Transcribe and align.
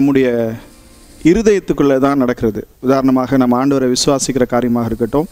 நம்முடைய 0.00 0.28
இருதயத்துக்குள்ளே 1.30 1.96
தான் 2.04 2.22
நடக்கிறது. 2.24 2.60
உதாரணமாக 2.86 3.36
நம்ம 3.42 3.56
ஆண்டவரை 3.62 3.88
விசுவாசிக்கிற 3.94 4.44
காரியமாக 4.54 4.88
இருக்கட்டும் 4.90 5.28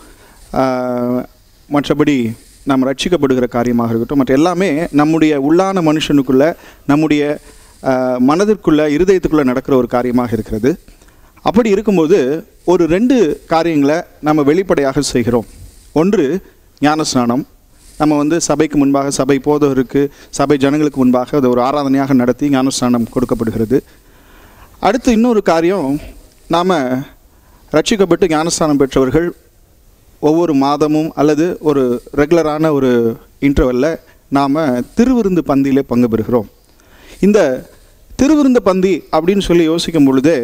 மற்றபடி 1.74 2.16
நாம் 2.68 2.84
ரட்சிக்கப்படுகிற 2.88 3.46
காரியமாக 3.54 3.90
இருக்கட்டும் 3.92 4.20
மற்ற 4.20 4.32
எல்லாமே 4.38 4.68
நம்முடைய 5.00 5.34
உள்ளான 5.48 5.82
மனுஷனுக்குள்ளே 5.88 6.48
நம்முடைய 6.90 7.22
மனதிற்குள்ளே 8.28 8.86
இருதயத்துக்குள்ளே 8.96 9.44
நடக்கிற 9.50 9.74
ஒரு 9.80 9.88
காரியமாக 9.94 10.32
இருக்கிறது. 10.36 10.70
அப்படி 11.48 11.68
இருக்கும்போது 11.74 12.18
ஒரு 12.72 12.84
ரெண்டு 12.94 13.16
காரியங்களை 13.52 13.98
நம்ம 14.28 14.42
வெளிப்படையாக 14.50 15.04
செய்கிறோம். 15.12 15.46
ஒன்று 16.00 16.24
ஞானஸ்நானம். 16.86 17.44
நம்ம 18.00 18.16
வந்து 18.22 18.36
சபைக்கு 18.48 18.76
முன்பாக 18.82 19.12
சபை 19.20 19.36
போதவருக்கு 19.46 20.02
சபை 20.38 20.56
ஜனங்களுக்கு 20.64 21.00
முன்பாக 21.02 21.36
அதை 21.40 21.48
ஒரு 21.54 21.62
ஆராதனையாக 21.68 22.16
நடத்தி 22.22 22.52
ஞானஸ்நானம் 22.56 23.08
கொடுக்கப்படுகிறது. 23.14 23.80
அடுத்து 24.86 25.12
இன்னொரு 25.12 25.40
காரியம் 25.42 25.86
நாம் 26.54 26.72
ரட்சிக்கப்பட்டு 27.72 28.26
ஞானஸ்தானம் 28.28 28.76
பெற்றவர்கள் 28.76 29.26
ஒவ்வொரு 30.20 30.54
மாதமும் 30.54 31.08
அல்லது 31.20 31.46
ஒரு 31.60 31.82
ரெகுலரான 32.16 32.70
ஒரு 32.70 32.90
இன்டர்வலில் 33.40 33.98
நாம் 34.36 34.58
திருவிருந்து 34.98 35.42
பந்தியிலே 35.50 35.82
பங்கு 35.92 36.08
பெறுகிறோம். 36.12 36.48
இந்த 37.26 37.40
திருவிருந்து 38.20 38.62
பந்தி 38.68 38.94
அப்படின்னு 39.16 39.46
சொல்லி 39.48 39.64
யோசிக்கும் 39.64 40.04
பொழுது 40.04 40.34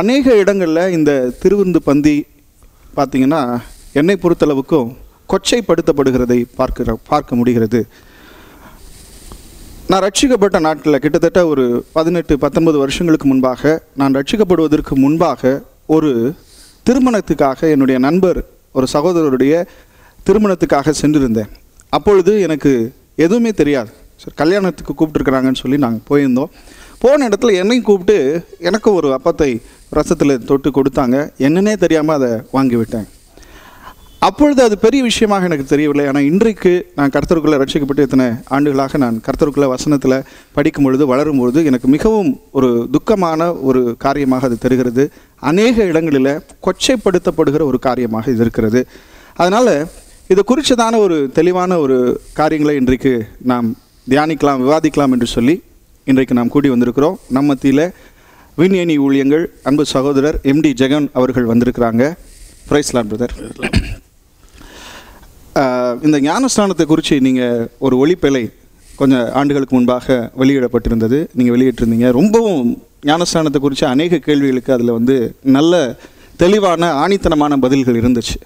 அநேக 0.00 0.36
இடங்களில் 0.42 0.92
இந்த 0.98 1.12
திருவிருந்து 1.42 1.82
பந்தி 1.90 2.16
பார்த்திங்கன்னா 2.96 3.42
என்னை 3.92 4.18
பொறுத்தளவுக்கும் 4.22 4.88
கொச்சைப்படுத்தப்படுகிறதை 5.32 6.40
பார்க்கிற 6.54 6.98
பார்க்க 7.12 7.36
முடிகிறது. 7.36 7.80
நான் 9.90 10.02
ரட்சிக்கப்பட்ட 10.04 10.56
நாட்களில் 10.60 11.00
கிட்டத்தட்ட 11.02 11.40
ஒரு 11.46 11.62
பதினெட்டு 11.92 12.34
பத்தொன்பது 12.38 12.78
வருஷங்களுக்கு 12.78 13.26
முன்பாக 13.28 13.70
நான் 14.00 14.16
ரட்சிக்கப்படுவதற்கு 14.16 14.94
முன்பாக 15.04 15.62
ஒரு 15.86 16.10
திருமணத்துக்காக 16.88 17.70
என்னுடைய 17.74 17.98
நண்பர் 18.06 18.40
ஒரு 18.72 18.86
சகோதரருடைய 18.92 19.54
திருமணத்துக்காக 20.26 20.94
சென்றிருந்தேன். 21.00 21.50
அப்பொழுது 21.88 22.34
எனக்கு 22.46 22.72
எதுவுமே 23.14 23.52
தெரியாது. 23.52 23.90
சார் 24.22 24.38
கல்யாணத்துக்கு 24.42 24.94
கூப்பிட்டுருக்குறாங்கன்னு 24.98 25.62
சொல்லி 25.64 25.78
நாங்கள் 25.84 26.06
போயிருந்தோம். 26.10 26.52
போன 26.98 27.28
இடத்துல 27.28 27.54
என்னையும் 27.62 27.88
கூப்பிட்டு 27.90 28.18
எனக்கும் 28.58 28.98
ஒரு 29.00 29.10
அப்பத்தை 29.18 29.50
ரசத்தில் 29.98 30.44
தொட்டு 30.50 30.70
கொடுத்தாங்க. 30.70 31.16
என்னன்னே 31.46 31.76
தெரியாமல் 31.84 32.18
அதை 32.18 32.30
வாங்கிவிட்டேன் 32.56 33.08
அப்பொழுது 34.26 34.60
அது 34.66 34.76
பெரிய 34.84 35.00
விஷயமாக 35.08 35.48
எனக்கு 35.48 35.64
தெரியவில்லை. 35.72 36.04
ஆனால் 36.10 36.24
இன்றைக்கு 36.28 36.70
நான் 36.98 37.12
கர்த்தருக்குள்ளே 37.14 37.58
ரட்சிக்கப்பட்டு 37.60 38.04
இத்தனை 38.06 38.26
ஆண்டுகளாக 38.54 38.98
நான் 39.02 39.16
கர்த்தருக்குள்ளே 39.26 39.68
வசனத்தில் 39.72 40.16
படிக்கும் 40.56 40.86
பொழுது 40.86 41.04
வளரும் 41.10 41.40
பொழுது 41.40 41.60
எனக்கு 41.70 41.88
மிகவும் 41.94 42.30
ஒரு 42.58 42.68
துக்கமான 42.94 43.46
ஒரு 43.68 43.80
காரியமாக 44.04 44.48
அது 44.48 44.56
தெரிகிறது. 44.64 45.04
அநேக 45.50 45.84
இடங்களில் 45.90 46.32
கொச்சைப்படுத்தப்படுகிற 46.66 47.62
ஒரு 47.70 47.80
காரியமாக 47.88 48.32
இது 48.34 48.42
இருக்கிறது. 48.46 48.82
அதனால் 49.42 49.72
இது 50.34 50.42
குறித்ததான 50.50 50.98
ஒரு 51.04 51.18
தெளிவான 51.38 51.78
ஒரு 51.84 51.98
காரியங்களை 52.40 52.74
இன்றைக்கு 52.80 53.12
நாம் 53.52 53.68
தியானிக்கலாம் 54.06 54.62
விவாதிக்கலாம் 54.64 55.14
என்று 55.16 55.28
சொல்லி 55.36 55.56
இன்றைக்கு 56.10 56.38
நாம் 56.40 56.52
கூடி 56.56 56.68
வந்திருக்கிறோம். 56.74 57.16
நம்ம 57.36 57.48
மத்தியில் 57.52 57.86
விண்யணி 58.62 58.96
ஊழியங்கள் 59.06 59.46
அன்பு 59.70 59.86
சகோதரர் 59.94 60.40
எம்டி 60.52 60.72
ஜெகன் 60.82 61.08
அவர்கள் 61.20 61.50
வந்திருக்கிறாங்க. 61.52 62.04
பிரைஸ்லான் 62.70 63.10
பிரதர் 63.10 63.34
இந்த 66.06 66.16
ஞானஸ்தானத்தை 66.28 66.84
குறித்து 66.92 67.16
நீங்கள் 67.26 67.68
ஒரு 67.86 67.94
ஒளிப்பிழை 68.02 68.44
கொஞ்சம் 69.00 69.26
ஆண்டுகளுக்கு 69.38 69.74
முன்பாக 69.76 70.16
வெளியிடப்பட்டிருந்தது. 70.40 71.18
நீங்கள் 71.38 71.54
வெளியிட்டிருந்தீங்க. 71.54 72.08
ரொம்பவும் 72.18 72.62
ஞானஸ்தானத்தை 73.10 73.58
குறித்து 73.64 73.84
அநேக 73.94 74.20
கேள்விகளுக்கு 74.26 74.74
அதில் 74.76 74.96
வந்து 74.98 75.16
நல்ல 75.56 75.74
தெளிவான 76.42 76.90
ஆணித்தனமான 77.02 77.58
பதில்கள் 77.64 78.00
இருந்துச்சு. 78.00 78.36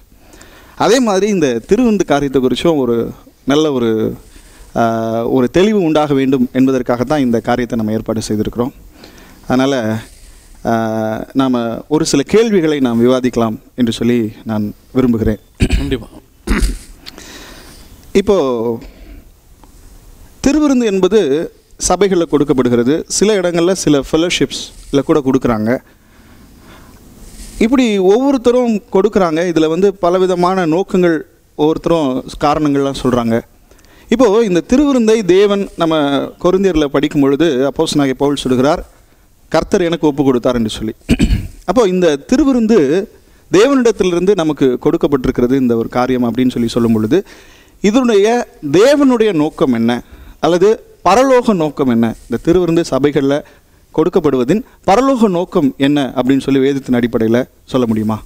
அதே 0.85 0.99
மாதிரி 1.09 1.27
இந்த 1.37 1.49
திருவிந்து 1.71 2.05
காரியத்தை 2.13 2.41
குறித்தும் 2.45 2.81
ஒரு 2.85 2.97
நல்ல 3.53 3.65
ஒரு 3.79 3.91
ஒரு 5.37 5.47
தெளிவு 5.57 5.81
உண்டாக 5.89 6.13
வேண்டும் 6.21 6.47
என்பதற்காக 6.59 7.05
தான் 7.13 7.25
இந்த 7.27 7.39
காரியத்தை 7.49 7.77
நம்ம 7.79 7.95
ஏற்பாடு 7.97 8.27
செய்திருக்கிறோம். 8.29 8.73
அதனால் 9.49 9.79
நாம் 11.41 11.59
ஒரு 11.95 12.05
சில 12.13 12.23
கேள்விகளை 12.35 12.79
நாம் 12.89 13.03
விவாதிக்கலாம் 13.05 13.57
என்று 13.83 13.95
சொல்லி 14.01 14.21
நான் 14.51 14.67
விரும்புகிறேன். 14.99 15.41
கண்டிப்பாக 15.79 16.22
இப்போ 18.21 18.35
திருவிருந்து 20.45 20.87
என்பது 20.93 21.19
சபைகளில் 21.89 22.31
கொடுக்கப்படுகிறது. 22.33 22.95
சில 23.17 23.35
இடங்களில் 23.41 23.81
சில 23.83 24.01
ஃபெலோஷிப்ஸில் 24.09 25.07
கூட 25.09 25.19
கொடுக்குறாங்க. 25.27 25.71
இப்படி 27.65 27.87
ஒவ்வொருத்தரும் 28.13 28.75
கொடுக்குறாங்க. 28.97 29.41
இதில் 29.53 29.73
வந்து 29.75 29.89
பலவிதமான 30.05 30.67
நோக்கங்கள் 30.75 31.17
ஒவ்வொருத்தரும் 31.63 32.11
காரணங்கள்லாம் 32.45 33.01
சொல்கிறாங்க 33.03 33.37
இப்போது 34.15 34.45
இந்த 34.49 34.61
திருவிருந்தை 34.71 35.17
தேவன் 35.35 35.65
நம்ம 35.83 35.95
கொரிந்தியரில் 36.45 36.93
படிக்கும் 36.97 37.25
பொழுது 37.25 37.49
அப்போஸ் 37.71 37.99
நாகை 38.01 38.17
பவுல் 38.23 38.43
சொல்கிறார் 38.45 38.83
கர்த்தர் 39.55 39.87
எனக்கு 39.89 40.09
ஒப்பு 40.11 40.23
கொடுத்தார் 40.29 40.59
என்று 40.61 40.73
சொல்லி. 40.79 40.95
அப்போது 41.71 41.91
இந்த 41.95 42.09
திருவிருந்து 42.31 42.79
தேவனிடத்திலிருந்து 43.51 44.33
நமக்கு 44.43 44.67
கொடுக்கப்பட்டிருக்கிறது 44.85 45.55
இந்த 45.63 45.75
ஒரு 45.81 45.89
காரியம் 45.99 46.27
அப்படின்னு 46.29 46.55
சொல்லி 46.57 46.71
சொல்லும் 46.77 46.97
பொழுது 46.99 47.19
இதனுடைய 47.83 48.49
தேவனுடைய 48.73 49.33
நோக்கம் 49.33 49.73
என்ன? 49.73 50.03
அல்லது 50.41 50.69
பரலோக 51.05 51.55
நோக்கம் 51.55 51.89
என்ன? 51.89 52.15
இந்த 52.31 52.43
திருவிருந்து 52.45 52.81
சபைகளில் 52.81 53.45
கொடுக்கப்படுவதின் 53.95 54.63
பரலோக 54.87 55.29
நோக்கம் 55.29 55.75
என்ன? 55.77 56.13
அப்படின்னு 56.17 56.41
சொல்லி 56.41 56.61
வேதத்தின் 56.61 56.95
அடிப்படையில் 56.95 57.49
சொல்ல 57.65 57.87
முடியுமா? 57.87 58.23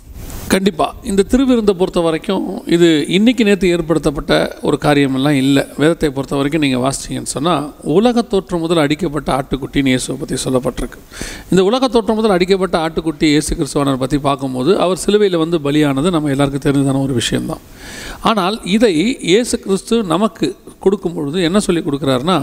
கண்டிப்பாக 0.53 1.09
இந்த 1.11 1.23
திருவிருந்தை 1.31 1.73
பொறுத்த 1.79 2.01
வரைக்கும் 2.07 2.45
இது 2.75 2.89
இன்னைக்கு 3.17 3.43
நேற்று 3.49 3.71
ஏற்படுத்தப்பட்ட 3.75 4.33
ஒரு 4.69 4.77
காரியமெல்லாம் 4.85 5.39
இல்லை. 5.43 5.63
வேதத்தை 5.83 6.09
பொறுத்த 6.17 6.35
வரைக்கும் 6.39 6.63
நீங்கள் 6.65 6.83
வாசிச்சிங்கன்னு 6.85 7.33
சொன்னால் 7.35 7.65
உலக 7.97 8.23
தோற்றம் 8.33 8.63
முதல் 8.65 8.83
அடிக்கப்பட்ட 8.85 9.31
ஆட்டுக்குட்டின்னு 9.39 9.93
இயேசுவை 9.93 10.17
பற்றி 10.21 10.37
சொல்லப்பட்டிருக்கு. 10.45 11.01
இந்த 11.53 11.63
உலக 11.71 11.89
தோற்றம் 11.95 12.19
முதல் 12.21 12.35
அடிக்கப்பட்ட 12.37 12.79
ஆட்டுக்குட்டி 12.85 13.29
இயேசு 13.33 13.51
கிறிஸ்துவனர் 13.59 14.03
பற்றி 14.05 14.21
பார்க்கும்போது 14.29 14.73
அவர் 14.85 15.03
சிலுவையில் 15.05 15.43
வந்து 15.45 15.61
பலியானது 15.67 16.15
நம்ம 16.17 16.31
எல்லாருக்கும் 16.35 16.67
தெரிஞ்சதான 16.69 17.03
ஒரு 17.09 17.17
விஷயம்தான். 17.21 17.65
ஆனால் 18.31 18.59
இதை 18.77 18.93
இயேசு 19.33 19.57
கிறிஸ்து 19.67 19.99
நமக்கு 20.15 20.47
கொடுக்கும் 20.85 21.17
பொழுது 21.17 21.39
என்ன 21.49 21.59
சொல்லி 21.67 21.81
கொடுக்குறாருன்னா 21.85 22.39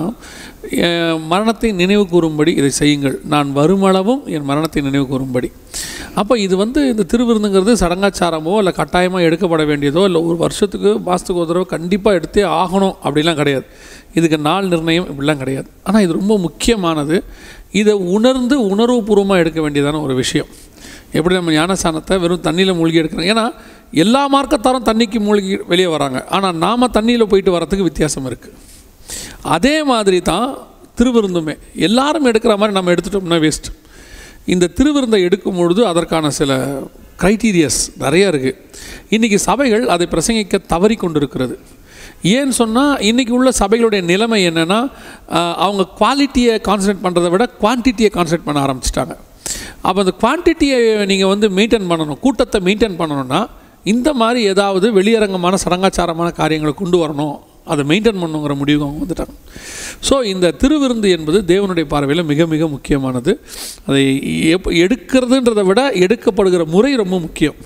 "என் 0.85 1.25
மரணத்தை 1.31 1.69
நினைவு 1.81 2.05
கூறும்படி 2.13 2.51
இதை 2.61 2.71
செய்யுங்கள். 2.81 3.15
நான் 3.33 3.49
வருமளவும் 3.57 4.23
என் 4.35 4.47
மரணத்தை 4.49 4.81
நினைவு 4.87 5.05
கூறும்படி. 5.11 5.49
அப்போ 6.21 6.33
இது 6.45 6.55
வந்து 6.61 6.79
இந்த 6.91 7.03
திருவிருந்துங்கிறது 7.11 7.73
சடங்காச்சாரமோ 7.93 8.53
இல்லை 8.61 8.71
கட்டாயமாக 8.79 9.25
எடுக்கப்பட 9.27 9.63
வேண்டியதோ 9.69 10.01
இல்லை 10.09 10.19
ஒரு 10.27 10.37
வருஷத்துக்கு 10.43 10.91
மாதத்துக்கு 11.07 11.41
ஒரு 11.41 11.49
தடவை 11.49 11.65
கண்டிப்பாக 11.73 12.17
எடுத்தே 12.19 12.43
ஆகணும் 12.61 12.95
அப்படிலாம் 13.05 13.37
கிடையாது. 13.41 13.65
இதுக்கு 14.17 14.37
நாள் 14.47 14.69
நிர்ணயம் 14.71 15.07
இப்படிலாம் 15.11 15.41
கிடையாது. 15.41 15.67
ஆனால் 15.87 16.03
இது 16.05 16.13
ரொம்ப 16.19 16.33
முக்கியமானது. 16.45 17.17
இதை 17.81 17.93
உணர்ந்து 18.15 18.55
உணர்வுபூர்வமாக 18.71 19.43
எடுக்க 19.43 19.59
வேண்டியதான 19.65 20.01
ஒரு 20.07 20.15
விஷயம். 20.21 20.49
எப்படி 21.17 21.33
நம்ம 21.39 21.53
ஞானஸ்தானத்தை 21.59 22.15
வெறும் 22.23 22.43
தண்ணியில் 22.47 22.77
மூழ்கி 22.79 23.01
எடுக்கணும் 23.01 23.29
ஏன்னா 23.33 23.45
எல்லா 24.03 24.21
மார்க்கத்தாரும் 24.35 24.87
தண்ணிக்கு 24.89 25.19
மூழ்கி 25.27 25.53
வெளியே 25.71 25.89
வராங்க. 25.95 26.19
ஆனால் 26.35 26.57
நாம் 26.65 26.93
தண்ணியில் 26.97 27.29
போயிட்டு 27.33 27.55
வரத்துக்கு 27.57 27.87
வித்தியாசம் 27.89 28.27
இருக்குது 28.31 28.57
அதே 29.55 29.75
மாதிரி 29.91 30.19
தான் 30.31 30.49
திருவிருந்துமே. 30.99 31.55
எல்லாரும் 31.87 32.27
எடுக்கிற 32.31 32.53
மாதிரி 32.61 32.77
நம்ம 32.79 32.91
எடுத்துட்டோம்னா 32.95 33.39
வேஸ்ட் 33.45 33.69
இந்த 34.53 34.71
திருவிருந்தை 34.77 35.19
எடுக்கும் 35.27 35.59
பொழுது 35.59 35.81
அதற்கான 35.91 36.31
சில 36.39 36.51
க்ரைட்டீரியஸ் 37.21 37.79
நிறைய 38.03 38.31
இருக்குது 38.31 38.59
இன்றைக்கி 39.15 39.37
சபைகள் 39.47 39.85
அதை 39.93 40.05
பிரசங்கிக்க 40.13 40.59
தவறி 40.73 40.95
கொண்டிருக்கிறது. 41.03 41.55
ஏன்னு 42.35 42.55
சொன்னால் 42.61 43.01
இன்றைக்கி 43.09 43.33
உள்ள 43.37 43.49
சபைகளுடைய 43.61 44.01
நிலைமை 44.11 44.39
என்னென்னா 44.49 44.79
அவங்க 45.65 45.83
குவாலிட்டியை 46.01 46.55
கான்சன்ட்ரேட் 46.67 47.05
பண்ணுறதை 47.05 47.29
விட 47.33 47.45
குவான்டிட்டியை 47.63 48.09
கான்சன்ட்ரேட் 48.17 48.47
பண்ண 48.49 48.59
ஆரம்பிச்சிட்டாங்க. 48.65 49.15
அப்போ 49.87 49.99
அந்த 50.03 50.13
குவான்டிட்டியை 50.23 50.79
நீங்கள் 51.11 51.31
வந்து 51.33 51.49
மெயின்டைன் 51.57 51.89
பண்ணணும் 51.91 52.21
கூட்டத்தை 52.25 52.59
மெயின்டைன் 52.67 52.99
பண்ணணும்னா 53.01 53.41
இந்த 53.93 54.09
மாதிரி 54.21 54.41
ஏதாவது 54.51 54.87
வெளியரங்கமான 54.97 55.55
சடங்காச்சாரமான 55.63 56.29
காரியங்களை 56.41 56.73
கொண்டு 56.81 56.97
வரணும். 57.03 57.37
அதை 57.71 57.81
மெயின்டைன் 57.89 58.21
பண்ணுங்கிற 58.23 58.53
முடிவுக்கு 58.61 58.87
அவங்க 58.87 59.01
வந்துட்டாங்க. 59.03 59.35
ஸோ 60.07 60.15
இந்த 60.33 60.47
திருவிருந்து 60.61 61.09
என்பது 61.17 61.39
தேவனுடைய 61.51 61.85
பார்வையில் 61.93 62.29
மிக 62.31 62.45
மிக 62.53 62.67
முக்கியமானது. 62.75 63.33
அதை 63.87 64.03
எப் 64.55 64.69
எடுக்கிறதுன்றதை 64.83 65.63
விட 65.71 65.83
எடுக்கப்படுகிற 66.05 66.65
முறை 66.75 66.91
ரொம்ப 67.03 67.17
முக்கியம். 67.25 67.59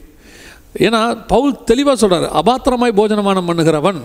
ஏன்னா 0.88 1.01
பவுல் 1.33 1.63
தெளிவாக 1.71 1.97
சொல்கிறார் 2.03 2.27
அபாத்திரமாய் 2.41 2.97
போஜனமானம் 3.01 3.49
பண்ணுகிறவன் 3.49 4.01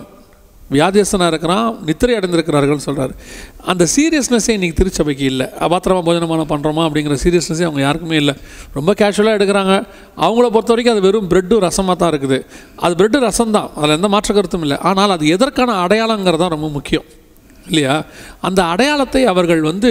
வியாதியஸ்தனாக 0.71 1.31
இருக்கிறான் 1.31 1.67
நித்திரை 1.87 2.13
அடைந்திருக்கிறார்கள்னு 2.17 2.85
சொல்கிறார் 2.85 3.13
அந்த 3.71 3.83
சீரியஸ்னஸே 3.95 4.53
இன்றைக்கி 4.57 4.75
திருச்சபைக்கு 4.79 5.25
இல்லை. 5.31 5.47
அபாத்திரமாக 5.65 6.03
போஜனமான 6.07 6.45
பண்ணுறோமா 6.51 6.83
அப்படிங்கிற 6.87 7.17
சீரியஸ்னஸே 7.23 7.65
அவங்க 7.69 7.81
யாருக்குமே 7.85 8.17
இல்லை. 8.21 8.35
ரொம்ப 8.77 8.93
கேஷுவலாக 9.01 9.37
எடுக்கிறாங்க. 9.39 9.73
அவங்கள 10.25 10.45
பொறுத்த 10.55 10.73
வரைக்கும் 10.73 10.95
அது 10.95 11.05
வெறும் 11.07 11.31
ப்ரெட்டு 11.33 11.57
ரசமாக 11.67 11.97
தான் 12.03 12.11
இருக்குது. 12.13 12.39
அது 12.85 12.95
ப்ரெட்டு 13.01 13.19
ரசம் 13.27 13.55
தான். 13.57 13.69
அதில் 13.77 13.97
எந்த 13.99 14.09
மாற்ற 14.15 14.33
கருத்தும் 14.39 14.65
இல்லை. 14.67 14.79
ஆனால் 14.91 15.15
அது 15.17 15.27
எதற்கான 15.37 15.75
அடையாளங்கிறது 15.83 16.41
தான் 16.43 16.55
ரொம்ப 16.55 16.69
முக்கியம். 16.77 17.07
இல்லையா? 17.71 17.93
அந்த 18.47 18.61
அடையாளத்தை 18.71 19.21
அவர்கள் 19.31 19.61
வந்து 19.69 19.89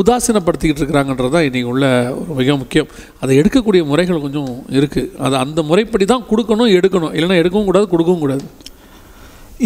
உதாசீனப்படுத்திக்கிட்டு 0.00 0.82
இருக்கிறாங்கன்றது 0.82 1.32
தான் 1.36 1.46
இன்றைக்கி 1.46 1.68
உள்ள 1.72 1.86
ஒரு 2.20 2.34
மிக 2.40 2.56
முக்கியம். 2.62 2.90
அதை 3.22 3.32
எடுக்கக்கூடிய 3.40 3.84
முறைகள் 3.90 4.24
கொஞ்சம் 4.26 4.52
இருக்குது 4.78 5.10
அது 5.26 5.36
அந்த 5.44 5.62
முறைப்படி 5.70 6.06
தான் 6.14 6.26
கொடுக்கணும் 6.30 6.74
எடுக்கணும். 6.78 7.14
இல்லைன்னா 7.16 7.40
எடுக்கவும் 7.42 7.68
கூடாது 7.70 7.88
கொடுக்கவும் 7.94 8.24
கூடாது. 8.24 8.44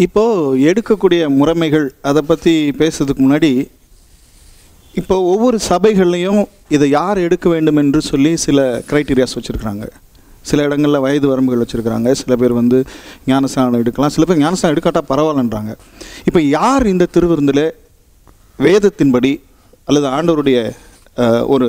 இப்போது 0.03 0.59
எடுக்கக்கூடிய 0.69 1.21
முறைமைகள் 1.39 1.87
அதை 2.09 2.21
பற்றி 2.29 2.53
பேசுறதுக்கு 2.79 3.23
முன்னாடி 3.25 3.51
இப்போ 4.99 5.15
ஒவ்வொரு 5.33 5.57
சபைகள்லையும் 5.69 6.41
இதை 6.75 6.87
யார் 6.89 7.17
எடுக்க 7.25 7.45
வேண்டும் 7.53 7.79
என்று 7.81 7.99
சொல்லி 8.09 8.31
சில 8.45 8.59
க்ரைட்டீரியாஸ் 8.89 9.35
வச்சுருக்குறாங்க. 9.37 9.85
சில 10.49 10.63
இடங்களில் 10.67 11.03
வயது 11.05 11.27
வரம்புகள் 11.31 11.61
வச்சுருக்குறாங்க. 11.63 12.11
சில 12.21 12.35
பேர் 12.41 12.53
வந்து 12.59 12.77
ஞானஸ்தானம் 13.31 13.81
எடுக்கலாம். 13.83 14.13
சில 14.15 14.25
பேர் 14.29 14.41
ஞானஸ்தானம் 14.43 14.75
எடுக்காட்டா 14.75 15.03
பரவாயில்லன்றாங்க. 15.11 15.73
இப்போ 16.27 16.41
யார் 16.57 16.85
இந்த 16.93 17.07
திருவிருந்தில் 17.17 17.65
வேதத்தின்படி 18.65 19.33
அல்லது 19.85 20.07
ஆண்டவருடைய 20.15 20.57
ஒரு 21.53 21.67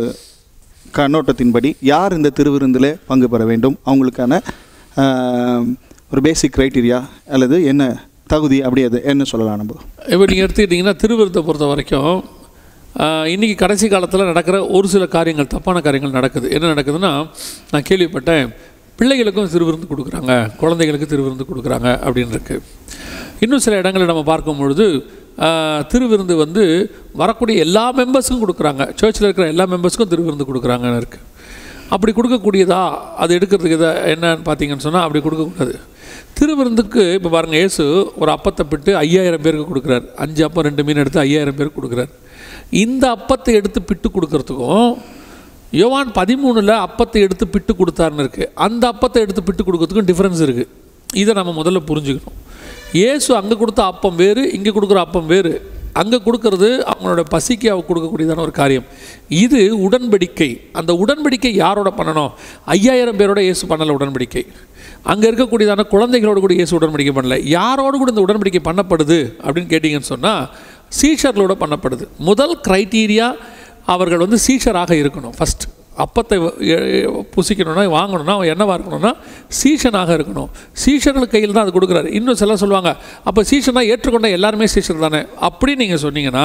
கண்ணோட்டத்தின்படி 0.99 1.71
யார் 1.93 2.17
இந்த 2.19 2.32
திருவிருந்தில் 2.41 2.91
பங்கு 3.11 3.29
பெற 3.29 3.44
வேண்டும்? 3.53 3.79
அவங்களுக்கான 3.91 4.41
ஒரு 6.12 6.21
பேசிக் 6.26 6.56
க்ரைட்டீரியா 6.56 6.99
அல்லது 7.37 7.56
என்ன 7.71 7.85
தகுதி 8.34 8.58
அப்படி 8.66 8.84
அது 8.88 9.00
என்ன 9.12 9.26
சொல்லலாம் 9.32 9.60
நம்ம. 9.62 9.75
இப்போ 10.12 10.25
நீங்கள் 10.31 10.46
எடுத்துக்கிட்டிங்கன்னா 10.46 10.96
திருவிருத்தை 11.02 11.42
பொறுத்த 11.48 11.66
வரைக்கும் 11.72 12.14
இன்றைக்கி 13.34 13.54
கடைசி 13.62 13.86
காலத்தில் 13.92 14.28
நடக்கிற 14.31 14.56
ஒரு 14.76 14.86
சில 14.92 15.04
காரியங்கள் 15.16 15.52
தப்பான 15.54 15.81
காரியங்கள் 15.86 16.16
நடக்குது. 16.19 16.46
என்ன 16.56 16.70
நடக்குதுன்னா 16.75 17.10
நான் 17.72 17.86
கேள்விப்பட்டேன் 17.88 18.46
பிள்ளைகளுக்கும் 18.98 19.52
திருவிருந்து 19.54 19.88
கொடுக்குறாங்க 19.92 20.32
குழந்தைகளுக்கு 20.60 21.08
திருவிருந்து 21.12 21.46
கொடுக்குறாங்க 21.50 21.88
அப்படின்னு 22.06 22.34
இருக்குது 22.36 22.62
இன்னும் 23.44 23.62
சில 23.64 23.76
இடங்களில் 23.82 24.10
நம்ம 24.12 24.22
பார்க்கும் 24.32 24.60
பொழுது 24.62 24.87
திருவிருந்து 25.92 26.34
வந்து 26.44 26.64
வரக்கூடிய 27.22 27.64
எல்லா 27.66 27.84
மெம்பர்ஸுக்கும் 28.00 28.44
கொடுக்குறாங்க. 28.44 28.82
சர்ச்சில் 29.00 29.26
இருக்கிற 29.28 29.46
எல்லா 29.54 29.64
மெம்பர்ஸுக்கும் 29.72 30.12
திருவிருந்து 30.12 30.46
கொடுக்குறாங்கன்னு 30.50 31.00
இருக்குது 31.02 31.25
அப்படி 31.92 32.12
கொடுக்கக்கூடியதா? 32.12 32.82
அது 33.22 33.31
எடுக்கிறதுக்கு 33.38 33.78
இதை 33.81 33.90
என்னன்னு 34.12 34.44
பார்த்தீங்கன்னு 34.48 34.84
சொன்னால் 34.86 35.04
அப்படி 35.06 35.20
கொடுக்கக்கூடாது. 35.25 35.75
திருவிருந்துக்கு 36.38 37.02
இப்போ 37.16 37.31
பாருங்கள் 37.34 37.60
இயேசு 37.62 37.84
ஒரு 38.20 38.31
அப்பத்தை 38.36 38.64
பிட்டு 38.70 38.90
ஐயாயிரம் 39.02 39.42
பேருக்கு 39.46 39.66
கொடுக்குறாரு. 39.72 40.06
அஞ்சு 40.25 40.44
அப்பம் 40.46 40.66
ரெண்டு 40.69 40.84
மீன் 40.86 41.02
எடுத்து 41.02 41.20
ஐயாயிரம் 41.26 41.58
பேருக்கு 41.58 41.78
கொடுக்குறாரு. 41.81 42.12
இந்த 42.84 43.04
அப்பத்தை 43.16 43.52
எடுத்து 43.60 43.82
பிட்டு 43.90 44.08
கொடுக்கறதுக்கும் 44.16 44.94
யோவான் 45.81 46.10
பதிமூணில் 46.19 46.75
அப்பத்தை 46.86 47.20
எடுத்து 47.26 47.46
பிட்டு 47.54 47.72
கொடுத்தாருன்னு 47.81 48.25
இருக்குது 48.25 48.50
அந்த 48.66 48.84
அப்பத்தை 48.92 49.20
எடுத்து 49.26 49.42
பிட்டு 49.46 49.62
கொடுக்கறதுக்கும் 49.69 50.08
டிஃப்ரென்ஸ் 50.10 50.42
இருக்குது 50.46 50.70
இதை 51.22 51.32
நம்ம 51.38 51.52
முதல்ல 51.60 51.80
புரிஞ்சுக்கணும். 51.90 52.38
இயேசு 53.00 53.30
அங்கே 53.38 53.56
கொடுத்த 53.62 53.80
அப்பம் 53.92 54.19
வேறு 54.25 54.42
இங்கே 54.56 54.72
கொடுக்குற 54.76 55.00
அப்பம் 55.06 55.30
வேறு. 55.34 55.52
அங்கே 56.00 56.19
கொடுக்கறது 56.26 56.69
அவங்களோட 56.91 57.23
பசிக்கு 57.35 57.69
அவ 57.73 57.82
கொடுக்கக்கூடியதான 57.88 58.43
ஒரு 58.46 58.55
காரியம். 58.61 58.87
இது 59.44 59.61
உடன்படிக்கை. 59.87 60.49
அந்த 60.79 60.93
உடன்படிக்கை 61.02 61.52
யாரோட 61.64 61.91
பண்ணணும்? 61.99 62.31
ஐயாயிரம் 62.76 63.19
பேரோட 63.20 63.41
இயேசு 63.49 63.64
பண்ணலை 63.73 63.94
உடன்படிக்கை. 63.99 64.44
அங்கே 65.12 65.26
இருக்கக்கூடியதான 65.31 65.87
குழந்தைகளோடு 65.94 66.41
கூட 66.44 66.55
இயேசு 66.61 66.75
உடன்படிக்கை 66.79 67.14
பண்ணல. 67.19 67.38
யாரோடு 67.56 67.96
கூட 68.02 68.11
இந்த 68.14 68.25
உடன்படிக்கை 68.26 68.62
பண்ணப்படுது 68.70 69.19
அப்படின்னு 69.44 69.73
கேட்டிங்கன்னு 69.75 70.12
சொன்னால் 70.14 70.44
சீஷர்களோட 71.00 71.55
பண்ணப்படுது. 71.64 72.06
முதல் 72.31 72.56
க்ரைட்டீரியா 72.69 73.29
அவர்கள் 73.94 74.25
வந்து 74.25 74.40
சீஷராக 74.49 74.93
இருக்கணும் 75.02 75.37
ஃபஸ்ட் 75.38 75.64
அப்பத்தை 76.02 76.37
புசிக்கணும்னா 77.35 77.82
வாங்கணும்னா 77.96 78.35
அவன் 78.37 78.50
என்னவாக 78.52 78.76
இருக்கணும்னா 78.79 79.12
சீஷனாக 79.58 80.11
இருக்கணும். 80.19 80.49
சீஷர்கள் 80.85 81.31
கையில் 81.35 81.55
தான் 81.56 81.64
அது 81.67 81.75
கொடுக்குறாரு. 81.76 82.08
இன்னும் 82.19 82.38
சில 82.41 82.56
சொல்லுவாங்க 82.62 82.91
அப்போ 83.29 83.41
சீஷனா 83.50 83.82
ஏற்றுக்கொண்ட 83.93 84.31
எல்லாருமே 84.38 84.67
சீஷர் 84.75 85.05
தானே? 85.06 85.20
அப்படின்னு 85.49 85.82
நீங்கள் 85.85 86.02
சொன்னீங்கன்னா 86.06 86.44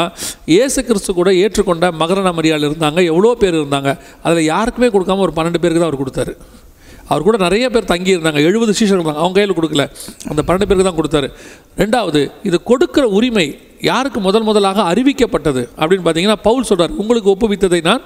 ஏசு 0.61 0.79
கிறிஸ்து 0.89 1.13
கூட 1.19 1.31
ஏற்றுக்கொண்ட 1.43 1.89
மகரண 2.01 2.31
மரியாள் 2.39 2.67
இருந்தாங்க 2.69 2.99
எவ்வளோ 3.11 3.31
பேர் 3.43 3.57
இருந்தாங்க 3.61 3.91
அதில் 4.25 4.49
யாருக்குமே 4.53 4.89
கொடுக்காம 4.95 5.23
ஒரு 5.27 5.35
பன்னெண்டு 5.39 5.61
பேருக்கு 5.63 5.81
தான் 5.83 5.91
அவர் 5.91 6.01
கொடுத்தாரு. 6.03 6.33
அவர் 7.13 7.25
கூட 7.27 7.37
நிறைய 7.45 7.65
பேர் 7.73 7.91
தங்கி 7.91 8.11
இருந்தாங்க 8.15 8.39
எழுபது 8.49 8.71
சீஷர்கள் 8.79 9.01
இருந்தாங்க 9.01 9.23
அவங்க 9.23 9.37
கையில் 9.39 9.57
கொடுக்கல 9.59 9.85
அந்த 10.31 10.41
பன்னெண்டு 10.47 10.67
பேருக்கு 10.69 10.87
தான் 10.89 10.99
கொடுத்தாரு. 10.99 11.27
ரெண்டாவது 11.81 12.21
இது 12.49 12.57
கொடுக்குற 12.71 13.05
உரிமை 13.19 13.47
யாருக்கு 13.89 14.19
முதல் 14.29 14.47
முதலாக 14.49 14.85
அறிவிக்கப்பட்டது 14.91 15.61
அப்படின்னு 15.81 16.05
பார்த்தீங்கன்னா 16.05 16.39
பவுல் 16.47 16.69
சொல்கிறார் 16.71 16.95
உங்களுக்கு 17.01 17.31
ஒப்புவித்ததை 17.33 17.81
நான் 17.89 18.05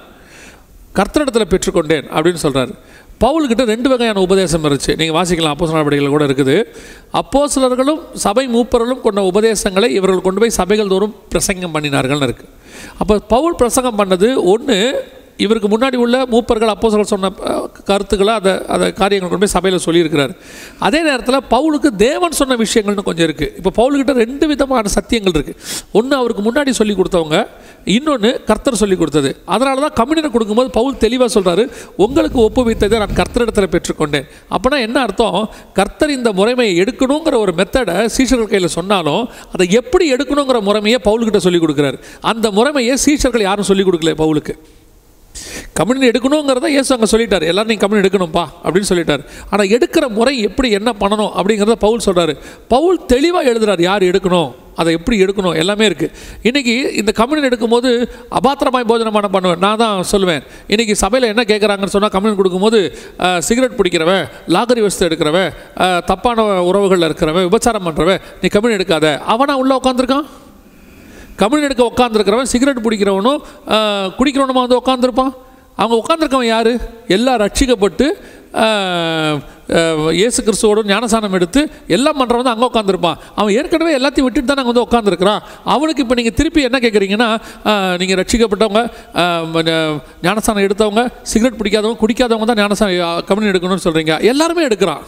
கர்த்தரிடத்தில் 0.98 1.50
பெற்றுக்கொண்டேன் 1.52 2.06
அப்படின்னு 2.16 2.42
சொல்கிறார் 2.44 2.72
பவுல்கிட்ட 3.22 3.64
ரெண்டு 3.72 3.88
வகையான 3.90 4.22
உபதேசம் 4.26 4.64
இருந்துச்சு. 4.64 4.92
நீங்கள் 5.00 5.16
வாசிக்கலாம் 5.16 5.52
அப்போ 5.54 5.66
நடவடிக்கைகள் 5.74 6.14
கூட 6.14 6.24
இருக்குது. 6.28 6.56
அப்போ 7.20 7.40
சிலர்களும் 7.54 8.00
சபை 8.24 8.44
மூப்பர்களும் 8.54 9.02
கொண்ட 9.06 9.20
உபதேசங்களை 9.30 9.88
இவர்கள் 9.98 10.24
கொண்டு 10.26 10.40
போய் 10.42 10.56
சபைகள் 10.60 10.92
தோறும் 10.94 11.14
பிரசங்கம் 11.32 11.74
பண்ணினார்கள்னு 11.76 12.28
இருக்குது 12.28 12.50
அப்போ 13.02 13.16
பவுல் 13.34 13.58
பிரசங்கம் 13.62 14.00
பண்ணது 14.00 14.28
ஒன்று 14.52 14.78
இவருக்கு 15.44 15.68
முன்னாடி 15.74 15.96
உள்ள 16.04 16.16
மூப்பர்கள் 16.32 16.72
அப்போசர்கள் 16.74 17.10
சொன்ன 17.12 17.30
கருத்துக்களை 17.90 18.34
அதை 18.40 18.52
அதை 18.74 18.86
காரியங்கள் 19.00 19.30
கொண்டு 19.30 19.44
போய் 19.44 19.54
சபையில் 19.56 19.84
சொல்லியிருக்கிறார். 19.86 20.32
அதே 20.86 21.00
நேரத்தில் 21.08 21.40
பவுலுக்கு 21.54 21.90
தேவன் 22.06 22.38
சொன்ன 22.40 22.56
விஷயங்கள்னு 22.64 23.06
கொஞ்சம் 23.08 23.26
இருக்குது 23.28 23.52
இப்போ 23.60 23.70
பவுலுக்கிட்ட 23.80 24.14
ரெண்டு 24.24 24.46
விதமான 24.52 24.92
சத்தியங்கள் 24.96 25.36
இருக்குது 25.38 25.58
ஒன்று 25.98 26.14
அவருக்கு 26.20 26.44
முன்னாடி 26.48 26.74
சொல்லி 26.80 26.96
கொடுத்தவங்க 27.00 27.38
இன்னொன்று 27.94 28.30
கர்த்தர் 28.48 28.80
சொல்லி 28.82 28.96
கொடுத்தது. 29.00 29.30
அதனால 29.54 29.80
தான் 29.84 29.96
கம்யூனியனை 29.98 30.30
கொடுக்கும்போது 30.34 30.70
பவுல் 30.76 31.00
தெளிவாக 31.04 31.30
சொல்கிறாரு 31.36 31.64
உங்களுக்கு 32.04 32.38
ஒப்புவித்ததை 32.44 32.98
நான் 33.02 33.18
கர்த்தரிடத்தில் 33.18 33.72
பெற்றுக்கொண்டேன். 33.74 34.28
அப்போனா 34.54 34.78
என்ன 34.86 35.00
அர்த்தம்? 35.06 35.40
கர்த்தர் 35.78 36.14
இந்த 36.18 36.32
முறைமையை 36.38 36.72
எடுக்கணுங்கிற 36.84 37.34
ஒரு 37.44 37.54
மெத்தடை 37.60 37.96
சீஷர்கள் 38.16 38.52
கையில் 38.54 38.74
சொன்னாலும் 38.78 39.22
அதை 39.54 39.66
எப்படி 39.80 40.06
எடுக்கணுங்கிற 40.16 40.60
முறைமையை 40.70 41.00
பவுல்கிட்ட 41.08 41.42
சொல்லி 41.48 41.60
கொடுக்குறாரு. 41.64 42.00
அந்த 42.32 42.48
முறைமையை 42.60 42.96
சீஷர்கள் 43.06 43.48
யாரும் 43.48 43.70
சொல்லி 43.72 43.86
கொடுக்கல 43.90 44.14
பவுலுக்கு. 44.24 44.54
கம்யூனியன் 45.78 46.10
எடுக்கணுங்கிறத 46.12 46.68
இயேசு 46.74 46.90
அங்கே 46.96 47.08
சொல்லிட்டார். 47.12 47.46
எல்லாரும் 47.52 47.70
நீங்கள் 47.72 47.84
கம்யூனியன் 47.84 48.06
எடுக்கணும்ப்பா 48.06 48.44
அப்படின்னு 48.64 48.90
சொல்லிட்டார். 48.90 49.22
ஆனால் 49.52 49.70
எடுக்கிற 49.76 50.04
முறை 50.18 50.34
எப்படி 50.48 50.68
என்ன 50.80 50.90
பண்ணணும் 51.04 51.32
அப்படிங்கிறத 51.38 51.78
பவுல் 51.86 52.04
சொல்கிறாரு 52.08 52.34
பவுல் 52.74 53.00
தெளிவாக 53.14 53.50
எழுதுறார் 53.52 53.82
யார் 53.88 54.10
எடுக்கணும் 54.10 54.52
அதை 54.82 54.92
எப்படி 54.98 55.16
எடுக்கணும் 55.24 55.56
எல்லாமே 55.62 55.84
இருக்குது 55.88 56.14
இன்றைக்கி 56.48 56.72
இந்த 57.00 57.10
கம்யூனியன் 57.18 57.48
எடுக்கும்போது 57.48 57.90
அபாத்திரமாய் 58.38 58.86
போஜனமான 58.90 59.28
பண்ணுவேன். 59.34 59.60
நான் 59.64 59.80
தான் 59.82 60.08
சொல்லுவேன். 60.12 60.42
இன்றைக்கி 60.72 60.94
சபையில் 61.02 61.30
என்ன 61.32 61.42
கேட்குறாங்கன்னு 61.50 61.94
சொன்னால் 61.96 62.14
கம்யூனியன் 62.14 62.40
கொடுக்கும்போது 62.40 62.80
சிகரெட் 63.48 63.78
பிடிக்கிறவன் 63.80 64.24
லாகரி 64.56 64.82
வசதி 64.86 65.06
எடுக்கிறவன் 65.08 65.50
தப்பான 66.10 66.46
உறவுகளில் 66.70 67.08
இருக்கிறவன் 67.10 67.46
விபச்சாரம் 67.48 67.86
பண்ணுறவன் 67.88 68.22
நீ 68.42 68.48
கம்யூனியன் 68.56 68.80
எடுக்காத. 68.80 69.06
அவனா 69.34 69.56
உள்ளே 69.62 69.76
உட்காந்துருக்கான் 69.80 70.26
கம்யூனி 71.40 71.66
எடுக்க 71.68 71.84
உட்காந்துருக்கிறவன் 71.92 72.52
சிகரெட் 72.52 72.84
பிடிக்கிறவனும் 72.86 73.40
குடிக்கிறவனுமா 74.18 74.62
வந்து 74.66 74.80
உட்காந்துருப்பான் 74.82 75.32
அவங்க 75.82 75.94
உட்காந்துருக்கவன் 76.00 76.50
யார்? 76.54 76.72
எல்லாம் 77.16 77.40
ரட்சிக்கப்பட்டு 77.44 78.06
இயேசு 80.18 80.40
கிறிஸ்துவோட 80.46 80.80
ஞானசானம் 80.90 81.34
எடுத்து 81.38 81.60
எல்லாம் 81.96 82.18
பண்ணுறவன் 82.20 82.46
தான் 82.46 82.54
அங்கே 82.56 82.66
உட்காந்துருப்பான் 82.70 83.16
அவன் 83.38 83.54
ஏற்கனவே 83.60 83.96
எல்லாத்தையும் 83.98 84.26
விட்டுட்டு 84.26 84.50
தான் 84.50 84.68
வந்து 84.68 84.84
உட்காந்துருக்கிறான் 84.86 85.40
அவனுக்கு 85.74 86.02
இப்போ 86.04 86.16
நீங்கள் 86.18 86.36
திருப்பி 86.40 86.66
என்ன 86.68 86.80
கேட்குறீங்கன்னா 86.84 87.28
நீங்கள் 88.02 88.18
ரட்சிக்கப்பட்டவங்க 88.20 88.82
ஞானசானம் 90.28 90.66
எடுத்தவங்க 90.66 91.04
சிகரெட் 91.32 91.58
பிடிக்காதவங்க 91.62 92.00
குடிக்காதவங்க 92.04 92.48
தான் 92.52 92.62
ஞானசானம் 92.62 93.26
கம்யூனி 93.30 93.52
எடுக்கணும்னு 93.52 93.86
சொல்கிறீங்க 93.88 94.16
எல்லாருமே 94.32 94.68
எடுக்கிறான். 94.68 95.04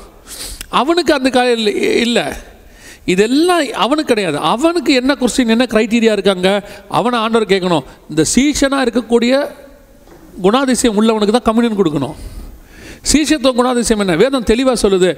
அவனுக்கு 0.82 1.12
அந்த 1.18 1.28
காலையில் 1.36 1.72
இல்லை. 2.06 2.26
இதெல்லாம் 3.12 3.62
அவனுக்கு 3.84 4.10
கிடையாது. 4.12 4.38
அவனுக்கு 4.52 4.92
என்ன 5.00 5.12
கொஸ்டின் 5.20 5.52
என்ன 5.54 5.64
க்ரைட்டீரியா 5.74 6.12
இருக்காங்க? 6.16 6.48
அவனை 6.98 7.16
ஆண்டவர் 7.24 7.52
கேட்கணும். 7.52 7.84
இந்த 8.12 8.22
சீஷனாக 8.34 8.84
இருக்கக்கூடிய 8.86 9.32
குணாதிசயம் 10.46 10.96
உள்ளவனுக்கு 11.00 11.36
தான் 11.36 11.48
கம்யூனியன் 11.48 11.78
கொடுக்கணும். 11.80 12.16
சீஷத்துவ 13.10 13.52
குணாதிசயம் 13.58 14.02
என்ன? 14.04 14.14
வேதம் 14.22 14.48
தெளிவாக 14.52 14.76
சொல்லுது 14.84 15.10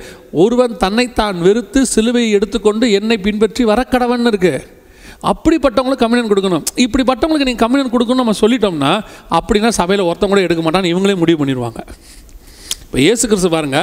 ஒருவன் 0.42 0.74
தன்னைத்தான் 0.82 1.38
வெறுத்து 1.46 1.80
சிலுவையை 1.94 2.30
எடுத்துக்கொண்டு 2.38 2.86
என்னை 2.98 3.16
பின்பற்றி 3.26 3.64
வரக்கடவன் 3.70 4.28
இருக்குது 4.32 4.60
அப்படிப்பட்டவங்களுக்கு 5.30 6.04
கம்யூனியன் 6.04 6.30
கொடுக்கணும். 6.32 6.64
இப்படிப்பட்டவங்களுக்கு 6.84 7.48
நீங்கள் 7.50 7.64
கம்யூனியன் 7.64 7.92
கொடுக்கணும்னு 7.94 8.22
நம்ம 8.24 8.36
சொல்லிட்டோம்னா 8.42 8.92
அப்படின்னா 9.38 9.70
சபையில் 9.80 10.08
ஒருத்தவங்க 10.08 10.34
கூட 10.34 10.42
எடுக்க 10.46 10.62
மாட்டான்னு 10.66 10.92
இவங்களே 10.92 11.16
முடிவு 11.22 11.38
பண்ணிடுவாங்க. 11.40 11.80
இப்போ 12.88 12.98
இயேசு 13.04 13.24
கிறிஸ்து 13.30 13.48
பாருங்க 13.54 13.78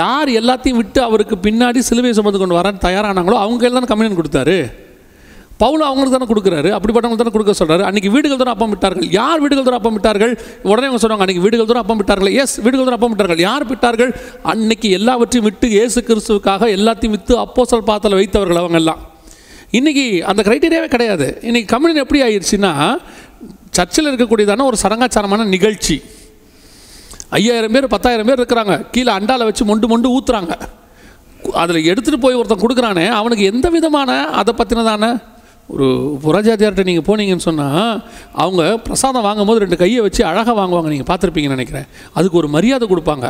யார் 0.00 0.28
எல்லாத்தையும் 0.40 0.78
விட்டு 0.80 1.00
அவருக்கு 1.06 1.36
பின்னாடி 1.46 1.80
சிலுவை 1.88 2.10
சுமந்து 2.18 2.38
கொண்டு 2.42 2.56
வரான்னு 2.58 2.80
தயாரானாங்களோ 2.84 3.36
அவங்க 3.44 3.58
கையில் 3.62 3.76
தானே 3.78 3.88
கம்யூனியன் 3.90 4.20
கொடுத்தாரு. 4.20 4.54
பவுல் 5.62 5.84
அவங்களுக்கு 5.88 6.14
தானே 6.16 6.28
கொடுக்குறாரு 6.30 6.70
அப்படிப்பட்டவங்க 6.76 7.18
தானே 7.20 7.32
கொடுக்க 7.34 7.52
சொல்கிறாரு 7.60 7.84
அன்றைக்கி 7.88 8.10
வீடுகள் 8.14 8.40
தூரம் 8.40 8.54
அப்பம் 8.56 8.72
விட்டார்கள். 8.74 9.06
யார் 9.18 9.42
வீடுகள் 9.44 9.66
தூரம் 9.68 9.80
அப்பம் 9.80 9.96
விட்டார்கள்? 9.98 10.32
உடனே 10.70 10.88
அவங்க 10.88 11.00
சொன்னாங்க 11.04 11.24
அன்றைக்கி 11.24 11.44
வீடுகள் 11.46 11.68
தூரம் 11.70 11.84
அப்பம் 11.84 12.00
விட்டார்கள். 12.02 12.32
எஸ் 12.42 12.56
வீடுகள் 12.64 12.86
தூரம் 12.86 12.98
அப்பம் 12.98 13.14
விட்டார்கள். 13.14 13.40
யார் 13.48 13.68
விட்டார்கள்? 13.72 14.12
அன்னைக்கு 14.52 14.90
எல்லாவற்றையும் 14.98 15.46
விட்டு 15.48 15.68
இயேசு 15.78 16.00
கிறிஸ்துவுக்காக 16.10 16.70
எல்லாத்தையும் 16.78 17.16
விற்று 17.16 17.36
அப்போசல் 17.46 17.88
பாத்தில் 17.90 18.18
வைத்தவர்கள் 18.20 18.60
அவங்க 18.62 18.78
எல்லாம். 18.82 19.02
இன்னைக்கு 19.78 20.04
அந்த 20.32 20.42
க்ரைட்டீரியாவே 20.48 20.90
கிடையாது. 20.94 21.28
இன்றைக்கி 21.48 21.68
கம்யூனியன் 21.74 22.04
எப்படி 22.06 22.22
ஆயிடுச்சுன்னா 22.28 22.72
சர்ச்சில் 23.78 24.10
இருக்கக்கூடியதான 24.10 24.64
ஒரு 24.70 24.78
சடங்காச்சாரமான 24.84 25.44
நிகழ்ச்சி. 25.56 25.98
ஐயாயிரம் 27.36 27.74
பேர் 27.76 27.86
பத்தாயிரம் 27.94 28.28
பேர் 28.28 28.40
இருக்கிறாங்க. 28.40 28.74
கீழே 28.92 29.10
அண்டாவில் 29.18 29.48
வச்சு 29.48 29.64
மொண்டு 29.70 29.86
மொண்டு 29.92 30.08
ஊற்றுறாங்க 30.16 30.52
அதில் 31.62 31.86
எடுத்துகிட்டு 31.90 32.20
போய் 32.22 32.38
ஒருத்தன் 32.38 32.62
கொடுக்குறானே 32.62 33.04
அவனுக்கு 33.18 33.44
எந்த 33.52 33.66
விதமான 33.74 34.10
அதை 34.40 34.52
பற்றினதான 34.60 35.04
ஒரு 35.74 35.86
புறஜாதியார்கிட்ட 36.24 36.84
நீங்கள் 36.88 37.06
போனீங்கன்னு 37.08 37.46
சொன்னால் 37.48 37.96
அவங்க 38.42 38.62
பிரசாதம் 38.86 39.26
வாங்கும்போது 39.26 39.62
ரெண்டு 39.64 39.78
கையை 39.82 40.00
வச்சு 40.06 40.22
அழகாக 40.30 40.54
வாங்குவாங்க 40.60 40.90
நீங்கள் 40.92 41.08
பார்த்துருப்பீங்கன்னு 41.10 41.58
நினைக்கிறேன். 41.58 41.86
அதுக்கு 42.16 42.40
ஒரு 42.42 42.48
மரியாதை 42.56 42.86
கொடுப்பாங்க. 42.92 43.26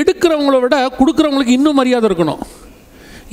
எடுக்கிறவங்கள 0.00 0.56
விட 0.64 0.76
கொடுக்குறவங்களுக்கு 0.98 1.56
இன்னும் 1.58 1.78
மரியாதை 1.80 2.06
இருக்கணும். 2.10 2.42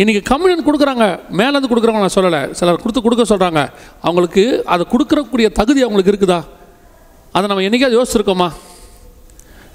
இன்றைக்கி 0.02 0.22
கம்யூனியன் 0.32 0.68
கொடுக்குறாங்க 0.70 1.06
மேலேருந்து 1.40 1.72
கொடுக்குறவங்க 1.72 2.04
நான் 2.06 2.18
சொல்லலை. 2.20 2.42
சிலர் 2.60 2.82
கொடுத்து 2.84 3.02
கொடுக்க 3.06 3.24
சொல்கிறாங்க 3.34 3.62
அவங்களுக்கு 4.08 4.44
அதை 4.74 4.86
கொடுக்குறக்கூடிய 4.94 5.50
தகுதி 5.60 5.82
அவங்களுக்கு 5.86 6.14
இருக்குதா? 6.14 6.40
அதை 7.36 7.46
நம்ம 7.52 7.64
என்றைக்காவது 7.68 8.00
யோசிச்சிருக்கோமா? 8.00 8.50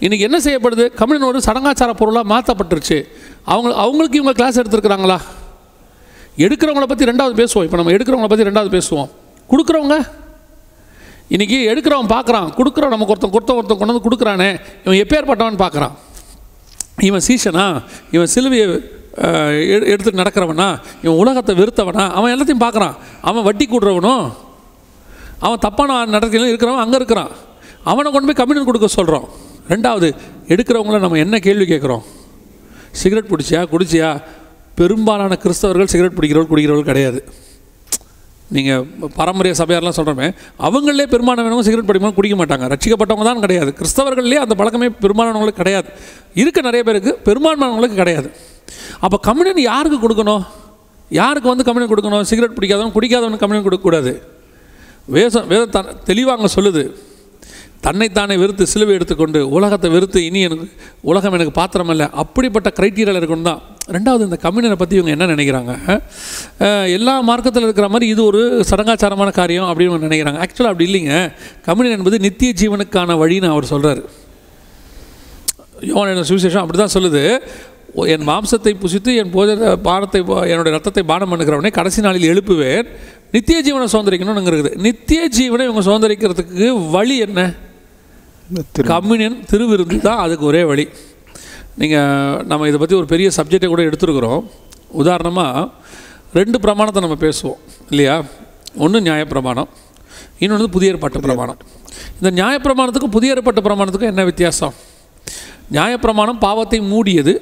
இன்றைக்கி 0.03 0.19
என்ன 0.19 0.39
செய்யப்படுது? 0.39 0.95
கம்யூனியன் 0.95 1.35
ஒரு 1.35 1.41
சடங்காச்சார 1.47 1.95
பொருளாக 1.95 2.35
மாற்றப்பட்டுருச்சு 2.35 3.05
அவங்க 3.45 3.75
அவங்களுக்கு 3.75 4.19
இவங்க 4.19 4.33
கிளாஸ் 4.33 4.61
எடுத்துருக்குறாங்களா? 4.61 5.21
எடுக்கிறவங்கள 6.37 6.83
பற்றி 6.83 7.05
ரெண்டாவது 7.05 7.47
பேசுவோம். 7.47 7.65
இப்போ 7.65 7.77
நம்ம 7.77 7.93
எடுக்கிறவங்கள 7.93 8.29
பற்றி 8.29 8.45
ரெண்டாவது 8.45 8.81
பேசுவோம். 8.81 9.09
கொடுக்குறவங்க? 9.51 10.09
இன்றைக்கி 11.31 11.69
எடுக்கிறவன் 11.69 12.09
பார்க்குறான் 12.09 12.53
கொடுக்குறவன் 12.57 12.89
நமக்கு 12.89 13.07
ஒருத்தன் 13.07 13.31
கொடுத்த 13.31 13.55
ஒருத்தன் 13.55 13.79
கொண்டு 13.79 13.93
வந்து 13.93 14.09
கொடுக்குறானே. 14.09 14.61
இவன் 14.85 15.07
எப்பேற்பட்டவன் 15.07 15.61
பார்க்குறான் 15.61 15.91
இவன் 16.99 17.21
சீசனா 17.29 17.83
இவன் 18.11 18.29
சிலுவையை 18.35 18.91
எடு- 19.17 19.87
எடுத்துட்டு 19.87 20.23
நடக்கிறவனா? 20.23 20.79
இவன் 21.03 21.17
உலகத்தை 21.17 21.55
வெறுத்தவனா? 21.55 22.11
அவன் 22.11 22.35
எல்லாத்தையும் 22.35 22.63
பார்க்குறான் 22.63 22.95
அவன் 23.23 23.43
வட்டி 23.43 23.69
கூடுறவனும் 23.71 24.33
அவன் 25.39 25.59
தப்பான 25.59 26.19
நடத்தையிலும் 26.19 26.53
இருக்கிறவன் 26.53 26.79
அங்கே 26.79 26.95
இருக்கிறான். 26.95 27.29
அவனை 27.85 28.11
கொண்டு 28.11 28.27
போய் 28.27 28.35
கம்யூனியன் 28.35 28.67
கொடுக்க 28.67 28.87
சொல்கிறோம் 28.87 29.51
ரெண்டாவது 29.73 30.09
எடுக்கிறவங்கள 30.53 30.99
நம்ம 31.05 31.19
என்ன 31.19 31.39
கேள்வி 31.39 31.67
கேட்குறோம்? 31.73 32.05
சிகரெட் 33.01 33.31
பிடிச்சியா? 33.33 33.61
குடிச்சியா? 33.75 34.23
பெரும்பாலான 34.81 35.39
கிறிஸ்தவர்கள் 35.43 35.91
சிகரெட் 35.93 36.19
பிடிக்கிறவர்கள் 36.19 36.53
குடிக்கிறவர்கள் 36.53 36.91
கிடையாது. 36.91 37.21
நீங்கள் 38.55 38.83
பாரம்பரிய 39.19 39.55
சபையாரெலாம் 39.59 39.97
சொல்கிறோமே 39.99 40.27
அவங்களே 40.67 41.05
பெரும்பாலானவங்க 41.13 41.65
சிகரெட் 41.69 41.89
பிடிக்கணும் 41.91 42.17
குடிக்க 42.17 42.37
மாட்டாங்க. 42.41 42.65
ரட்சிக்கப்பட்டவங்க 42.73 43.25
தான் 43.29 43.43
கிடையாது. 43.45 43.71
கிறிஸ்தவர்கள்லேயே 43.79 44.41
அந்த 44.45 44.55
பழக்கமே 44.61 44.89
பெரும்பாலானவங்களுக்கு 45.05 45.63
கிடையாது. 45.63 45.89
இருக்க 46.35 46.61
நிறைய 46.69 46.83
பேருக்கு 46.89 47.13
பெரும்பான்மையானவங்களுக்கு 47.29 48.01
கிடையாது. 48.03 48.31
அப்போ 49.05 49.17
கம்யூனியன் 49.29 49.63
யாருக்கு 49.71 49.99
கொடுக்கணும்? 50.05 50.43
யாருக்கு 51.21 51.49
வந்து 51.53 51.65
கம்யூனியன் 51.69 51.93
கொடுக்கணும்? 51.93 52.27
சிகரெட் 52.33 52.59
பிடிக்காதவன் 52.59 52.95
குடிக்காதவன் 52.99 53.41
கம்யூனியன் 53.45 53.67
கொடுக்கக்கூடாது. 53.69 54.13
வேதம் 55.15 55.49
வேதம் 55.53 55.73
த 55.77 55.81
தெளிவாங்க 56.11 56.49
சொல்லுது. 56.57 56.85
தன்னைத்தானே 57.83 58.37
வெறுத்து 58.37 58.67
சிலுவை 58.67 58.95
எடுத்துக்கொண்டு 58.95 59.49
உலகத்தை 59.49 59.91
வெறுத்து 59.91 60.25
இனி 60.25 60.41
எனக்கு 60.41 60.67
உலகம் 61.01 61.33
எனக்கு 61.33 61.53
பாத்திரம் 61.53 61.89
இல்லை 61.89 62.07
அப்படிப்பட்ட 62.13 62.73
க்ரைட்டீரியாவில் 62.79 63.21
இருக்கணும் 63.21 63.43
தான். 63.43 63.63
ரெண்டாவது 63.91 64.21
இந்த 64.21 64.39
கம்யூனரை 64.43 64.77
பற்றி 64.77 64.97
இவங்க 64.97 65.13
என்ன 65.17 65.27
நினைக்கிறாங்க? 65.35 65.73
எல்லா 66.93 67.21
மார்க்கத்தில் 67.21 67.63
இருக்கிற 67.63 67.89
மாதிரி 67.89 68.11
இது 68.11 68.25
ஒரு 68.25 68.65
சடங்காச்சாரமான 68.71 69.33
காரியம் 69.33 69.65
அப்படின்னு 69.65 70.07
நினைக்கிறாங்க. 70.09 70.41
ஆக்சுவலாக 70.45 70.73
அப்படி 70.73 70.87
இல்லைங்க. 70.91 71.33
கம்யூனியன் 71.65 71.99
என்பது 71.99 72.19
நித்திய 72.19 72.53
ஜீவனுக்கான 72.61 73.17
வழின்னு 73.23 73.51
அவர் 73.51 73.65
சொல்கிறார் 73.65 74.03
யோவான் 75.81 76.23
சுவிசேஷம் 76.23 76.63
அப்படி 76.65 76.79
தான் 76.79 76.95
சொல்லுது. 76.95 77.23
"ஓ, 77.95 78.05
என் 78.05 78.29
மாம்சத்தை 78.29 78.73
புசித்து 78.85 79.17
என் 79.17 79.33
போஜ 79.33 79.49
பானத்தை 79.89 80.19
என்னுடைய 80.51 80.77
ரத்தத்தை 80.77 81.03
பானம் 81.03 81.33
பண்ணுகிறவனே 81.33 81.71
கடைசி 81.71 82.01
நாளில் 82.01 82.31
எழுப்புவேன். 82.33 82.87
நித்திய 83.33 83.59
ஜீவனை 83.67 83.87
சுதந்திரிக்கணும்னு 83.93 84.51
இருக்குது. 84.51 84.77
நித்திய 84.77 85.29
ஜீவனை 85.39 85.69
இவங்க 85.69 85.83
சுதந்திரிக்கிறதுக்கு 85.91 86.91
வழி 86.91 87.19
என்ன? 87.19 87.55
கம்யூனியன் 88.93 89.39
திருவிருந்து 89.51 89.99
தான் 90.09 90.23
அதுக்கு 90.25 90.45
ஒரே 90.51 90.63
வழி. 90.71 90.85
நீங்கள் 91.81 92.41
நம்ம 92.51 92.67
இதை 92.71 92.79
பற்றி 92.81 92.97
ஒரு 93.01 93.09
பெரிய 93.13 93.29
சப்ஜெக்டை 93.37 93.69
கூட 93.73 93.83
எடுத்துருக்குறோம். 93.89 94.43
உதாரணமாக 95.03 95.69
ரெண்டு 96.39 96.59
பிரமாணத்தை 96.65 97.01
நம்ம 97.05 97.17
பேசுவோம் 97.27 97.61
இல்லையா? 97.93 98.17
ஒன்று 98.85 99.01
நியாயப்பிரமாணம் 99.09 99.71
இன்னொன்று 100.43 100.67
புதிய 100.77 100.93
ஏற்பாட்டு 100.93 101.21
பிரமாணம். 101.27 101.59
இந்த 102.19 102.31
நியாயப்பிரமாணத்துக்கும் 102.39 103.15
புதிய 103.17 103.35
ஏற்பாட்டு 103.35 103.65
பிரமாணத்துக்கும் 103.69 104.13
என்ன 104.13 104.25
வித்தியாசம்? 104.31 104.75
நியாயப்பிரமாணம் 105.77 106.41
பாவத்தை 106.47 106.81
மூடியது 106.93 107.35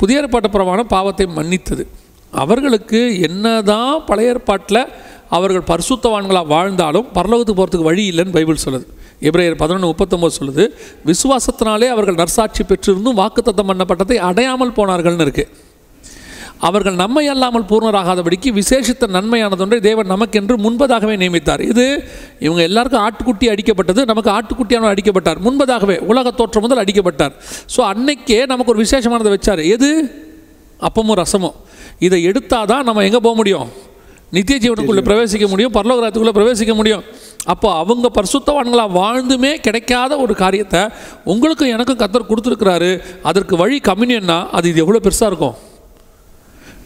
புதிய 0.00 0.22
ஏற்பாட்டு 0.22 0.48
பிரமாணம் 0.56 0.90
பாவத்தை 0.96 1.26
மன்னித்தது. 1.38 1.84
அவர்களுக்கு 2.32 3.00
என்னதான் 3.28 4.04
பழைய 4.08 4.32
ஏற்பாட்டில் 4.34 4.82
அவர்கள் 5.36 5.68
பரிசுத்தவான்களாக 5.70 6.50
வாழ்ந்தாலும் 6.54 7.06
பரலோகத்துக்கு 7.16 7.60
போகிறதுக்கு 7.60 7.90
வழி 7.90 8.04
இல்லைன்னு 8.12 8.36
பைபிள் 8.36 8.64
சொல்லுது. 8.64 8.86
இப்ரேயர் 9.28 9.60
பதினொன்று 9.62 9.90
முப்பத்தொம்போது 9.90 10.34
சொல்லுது 10.38 10.64
விசுவாசத்தினாலே 11.10 11.88
அவர்கள் 11.96 12.20
நற்சாட்சி 12.22 12.62
பெற்றிருந்தும் 12.70 13.20
வாக்குத்தத்தம் 13.22 13.70
பண்ணப்பட்டதை 13.72 14.18
அடையாமல் 14.30 14.76
போனார்கள்னு 14.78 15.26
இருக்குது 15.28 15.70
அவர்கள் 16.66 16.96
நம்மை 17.00 17.22
அல்லாமல் 17.30 17.64
பூர்ணராகாதபடிக்கு 17.70 18.48
விசேஷித்த 18.58 19.06
நன்மையானதொன்றை 19.14 19.78
தேவன் 19.86 20.10
நமக்கென்று 20.12 20.54
முன்பதாகவே 20.64 21.14
நியமித்தார். 21.22 21.62
இது 21.70 21.86
இவங்க 22.46 22.60
எல்லாருக்கும் 22.68 23.02
ஆட்டுக்குட்டி 23.06 23.46
அடிக்கப்பட்டது 23.52 24.02
நமக்கு 24.10 24.30
ஆட்டுக்குட்டியானவர் 24.36 24.94
அடிக்கப்பட்டார். 24.94 25.40
முன்பதாகவே 25.46 25.96
உலக 26.10 26.30
தோற்றம் 26.40 26.64
முதல் 26.66 26.82
அடிக்கப்பட்டார். 26.84 27.34
ஸோ 27.74 27.80
அன்னைக்கே 27.92 28.38
நமக்கு 28.52 28.72
ஒரு 28.74 28.82
விசேஷமானதை 28.84 29.32
வச்சார். 29.36 29.62
எது? 29.76 29.90
அப்பமும் 30.88 31.18
ரசமும். 31.22 31.56
இதை 32.06 32.20
எடுத்தால் 32.30 32.70
தான் 32.72 32.86
நம்ம 32.90 33.02
எங்கே 33.08 33.22
போக 33.26 33.36
முடியும்? 33.40 33.68
நித்திய 34.36 34.56
ஜீவனுக்குள்ளே 34.62 35.02
பிரவேசிக்க 35.08 35.46
முடியும் 35.52 35.72
பரலோகத்துக்குள்ளே 35.76 36.34
பிரவேசிக்க 36.36 36.74
முடியும். 36.78 37.02
அப்போ 37.52 37.68
அவங்க 37.80 38.06
பரிசுத்தவான்களாக 38.18 38.90
வாழ்ந்துமே 39.00 39.50
கிடைக்காத 39.66 40.12
ஒரு 40.24 40.34
காரியத்தை 40.42 40.80
உங்களுக்கும் 41.32 41.72
எனக்கும் 41.74 42.00
கத்தர் 42.02 42.30
கொடுத்துருக்கிறாரு. 42.30 42.90
அதற்கு 43.30 43.54
வழி 43.62 43.78
கம்யூனியன்னா 43.88 44.38
அது 44.58 44.68
இது 44.72 44.82
எவ்வளோ 44.84 45.00
பெருசாக 45.06 45.30
இருக்கும்? 45.32 45.56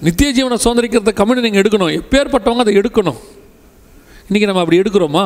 நித்திய 0.07 0.31
ஜீவனை 0.37 0.59
சுதந்திரிக்கிறத 0.65 1.13
கம்யூனியன் 1.21 1.47
நீங்கள் 1.49 1.63
எடுக்கணும். 1.63 1.93
எப்பேற்பட்டவங்க 2.01 2.65
அதை 2.65 2.75
எடுக்கணும். 2.81 3.21
இன்றைக்கி 4.29 4.47
நம்ம 4.51 4.63
அப்படி 4.65 4.81
எடுக்கிறோமா? 4.83 5.25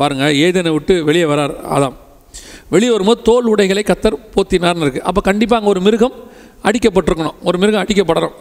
பாருங்க 0.00 0.26
ஏதேனை 0.44 0.72
விட்டு 0.76 0.94
வெளியே 1.08 1.28
வரார் 1.32 1.54
ஆதாம். 1.76 1.96
வெளியே 2.74 2.90
வரும்போது 2.94 3.22
தோல் 3.28 3.50
உடைகளை 3.52 3.84
கத்தர் 3.92 4.18
போத்தினார்னு 4.34 4.84
இருக்குது 4.84 5.06
அப்போ 5.10 5.22
கண்டிப்பாக 5.30 5.58
அங்கே 5.60 5.72
ஒரு 5.74 5.80
மிருகம் 5.86 6.14
அடிக்கப்பட்டிருக்கணும். 6.68 7.36
ஒரு 7.48 7.56
மிருகம் 7.62 7.82
அடிக்கப்படணும். 7.84 8.36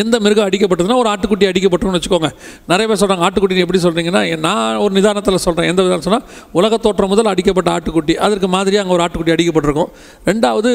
எந்த 0.00 0.16
மிருகம் 0.24 0.46
அடிக்கப்பட்டதுன்னா 0.48 0.96
ஒரு 1.02 1.08
ஆட்டுக்குட்டி 1.12 1.46
அடிக்கப்பட்டிருக்குன்னு 1.50 2.00
வச்சுக்கோங்க. 2.00 2.28
நிறைய 2.70 2.84
பேர் 2.88 3.00
சொல்கிறாங்க 3.00 3.24
ஆட்டுக்குட்டி 3.26 3.62
எப்படி 3.64 3.78
சொல்கிறீங்கன்னா 3.84 4.20
நான் 4.46 4.80
ஒரு 4.82 4.92
நிதானத்தில் 4.96 5.38
சொல்கிறேன் 5.44 5.68
எந்த 5.70 5.80
விதம் 5.86 6.04
சொன்னால் 6.06 6.26
உலக 6.58 6.76
தோற்றம் 6.84 7.10
முதல் 7.12 7.30
அடிக்கப்பட்ட 7.30 7.70
ஆட்டுக்குட்டி. 7.76 8.14
அதற்கு 8.24 8.48
மாதிரி 8.54 8.76
அங்கே 8.82 8.94
ஒரு 8.96 9.02
ஆட்டுக்குட்டி 9.04 9.34
அடிக்கப்பட்டிருக்கும். 9.36 9.90
ரெண்டாவது 10.30 10.70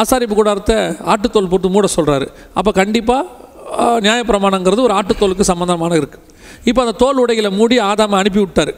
ஆசாரிப்பு 0.00 0.36
கூடாரத்தை 0.40 0.76
ஆட்டுத்தோல் 1.12 1.48
போட்டு 1.52 1.70
மூட 1.76 1.88
சொல்கிறாரு 1.96 2.28
அப்போ 2.58 2.72
கண்டிப்பாக 2.80 3.40
நியாயப்பிரமாணங்கிறது 4.06 4.84
ஒரு 4.88 4.94
ஆட்டுத்தோலுக்கு 4.98 5.44
சம்மந்தமான 5.50 5.96
இருக்குது 6.00 6.28
இப்போ 6.70 6.80
அந்த 6.84 6.94
தோல் 7.02 7.20
உடைகளை 7.22 7.50
மூடி 7.60 7.76
ஆதாமை 7.90 8.16
அனுப்பி 8.22 8.40
விட்டார் 8.42 8.72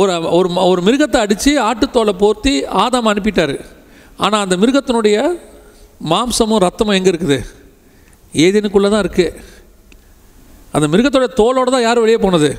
ஒரு 0.00 0.12
ஒரு 0.38 0.48
ஒரு 0.72 0.80
மிருகத்தை 0.88 1.18
அடித்து 1.24 1.52
ஆட்டுத்தோலை 1.68 2.14
போர்த்தி 2.22 2.54
ஆதாமை 2.84 3.10
அனுப்பிட்டார். 3.12 3.56
ஆனால் 4.24 4.42
அந்த 4.44 4.56
மிருகத்தினுடைய 4.62 5.16
மாம்சமும் 6.12 6.62
ரத்தமும் 6.66 6.96
எங்கே 6.98 7.10
இருக்குது? 7.12 7.38
ஏதேனுக்குள்ளே 8.32 8.90
தான் 8.90 9.04
இருக்குது 9.04 9.50
அந்த 10.76 10.86
மிருகத்தோட 10.92 11.26
தோலோட 11.40 11.70
தான் 11.70 11.86
யார் 11.86 12.00
வெளியே 12.00 12.18
போனது? 12.18 12.50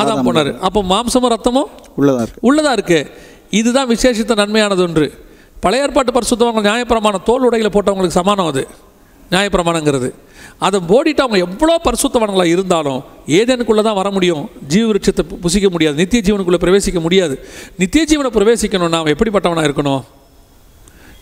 ஆதாம் 0.00 0.26
போனார். 0.26 0.50
அப்போ 0.66 0.80
மாம்சமும் 0.92 1.32
ரத்தமும் 1.34 1.70
உள்ளதா 1.96 2.20
இருக்கு. 2.24 2.40
உள்ளதா 2.48 2.72
இருக்கு. 2.72 3.10
இதுதான் 3.50 3.88
விசேஷித்த 3.88 4.34
நன்மையானது 4.40 4.82
ஒன்று. 4.86 5.06
பழைய 5.60 5.82
ஏற்பாட்டு 5.82 6.12
பரிசுத்தவங்க 6.16 6.60
நியாயப்பிரமாணம் 6.68 7.24
தோல் 7.24 7.46
உடைகளை 7.48 7.70
போட்டவங்களுக்கு 7.74 8.18
சமானம் 8.20 8.46
அது. 8.46 8.62
நியாயப்பிரமாணங்கிறது. 9.32 10.10
அதை 10.58 10.80
போடிட்டு 10.80 11.22
அவங்க 11.24 11.38
எவ்வளோ 11.46 11.80
பரிசுத்தவான்களாக 11.86 12.44
இருந்தாலும் 12.44 13.02
ஏதேனுக்குள்ளே 13.26 13.82
தான் 13.82 13.98
வர 14.00 14.10
முடியும். 14.10 14.48
ஜீவ 14.66 14.92
விருட்சத்தை 14.92 15.22
புசிக்க 15.44 15.68
முடியாது. 15.70 15.96
நித்திய 15.96 16.22
ஜீவனுக்குள்ளே 16.26 16.60
பிரவேசிக்க 16.64 17.00
முடியாது. 17.00 17.44
நித்திய 17.78 18.04
ஜீவனை 18.10 18.30
பிரவேசிக்கணும்னா 18.38 19.00
அவன் 19.02 19.14
எப்படிப்பட்டவனாக 19.16 19.68
இருக்கணும்? 19.68 20.02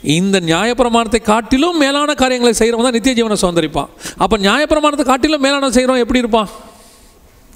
இந்த 0.03 0.41
நியாயப்பிரமாணத்தை 0.41 1.21
காட்டிலும் 1.23 1.79
மேலான 1.83 2.15
காரியங்களை 2.15 2.53
செய்கிறவன் 2.61 2.87
தான் 2.87 2.97
நித்திய 2.97 3.15
ஜீவனை 3.19 3.37
சுதந்திரிப்பான். 3.43 3.89
அப்போ 4.17 4.37
நியாயப்பிரமாணத்தை 4.39 5.05
காட்டிலும் 5.11 5.43
மேலான 5.47 5.71
செய்கிறவன் 5.77 6.03
எப்படி 6.05 6.19
இருப்பான்? 6.19 6.49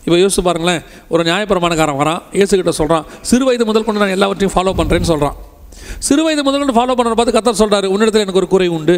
இப்போ 0.05 0.17
யோசிச்சு 0.23 0.43
பாருங்களேன். 0.49 0.83
ஒரு 1.09 1.23
நியாயப்பிரமாணக்காரன் 1.29 1.99
வரான் 2.03 2.23
இயேசுகிட்ட 2.39 2.73
சொல்கிறான் 2.81 3.05
சிறு 3.23 3.45
வயது 3.45 3.65
முதல் 3.65 3.85
கொண்டு 3.85 4.03
நான் 4.03 4.15
எல்லாவற்றையும் 4.17 4.55
ஃபாலோ 4.55 4.73
பண்ணுறேன்னு 4.81 5.11
சொல்கிறான் 5.13 5.37
சிறு 6.07 6.23
வயது 6.25 6.43
முதல் 6.47 6.63
கொண்டு 6.63 6.79
ஃபாலோ 6.79 6.95
பண்ணுற 6.99 7.15
பார்த்து 7.19 7.37
கத்தர் 7.37 7.61
சொல்கிறாரு 7.63 7.87
உன்னிடத்தில் 7.95 8.25
எனக்கு 8.25 8.41
ஒரு 8.43 8.49
குறை 8.55 8.69
உண்டு. 8.69 8.97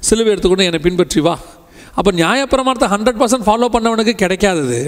சிலுவை 0.00 0.30
எடுத்துக்கொண்டு 0.32 0.64
என்னை 0.64 0.80
பின்பற்றி 0.86 1.20
வா. 1.20 1.38
அப்போ 1.98 2.10
நியாயப்பிரமாணத்தை 2.12 2.88
ஹண்ட்ரட் 2.92 3.18
பர்சன்ட் 3.20 3.46
ஃபாலோ 3.46 3.68
பண்ணவனுக்கு 3.74 4.14
கிடைக்காதது 4.22 4.80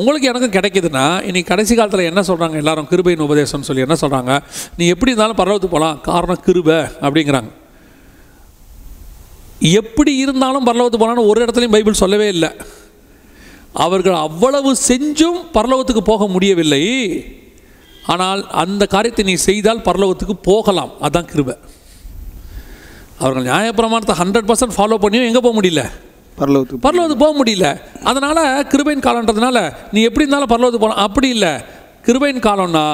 உங்களுக்கு 0.00 0.28
எனக்கும் 0.30 0.54
கிடைக்குதுன்னா 0.56 1.06
இன்னைக்கு 1.28 1.50
கடைசி 1.50 1.74
காலத்தில் 1.74 2.08
என்ன 2.10 2.20
சொல்கிறாங்க 2.28 2.56
எல்லாரும்? 2.60 2.86
கிருபையின் 2.92 3.24
உபதேசம்னு 3.26 3.68
சொல்லி 3.68 3.84
என்ன 3.86 3.96
சொல்கிறாங்க 4.02 4.32
நீ 4.76 4.84
எப்படி 4.92 5.10
இருந்தாலும் 5.12 5.40
பரலவத்துக்கு 5.40 5.74
போகலாம் 5.74 5.98
காரணம் 6.10 6.44
கிருபை 6.46 6.78
அப்படிங்கிறாங்க. 7.06 7.50
எப்படி 9.80 10.12
இருந்தாலும் 10.22 10.66
பரலவத்துக்கு 10.68 11.02
போகலான்னு 11.02 11.28
ஒரு 11.30 11.38
இடத்துலையும் 11.44 11.74
பைபிள் 11.74 12.00
சொல்லவே 12.02 12.28
இல்லை. 12.28 12.50
அவர்கள் 13.84 14.16
அவ்வளவு 14.28 14.70
செஞ்சும் 14.88 15.38
பரலோகத்துக்கு 15.56 16.02
போக 16.12 16.26
முடியவில்லை. 16.26 16.82
ஆனால் 18.12 18.40
அந்த 18.62 18.86
காரியத்தை 18.94 19.24
நீ 19.24 19.34
செய்தால் 19.48 19.84
பரலோகத்துக்கு 19.88 20.36
போகலாம். 20.50 20.94
அதான் 21.08 21.30
கிருபை. 21.32 21.56
அவர்கள் 23.18 23.46
நியாயப்பிரமாணத்தை 23.50 24.16
ஹண்ட்ரட் 24.22 24.48
பர்சன்ட் 24.50 24.76
ஃபாலோ 24.78 24.98
பண்ணியும் 25.04 25.28
எங்கே 25.30 25.42
போக 25.46 25.54
முடியல? 25.60 25.84
பரலோகத்துக்கு 26.40 26.84
பரலோகத்துக்கு 26.86 27.24
போக 27.24 27.34
முடியல. 27.40 27.68
அதனால் 28.10 28.42
கிருபையின் 28.72 29.06
காலன்றதுனால 29.06 29.58
நீ 29.94 30.00
எப்படி 30.08 30.24
இருந்தாலும் 30.24 30.52
பரலோகத்துக்கு 30.54 30.86
போகலாம் 30.86 31.04
அப்படி 31.06 31.28
இல்லை. 31.36 31.52
கிருபையின் 32.06 32.44
காலம்னா 32.46 32.84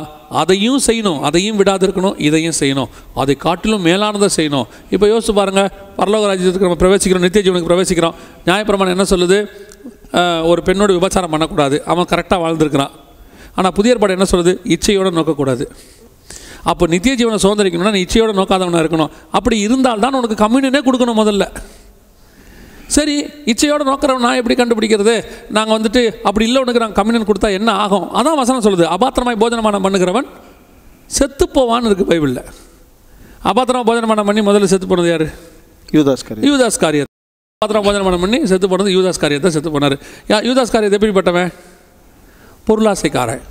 அதையும் 0.41 0.81
செய்யணும். 0.87 1.21
அதையும் 1.29 1.59
விடாது 1.61 1.85
இருக்கணும் 1.87 2.17
இதையும் 2.29 2.57
செய்யணும். 2.61 2.91
அதை 3.23 3.35
காட்டிலும் 3.45 3.85
மேலானதை 3.87 4.29
செய்யணும். 4.39 4.67
இப்போ 4.95 5.07
யோசிச்சு 5.13 5.35
பாருங்க. 5.39 5.63
பரலோக 5.99 6.27
ராஜ்யத்துக்கு 6.31 6.69
நம்ம 6.69 6.81
பிரவேசிக்கிறோம். 6.83 7.25
நித்திய 7.27 7.43
ஜீவனுக்கு 7.47 7.71
பிரவேசிக்கிறோம். 7.71 8.17
நியாயப்பிரமாணம் 8.49 8.95
என்ன 8.97 9.07
சொல்லுது? 9.13 9.39
ஒரு 10.51 10.61
பெண்ணோட 10.67 10.91
விபச்சாரம் 10.99 11.33
பண்ணக்கூடாது. 11.35 11.77
அவன் 11.93 12.11
கரெக்டாக 12.13 12.41
வாழ்ந்துருக்கிறான். 12.45 12.93
ஆனால் 13.59 13.75
புதிய 13.79 13.95
ஏற்பாடு 13.95 14.17
என்ன 14.19 14.27
சொல்லுது? 14.33 14.53
இச்சையோடு 14.75 15.17
நோக்கக்கூடாது. 15.21 15.65
அப்போ 16.71 16.85
நித்திய 16.93 17.15
ஜீவனை 17.21 17.39
சுதந்திரிக்கணும்னா 17.45 17.93
நீ 17.97 18.03
இச்சையோடு 18.07 18.39
நோக்காதவனாக 18.41 18.85
இருக்கணும். 18.85 19.11
அப்படி 19.39 19.59
இருந்தால் 19.67 20.05
தான் 20.05 20.17
உனக்கு 20.21 20.39
கம்யூனியனே 20.45 20.81
கொடுக்கணும் 20.89 21.21
முதல்ல. 21.23 21.47
சரி 22.97 23.15
இச்சையோட 23.53 23.83
நோக்கிறவன் 23.89 24.25
நான் 24.27 24.39
எப்படி 24.41 24.55
கண்டுபிடிக்கிறது? 24.61 25.15
நாங்கள் 25.57 25.77
வந்துட்டு 25.77 26.03
அப்படி 26.29 26.45
இல்லை 26.49 26.61
உனக்கு 26.65 26.83
நாங்கள் 26.83 26.99
கம்யூனியன் 27.01 27.29
கொடுத்தா 27.31 27.51
என்ன 27.59 27.71
ஆகும்? 27.85 28.07
அதான் 28.19 28.39
வசனம் 28.43 28.65
சொல்லுது. 28.67 28.87
அபாத்திரமாய் 28.95 29.41
போஜனமானம் 29.43 29.85
பண்ணுகிறவன் 29.87 30.29
செத்து 31.19 31.45
போவான்னு 31.57 31.89
இருக்குது 31.91 32.11
பைபிளில். 32.13 32.43
அபாத்திரமா 33.51 33.85
போஜனமானம் 33.91 34.29
பண்ணி 34.31 34.43
முதல்ல 34.49 34.71
செத்து 34.73 34.89
போனது 34.93 35.11
யார்? 35.13 35.27
யூதாஸ் 35.97 36.25
காரியர் 36.29 36.49
யூதாஸ் 36.51 36.81
காரியர் 36.85 37.07
அபாத்திரம் 37.63 37.87
போஜனமானம் 37.89 38.25
பண்ணி 38.25 38.39
செத்து 38.51 38.67
போனது 38.73 38.91
யூதாஸ் 38.97 39.23
காரியத்தை 39.23 39.51
செத்து 39.57 39.71
போனார். 39.77 39.97
யா 40.31 40.39
யூதாஸ் 40.49 40.75
காரியத்தை 40.75 40.99
எப்படிப்பட்டவன் 40.99 41.53
பொருளாசைக்காரன் 42.69 43.45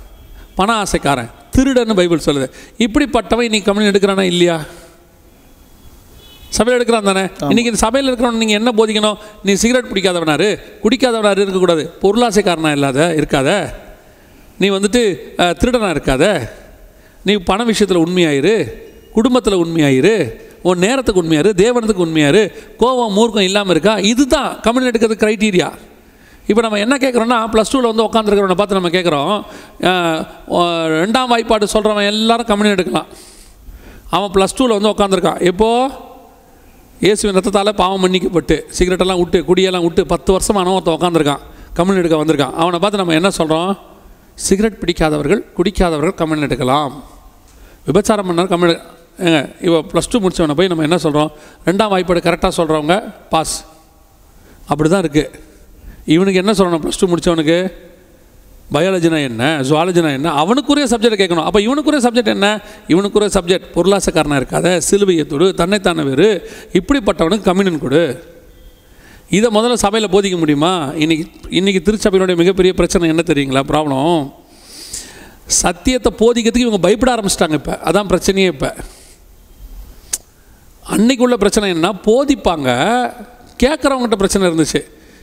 பண 0.58 0.70
ஆசைக்காரன் 0.82 1.30
திருடன்னு 1.54 1.96
பைபிள் 1.98 2.26
சொல்லுது. 2.26 2.46
இப்படிப்பட்டவன் 2.84 3.46
இன்னைக்கு 3.48 3.68
கம்யூனியன் 3.68 3.92
எடுக்கிறானா 3.92 4.24
இல்லையா? 4.32 4.56
சபையில் 6.50 6.78
எடுக்கிறான் 6.78 7.02
தானே? 7.02 7.22
இன்னைக்கு 7.42 7.70
இந்த 7.70 7.80
சபையில் 7.80 8.08
இருக்கிறவன் 8.08 8.40
நீங்கள் 8.42 8.58
என்ன 8.60 8.70
போதிக்கணும்? 8.70 9.16
நீ 9.44 9.52
சிகரெட் 9.54 9.90
பிடிக்காதவனாரு. 9.90 10.48
குடிக்காதவனாரு 10.82 11.40
இருக்கக்கூடாது. 11.40 11.82
பொருளாசைக்காரனா 12.02 12.70
இல்லாத 12.70 13.00
இருக்காத. 13.16 13.50
நீ 14.58 14.68
வந்துட்டு 14.70 15.02
அஹ், 15.38 15.54
திருடனா 15.60 15.90
இருக்காத. 15.94 16.24
நீ 17.24 17.34
பண 17.42 17.64
விஷயத்தில் 17.64 18.04
உண்மையாயிரு. 18.04 18.54
குடும்பத்தில் 19.12 19.62
உண்மையாயிரு. 19.62 20.14
உன் 20.62 20.78
நேரத்துக்கு 20.78 21.22
உண்மையாரு 21.22 21.50
தேவனத்துக்கு 21.56 22.04
உண்மையாரு 22.04 22.40
கோபம் 22.76 23.14
மூர்க்கம் 23.16 23.46
இல்லாமல் 23.48 23.70
இருக்கா? 23.70 23.94
இதுதான் 24.04 24.50
கம்யூனியன் 24.64 24.92
எடுக்கிறது 24.92 25.22
க்ரைட்டீரியா 25.22 25.68
இப்போ 26.48 26.60
நம்ம 26.62 26.78
என்ன 26.78 26.94
கேட்குறோன்னா 26.96 27.38
ப்ளஸ் 27.52 27.70
டூவில் 27.72 27.90
வந்து 27.90 28.04
உட்காந்துருக்கிறவனை 28.04 28.56
பார்த்து 28.56 28.76
நம்ம 28.76 28.88
கேட்குறோம் 28.88 29.32
ரெண்டாம் 30.98 31.30
வாய்ப்பாடு 31.32 31.66
சொல்கிறவன் 31.72 32.08
எல்லாரும் 32.12 32.46
கம்யூனியன் 32.46 32.76
எடுக்கலாம். 32.76 33.08
அவன் 34.10 34.32
ப்ளஸ் 34.34 34.56
டூவில் 34.58 34.76
வந்து 34.76 34.92
உட்காந்துருக்கான் 34.92 35.40
எப்போது 35.42 36.06
இயேசுவின் 37.04 37.36
ரத்தத்தால் 37.36 37.70
பாவம் 37.80 38.00
மன்னிக்கப்பட்டு 38.04 38.54
சிகரெட்டெல்லாம் 38.76 39.20
விட்டு 39.20 39.38
குடியெல்லாம் 39.48 39.84
விட்டு 39.84 40.02
பத்து 40.12 40.30
வருஷம் 40.34 40.56
ஒருத்தன் 40.56 40.96
உட்காந்துருக்கான் 40.96 41.42
கம்யூன் 41.76 42.00
எடுக்க 42.00 42.16
வந்திருக்கான். 42.20 42.54
அவனை 42.62 42.78
பார்த்து 42.82 43.00
நம்ம 43.00 43.14
என்ன 43.18 43.30
சொல்கிறோம் 43.36 43.70
சிகரெட் 44.46 44.78
பிடிக்காதவர்கள் 44.80 45.42
குடிக்காதவர்கள் 45.58 46.14
கம்யூன் 46.20 46.46
எடுக்கலாம். 46.46 46.94
விபச்சாரம் 47.88 48.28
பண்ணார் 48.30 48.50
கம்யூன் 48.52 48.74
ஏங்க 49.26 49.38
இப்போ 49.66 49.78
ப்ளஸ் 49.90 50.10
டூ 50.12 50.20
முடிச்சவனை 50.24 50.56
போய் 50.60 50.70
நம்ம 50.72 50.86
என்ன 50.88 50.98
சொல்கிறோம் 51.04 51.30
ரெண்டாம் 51.68 51.92
வாய்ப்பாடு 51.92 52.24
கரெக்டாக 52.26 52.52
சொல்கிறவங்க 52.58 52.96
பாஸ் 53.34 53.54
அப்படி 54.72 54.88
தான் 54.94 55.04
இருக்குது 55.04 55.30
இவனுக்கு 56.14 56.42
என்ன 56.42 56.52
சொல்லணும்? 56.60 56.82
ப்ளஸ் 56.84 57.00
டூ 57.00 57.08
முடித்தவனுக்கு 57.12 57.58
பயாலஜினா 58.72 59.22
என்ன? 59.22 59.60
ஜுவாலஜினா 59.62 60.12
என்ன? 60.12 60.30
அவனுக்குரிய 60.30 60.86
சப்ஜெக்ட் 60.90 61.20
கேட்கணும். 61.20 61.44
அப்போ 61.44 61.60
இவனுக்குரிய 61.60 62.10
சப்ஜெக்ட் 62.10 62.26
என்ன? 62.26 62.60
இவனுக்குரிய 62.88 63.30
சப்ஜெக்ட் 63.34 63.68
பொருளாசக்காரனாக 63.74 64.40
இருக்காத 64.42 64.80
சிலுவையை 64.90 65.26
தொடு 65.26 65.54
தன்னைத்தானே 65.54 66.02
வேறு 66.02 66.50
இப்படிப்பட்டவனுக்கு 66.72 67.48
கம்யூனன் 67.48 67.78
கொடு. 67.78 68.34
இதை 69.30 69.50
முதல்ல 69.54 69.72
சபையில் 69.72 70.10
போதிக்க 70.10 70.38
முடியுமா? 70.38 70.92
இன்னைக்கு 70.96 71.30
இன்னைக்கு 71.48 71.92
திருச்சபையினுடைய 71.92 72.36
மிகப்பெரிய 72.36 72.74
பிரச்சனை 72.74 73.08
என்ன 73.08 73.22
தெரியுங்களா? 73.26 73.62
ப்ராப்ளம் 73.72 74.32
சத்தியத்தை 75.46 76.12
போதிக்கிறதுக்கு 76.18 76.68
இவங்க 76.68 76.78
பயப்பட 76.78 77.14
ஆரம்பிச்சிட்டாங்க 77.14 77.52
இப்போ. 77.52 77.80
அதான் 77.84 78.10
பிரச்சனையே 78.12 78.46
இப்போ. 78.46 78.74
அன்னைக்கு 80.82 81.24
உள்ள 81.24 81.36
பிரச்சனை 81.36 81.70
என்ன 81.70 81.92
போதிப்பாங்க. 82.06 82.68
கேட்குறவங்ககிட்ட 83.62 84.16
பிரச்சனை 84.16 84.48
இருந்துச்சு. 84.48 84.80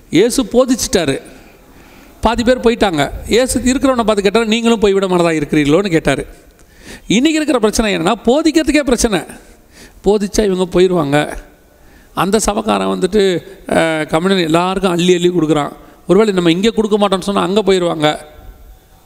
இயேசு 0.10 0.44
போதிச்சிட்டாரு. 0.44 1.22
பாதி 2.26 2.44
பேர் 2.48 2.66
போயிட்டாங்க. 2.66 3.02
ஏசு 3.40 3.56
இருக்கிறவனை 3.72 4.06
பார்த்து 4.06 4.26
கேட்டார் 4.28 4.52
நீங்களும் 4.54 4.84
போய்விட 4.84 5.08
மாட்டதா 5.12 5.34
இருக்கிறீர்களோன்னு 5.40 5.96
கேட்டார். 5.96 6.24
இன்றைக்கி 7.16 7.40
இருக்கிற 7.40 7.60
பிரச்சனை 7.66 7.90
என்னன்னா 7.96 8.16
போதிக்கிறதுக்கே 8.30 8.84
பிரச்சனை. 8.92 9.20
போதிச்சா 10.06 10.42
இவங்க 10.50 10.66
போயிடுவாங்க 10.76 11.18
அந்த 12.24 12.38
சபக்காரன் 12.48 12.94
வந்துட்டு 12.94 13.22
கம்யூனி 14.14 14.44
எல்லாருக்கும் 14.50 14.94
அள்ளி 14.96 15.14
அள்ளி 15.18 15.30
கொடுக்குறான். 15.38 15.72
ஒருவேளை 16.10 16.34
நம்ம 16.38 16.52
இங்கே 16.56 16.72
கொடுக்க 16.78 16.98
மாட்டோம்னு 17.02 17.28
சொன்னால் 17.30 17.48
அங்கே 17.48 17.62
போயிடுவாங்க 17.70 18.08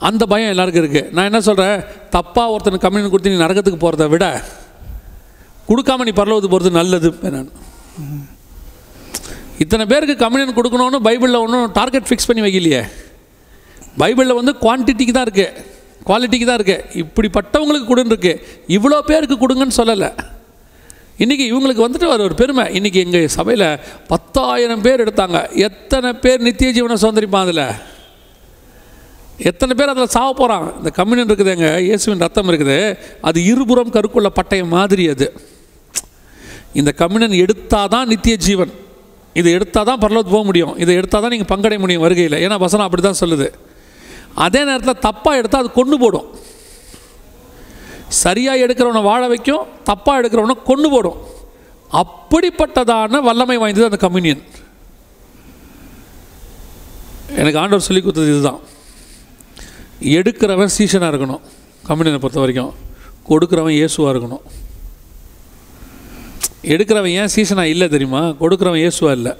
அந்த 0.08 0.23
பயம் 0.32 0.51
எல்லாருக்கும் 0.53 0.84
இருக்குது 0.84 1.10
நான் 1.15 1.29
என்ன 1.29 1.39
சொல்கிறேன் 1.47 1.79
தப்பாக 2.15 2.51
ஒருத்தனுக்கு 2.53 2.86
கம்யூனி 2.88 3.10
கொடுத்து 3.13 3.34
நீ 3.34 3.39
நரகத்துக்கு 3.45 3.79
போகிறத 3.84 4.08
விட 4.13 4.25
கொடுக்காம 5.69 6.05
நீ 6.08 6.13
பரலோகத்துக்கு 6.19 6.55
போகிறது 6.55 6.79
நல்லது 6.79 7.10
நான். 7.38 7.49
இத்தனை 9.63 9.86
பேருக்கு 9.91 10.15
கம்யூனியன் 10.23 10.58
கொடுக்கணும்னு 10.60 10.99
பைபிளில் 11.08 11.43
ஒன்றும் 11.45 11.65
டார்கெட் 11.79 12.08
ஃபிக்ஸ் 12.10 12.27
பண்ணி 12.29 12.43
வைக்கலையே. 12.45 12.82
பைபிளில் 14.01 14.39
வந்து 14.39 14.53
குவான்டிட்டிக்கு 14.63 15.13
தான் 15.17 15.27
இருக்குது 15.27 15.77
குவாலிட்டிக்கு 16.07 16.47
தான் 16.49 16.59
இருக்குது 16.59 16.85
இப்படிப்பட்டவங்களுக்கு 17.01 17.87
கொடுன்னு 17.91 18.13
இருக்குது 18.13 18.41
இவ்வளோ 18.75 18.97
பேருக்கு 19.09 19.35
கொடுங்கன்னு 19.41 19.75
சொல்லலை. 19.79 20.09
இன்றைக்கி 21.23 21.45
இவங்களுக்கு 21.51 21.83
வந்துட்டு 21.85 22.07
ஒரு 22.13 22.21
ஒரு 22.25 22.35
பெருமை. 22.41 22.65
இன்றைக்கி 22.77 22.99
எங்கள் 23.05 23.25
சபையில் 23.35 23.65
பத்தாயிரம் 24.11 24.83
பேர் 24.85 25.03
எடுத்தாங்க. 25.05 25.39
எத்தனை 25.67 26.09
பேர் 26.23 26.45
நித்திய 26.47 26.69
ஜீவனை 26.77 26.97
சுதந்திரிப்பான் 27.03 27.45
அதில்? 27.47 27.63
எத்தனை 29.49 29.73
பேர் 29.79 29.91
அதில் 29.93 30.13
சாவ 30.15 30.29
போகிறான் 30.39 30.65
இந்த 30.79 30.91
கம்யூனியன் 30.99 31.29
இருக்குதுங்க 31.29 31.69
இயேசுவின் 31.87 32.23
ரத்தம் 32.25 32.49
இருக்குது. 32.51 32.77
அது 33.29 33.39
இருபுறம் 33.51 33.93
கருக்குள்ள 33.95 34.31
பட்டயம் 34.39 34.73
மாதிரி 34.77 35.05
அது. 35.13 35.27
இந்த 36.79 36.91
கம்யூனியன் 37.01 37.41
எடுத்தால் 37.43 37.91
தான் 37.95 38.09
நித்திய 38.13 38.37
ஜீவன். 38.47 38.73
இதை 39.39 39.49
எடுத்தால் 39.57 39.89
தான் 39.89 40.01
பரலோகத்துக்கு 40.03 40.37
போக 40.37 40.47
முடியும். 40.51 40.73
இதை 40.83 40.93
எடுத்தால் 40.99 41.23
தான் 41.25 41.33
நீங்கள் 41.35 41.51
பங்கடைய 41.53 41.79
முடியும் 41.85 42.05
வருகையில். 42.05 42.37
ஏன்னா 42.45 42.57
வசனம் 42.65 42.87
அப்படி 42.87 43.03
தான் 43.09 43.21
சொல்லுது. 43.23 43.49
அதே 44.45 44.62
நேரத்தில் 44.69 45.04
தப்பாக 45.08 45.39
எடுத்தால் 45.39 45.63
அது 45.63 45.71
கொண்டு 45.80 45.97
போடும். 46.02 46.28
சரியாக 48.23 48.63
எடுக்கிறவனை 48.65 49.02
வாழ 49.10 49.23
வைக்கும் 49.32 49.65
தப்பாக 49.89 50.19
எடுக்கிறவனை 50.21 50.56
கொண்டு 50.69 50.88
போடும். 50.93 51.19
அப்படிப்பட்டதான 52.02 53.21
வல்லமை 53.28 53.58
வாய்ந்தது 53.62 53.89
அந்த 53.89 53.99
கம்யூனியன் 54.06 54.43
எனக்கு 57.39 57.60
ஆண்டவர் 57.62 57.86
சொல்லி 57.88 58.02
கொடுத்தது 58.02 58.32
இதுதான். 58.34 58.62
எடுக்கிறவன் 60.17 60.75
சீசனாக 60.78 61.12
இருக்கணும் 61.12 61.43
கம்யூனியனை 61.89 62.19
பொறுத்த 62.23 62.41
வரைக்கும். 62.43 62.73
கொடுக்குறவன் 63.30 63.78
இயேசுவாக 63.80 64.13
இருக்கணும். 64.13 64.43
எடுக்கிறவன் 66.73 67.15
ஏன் 67.21 67.32
சீசனாக 67.36 67.73
இல்லை 67.73 67.88
தெரியுமா? 67.95 68.21
கொடுக்குறவன் 68.41 68.82
இயேசுவாக 68.84 69.17
இல்லை. 69.19 69.34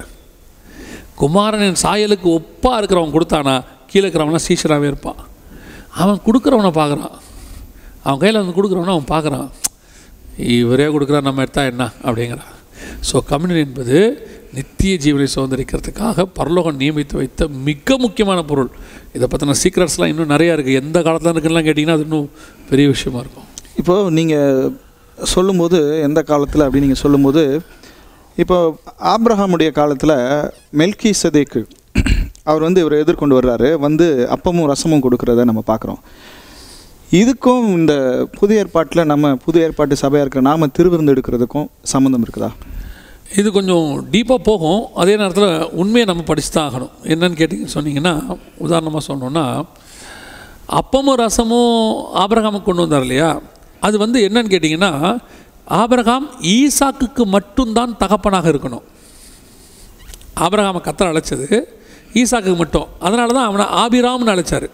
குமாரனின் 1.22 1.82
சாயலுக்கு 1.84 2.28
ஒப்பாக 2.38 2.78
இருக்கிறவன் 2.80 3.16
கொடுத்தானா 3.18 3.56
கீழே 3.92 4.04
இருக்கிறவனா 4.06 4.42
சீசனாகவே 4.48 4.88
இருப்பான். 4.92 5.20
அவன் 6.02 6.20
கொடுக்குறவனை 6.28 6.72
பார்க்குறான். 6.80 7.16
அவன் 8.06 8.22
கையில் 8.22 8.42
வந்து 8.42 8.58
கொடுக்குறவனை 8.58 8.94
அவன் 8.96 9.12
பார்க்குறான். 9.14 9.48
இவரே 10.58 10.88
கொடுக்குறான் 10.96 11.28
நம்ம 11.30 11.44
எடுத்தா 11.46 11.64
என்ன? 11.72 11.86
அப்படிங்கிறான். 12.08 12.52
ஸோ 13.08 13.16
கம்யூனியன் 13.32 13.66
என்பது 13.68 13.98
நித்திய 14.58 14.94
ஜீவனை 15.04 15.26
சுதந்திரிக்கிறதுக்காக 15.34 16.24
பரலோகம் 16.38 16.78
நியமித்து 16.82 17.16
வைத்த 17.20 17.48
மிக 17.68 17.98
முக்கியமான 18.04 18.40
பொருள். 18.52 18.70
இதை 19.16 19.26
பற்றின 19.32 19.58
சீக்ரெட்ஸ்லாம் 19.64 20.12
இன்னும் 20.12 20.32
நிறையா 20.34 20.54
இருக்குது 20.56 20.80
எந்த 20.84 20.98
காலத்தில் 21.08 21.32
இருக்குலாம் 21.34 21.68
கேட்டிங்கன்னா 21.68 21.98
அது 21.98 22.08
இன்னும் 22.08 22.30
பெரிய 22.70 22.88
விஷயமா 22.94 23.20
இருக்கும். 23.24 23.48
இப்போது 23.82 24.14
நீங்கள் 24.20 24.72
சொல்லும்போது 25.34 25.78
எந்த 26.08 26.20
காலத்தில் 26.32 26.66
அப்படின்னு 26.66 26.88
நீங்கள் 26.88 27.04
சொல்லும்போது 27.06 27.44
இப்போ 28.44 28.58
ஆப்ரஹாமுடைய 29.14 29.70
காலத்தில் 29.80 30.18
மெல்கி 30.82 31.12
சதேக்கு 31.24 31.62
அவர் 32.50 32.66
வந்து 32.68 32.82
இவர் 32.84 33.02
எதிர்கொண்டு 33.04 33.38
வர்றாரு. 33.40 33.70
வந்து 33.86 34.08
அப்பமும் 34.36 34.70
ரசமும் 34.72 35.04
கொடுக்குறத 35.06 35.46
நம்ம 35.52 35.64
பார்க்குறோம். 35.72 36.02
இதுக்கும் 37.20 37.68
இந்த 37.78 37.94
புதிய 38.40 38.64
ஏற்பாட்டில் 38.64 39.10
நம்ம 39.12 39.32
புது 39.46 39.58
ஏற்பாட்டு 39.66 40.02
சபையாக 40.02 40.24
இருக்கிற 40.26 40.42
நாம 40.50 40.68
திருவிருந்து 40.78 41.14
எடுக்கிறதுக்கும் 41.14 41.70
சம்மந்தம் 41.94 42.26
இருக்குதா? 42.26 42.50
இது 43.40 43.48
கொஞ்சம் 43.56 43.88
டீப்பாக 44.14 44.42
போகும். 44.50 44.82
அதே 45.02 45.14
நேரத்தில் 45.22 45.52
உண்மையை 45.82 46.06
நம்ம 46.10 46.24
படிச்சு 46.30 46.52
தான் 46.54 46.68
ஆகணும். 46.70 46.94
என்னன்னு 47.14 47.40
கேட்டிங்க 47.42 47.68
சொன்னீங்கன்னா 47.76 48.14
உதாரணமாக 48.66 49.04
சொன்னோன்னா 49.10 49.46
அப்பமும் 50.80 51.20
ரசமும் 51.24 51.76
ஆபரகாமுக்கு 52.24 52.68
கொண்டு 52.68 52.86
வந்தார் 52.86 53.06
இல்லையா? 53.06 53.30
அது 53.88 53.96
வந்து 54.04 54.20
என்னன்னு 54.28 54.54
கேட்டிங்கன்னா 54.54 54.92
ஆபரகாம் 55.82 56.28
ஈசாக்குக்கு 56.56 57.24
மட்டும்தான் 57.36 57.92
தகப்பனாக 58.04 58.48
இருக்கணும். 58.54 58.86
ஆபரகாமை 60.46 60.82
கத்தர் 60.88 61.12
அழைச்சது 61.12 61.48
ஈசாக்கு 62.22 62.56
மட்டும். 62.62 62.88
அதனால 63.00 63.34
தான் 63.38 63.48
அவனை 63.50 63.66
ஆபிராம்னு 63.84 64.34
அழைச்சார். 64.36 64.68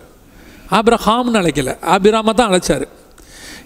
ஆபிரஹாம்னு 0.78 1.40
அழைக்கல. 1.42 1.72
ஆபிராமை 1.94 2.34
தான் 2.40 2.50
அழைச்சார். 2.52 2.86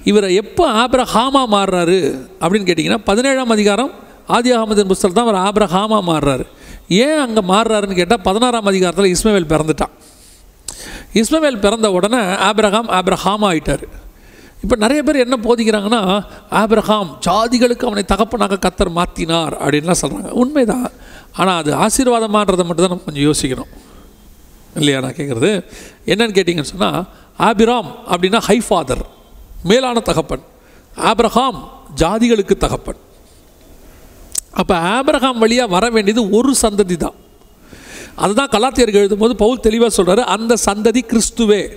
இவரை 0.10 0.28
எப்போ 0.42 0.64
ஆபிரஹாமா 0.84 1.42
மாறுறாரு 1.56 2.00
அப்படின்னு 2.42 2.68
கேட்டிங்கன்னா 2.70 3.02
பதினேழாம் 3.10 3.54
அதிகாரம் 3.56 3.92
ஆதி 4.36 4.50
அகமதின் 4.56 4.92
புஸ்தகம் 4.92 5.18
தான் 5.18 5.28
அவர் 5.28 5.44
ஆப்ரஹாமா 5.48 6.00
மாறுறாரு. 6.10 6.46
ஏன் 7.06 7.20
அங்கே 7.26 7.42
மாறுறாருன்னு 7.54 8.00
கேட்டால் 8.00 8.26
பதினாறாம் 8.28 8.70
அதிகாரத்தில் 8.72 9.14
இஸ்மவேல் 9.16 9.52
பிறந்துட்டான். 9.54 9.94
இஸ்மவேல் 11.22 11.64
பிறந்த 11.66 11.88
உடனே 11.98 12.22
ஆப்ரஹாம் 12.50 12.90
ஆப்ரஹாம் 13.00 13.46
ஆயிட்டார். 13.50 13.86
இப்போ 14.64 14.76
நிறைய 14.76 15.04
பேர் 15.08 15.24
என்ன 15.26 15.36
போதிக்கிறாங்கன்னா 15.48 16.02
ஆப்ரஹாம் 16.62 17.10
ஜாதிகளுக்கு 17.28 17.88
அவனை 17.90 18.04
தகப்பனாக 18.14 18.60
கத்தர் 18.66 18.92
மாற்றினார் 18.98 19.54
அப்படின்லாம் 19.64 20.02
சொல்கிறாங்க 20.02 20.32
உண்மைதான். 20.44 20.90
ஆனால் 21.34 21.58
அது 21.58 21.72
ஆசீர்வாதமான்றதை 21.76 22.66
மட்டும் 22.66 22.86
தான் 22.86 22.94
நம்ம 22.94 23.06
கொஞ்சம் 23.06 23.28
யோசிக்கணும். 23.30 23.72
இல்லையா? 24.76 25.00
நான் 25.00 25.14
கேட்குறது 25.14 25.66
என்னன்னு 26.06 26.36
கேட்டிங்கன்னு 26.38 26.72
சொன்னால் 26.72 27.06
ஆபிராம் 27.38 27.96
அப்படின்னா 28.08 28.38
ஹை 28.38 28.62
ஃபாதர் 28.68 29.06
மேலான 29.64 30.00
தகப்பன். 30.00 30.44
ஆப்ரஹாம் 30.98 31.60
ஜாதிகளுக்கு 31.96 32.58
தகப்பன். 32.58 33.00
அப்போ 34.52 34.76
ஆப்ரஹாம் 34.80 35.38
வழியாக 35.38 35.72
வர 35.72 35.90
வேண்டியது 35.90 36.30
ஒரு 36.30 36.56
சந்ததி 36.62 36.98
தான் 36.98 37.14
அதுதான் 38.16 38.50
கலாத்தியர்கள் 38.52 39.04
எழுதும்போது 39.04 39.34
பவுல் 39.34 39.60
தெளிவாக 39.60 40.04
சொல்றாரு 40.04 40.20
அந்த 40.20 40.56
சந்ததி 40.66 41.02
கிறிஸ்துவே. 41.12 41.74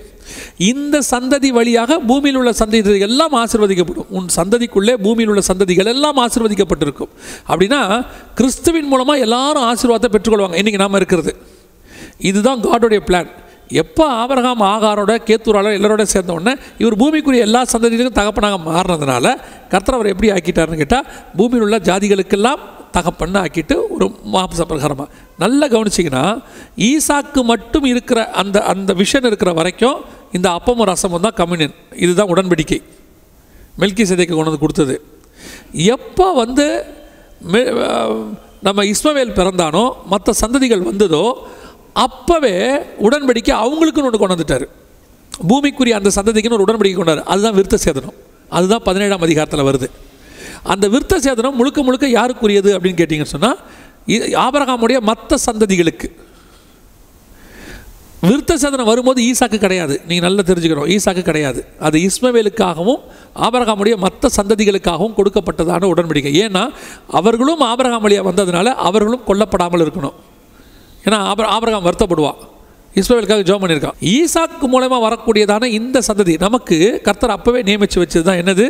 இந்த 0.57 1.03
சந்ததி 1.11 1.49
வழியாக 1.49 1.99
பூமியில் 1.99 2.37
உள்ள 2.37 2.51
சந்ததிகள் 2.51 3.01
எல்லாம் 3.01 3.35
ஆசிர்வதிக்கப்படும். 3.35 4.09
உன் 4.09 4.27
சந்ததிக்குள்ளே 4.37 4.95
பூமியில் 5.03 5.29
உள்ள 5.29 5.43
சந்ததிகள் 5.53 5.87
எல்லாம் 5.87 6.19
ஆசிர்வதிக்கப்பட்டிருக்கும். 6.27 7.13
அப்படின்னா 7.49 8.07
கிறிஸ்துவின் 8.35 8.87
மூலமாக 8.87 9.19
எல்லாரும் 9.19 9.63
ஆசீர்வாதத்தை 9.63 10.11
பெற்றுக்கொள்வாங்க. 10.13 10.59
இன்றைக்கி 10.63 10.83
நாம் 10.85 10.95
இருக்கிறது. 10.95 11.35
இதுதான் 12.19 12.61
காடோடைய 12.61 13.01
பிளான் 13.07 13.31
எப்போ 13.81 14.05
ஆபரகாம் 14.21 14.63
ஆகாரோட 14.73 15.13
கேத்தூரால 15.29 15.73
எல்லாரோட 15.79 16.05
சேர்ந்த 16.13 16.33
உடனே 16.37 16.53
இவர் 16.83 16.97
பூமிக்குரிய 17.03 17.47
எல்லா 17.49 17.61
சந்ததிகளுக்கும் 17.73 18.21
தகப்பனாக 18.21 18.59
மாறினதுனால 18.69 19.27
கர்த்தர் 19.73 19.97
அவர் 19.99 20.13
எப்படி 20.13 20.31
ஆக்கிட்டாருன்னு 20.37 20.81
கேட்டால் 20.83 21.07
பூமியில் 21.39 21.65
உள்ள 21.67 21.79
ஜாதிகளுக்கெல்லாம் 21.89 22.63
தகப்பன்னு 22.97 23.39
ஆக்கிட்டு 23.43 23.77
ஒரு 23.95 24.07
மாம்ச 24.33 24.63
பிரகாரமாக 24.71 25.09
நல்லா 25.43 25.67
கவனிச்சிங்கன்னா 25.75 26.25
ஈசாக்கு 26.89 27.43
மட்டும் 27.53 27.87
இருக்கிற 27.93 28.21
அந்த 28.43 28.57
அந்த 28.73 28.93
விஷன் 29.03 29.29
இருக்கிற 29.31 29.53
வரைக்கும் 29.61 30.01
இந்த 30.37 30.49
அப்பமும் 30.59 30.89
ரசமும் 30.91 31.25
தான் 31.27 31.39
கம்யூனியன். 31.41 31.75
இதுதான் 32.05 32.31
உடன்படிக்கை. 32.35 32.79
மெல்கி 33.81 34.05
சதைக்கு 34.11 34.35
கொண்டு 34.35 34.51
வந்து 34.51 34.65
கொடுத்தது. 34.65 34.95
எப்போ 35.97 36.27
வந்து 36.43 36.67
நம்ம 38.67 38.81
இஸ்மவேல் 38.93 39.37
பிறந்தானோ 39.39 39.85
மற்ற 40.13 40.33
சந்ததிகள் 40.43 40.89
வந்ததோ 40.91 41.25
அப்போவே 41.95 42.55
உடன்படிக்கை 43.07 43.55
அவங்களுக்குன்னு 43.65 44.09
ஒன்று 44.09 44.19
கொண்டு 44.19 44.37
வந்துட்டார் 44.37 44.67
பூமிக்குரிய 45.49 45.91
அந்த 45.91 46.11
சந்ததிக்குன்னு 46.15 46.59
ஒரு 46.59 46.65
உடன்படிக்கை 46.65 46.97
கொண்டாரு. 46.97 47.23
அதுதான் 47.23 47.55
விருத்த 47.55 47.77
சேதனம். 47.85 48.17
அதுதான் 48.49 48.83
பதினேழாம் 48.85 49.21
அதிகாரத்தில் 49.21 49.67
வருது. 49.69 49.91
அந்த 50.63 50.89
விருத்த 50.89 51.15
சேதனம் 51.23 51.55
முழுக்க 51.55 51.83
முழுக்க 51.83 52.07
யாருக்குரியது 52.07 52.71
அப்படின்னு 52.77 53.01
கேட்டிங்கன்னு 53.01 53.35
சொன்னால் 53.37 53.59
ஆபரகாமுடைய 54.47 55.01
மற்ற 55.01 55.37
சந்ததிகளுக்கு. 55.47 56.09
விருத்த 58.23 58.55
சேதனம் 58.63 58.85
வரும்போது 58.85 59.23
ஈசாக்கு 59.23 59.59
கிடையாது. 59.59 60.01
நீங்கள் 60.07 60.29
நல்லா 60.29 60.43
தெரிஞ்சுக்கணும். 60.49 60.97
ஈசாக்கு 60.97 61.23
கிடையாது. 61.23 61.65
அது 61.81 61.99
இஸ்மவேலுக்காகவும் 61.99 63.01
ஆபரகாமுடைய 63.37 63.97
மற்ற 63.97 64.29
சந்ததிகளுக்காகவும் 64.37 65.17
கொடுக்கப்பட்டதான 65.17 65.89
உடன்படிக்கை. 65.93 66.33
ஏன்னா 66.45 66.69
அவர்களும் 67.09 67.61
ஆபரகாம் 67.61 68.01
வழியாக 68.01 68.33
வந்ததுனால 68.33 68.65
அவர்களும் 68.65 69.23
கொல்லப்படாமல் 69.27 69.85
இருக்கணும். 69.85 70.15
ஏன்னா 71.05 71.19
ஆபர 71.31 71.47
ஆபரகாம் 71.57 71.87
வருத்தப்படுவா 71.89 72.33
இஸ்மவேலுக்காக 73.01 73.45
ஜோம் 73.49 73.63
பண்ணியிருக்கான். 73.63 73.99
ஈசாக்கு 74.17 74.67
மூலமா 74.75 74.97
வரக்கூடியதான 75.07 75.69
இந்த 75.79 75.99
சந்ததி 76.09 76.35
நமக்கு 76.47 76.77
கர்த்தர் 77.07 77.35
அப்பவே 77.37 77.61
நியமிச்சு 77.69 77.99
வச்சது 78.03 78.27
தான் 78.29 78.41
என்னது? 78.43 78.67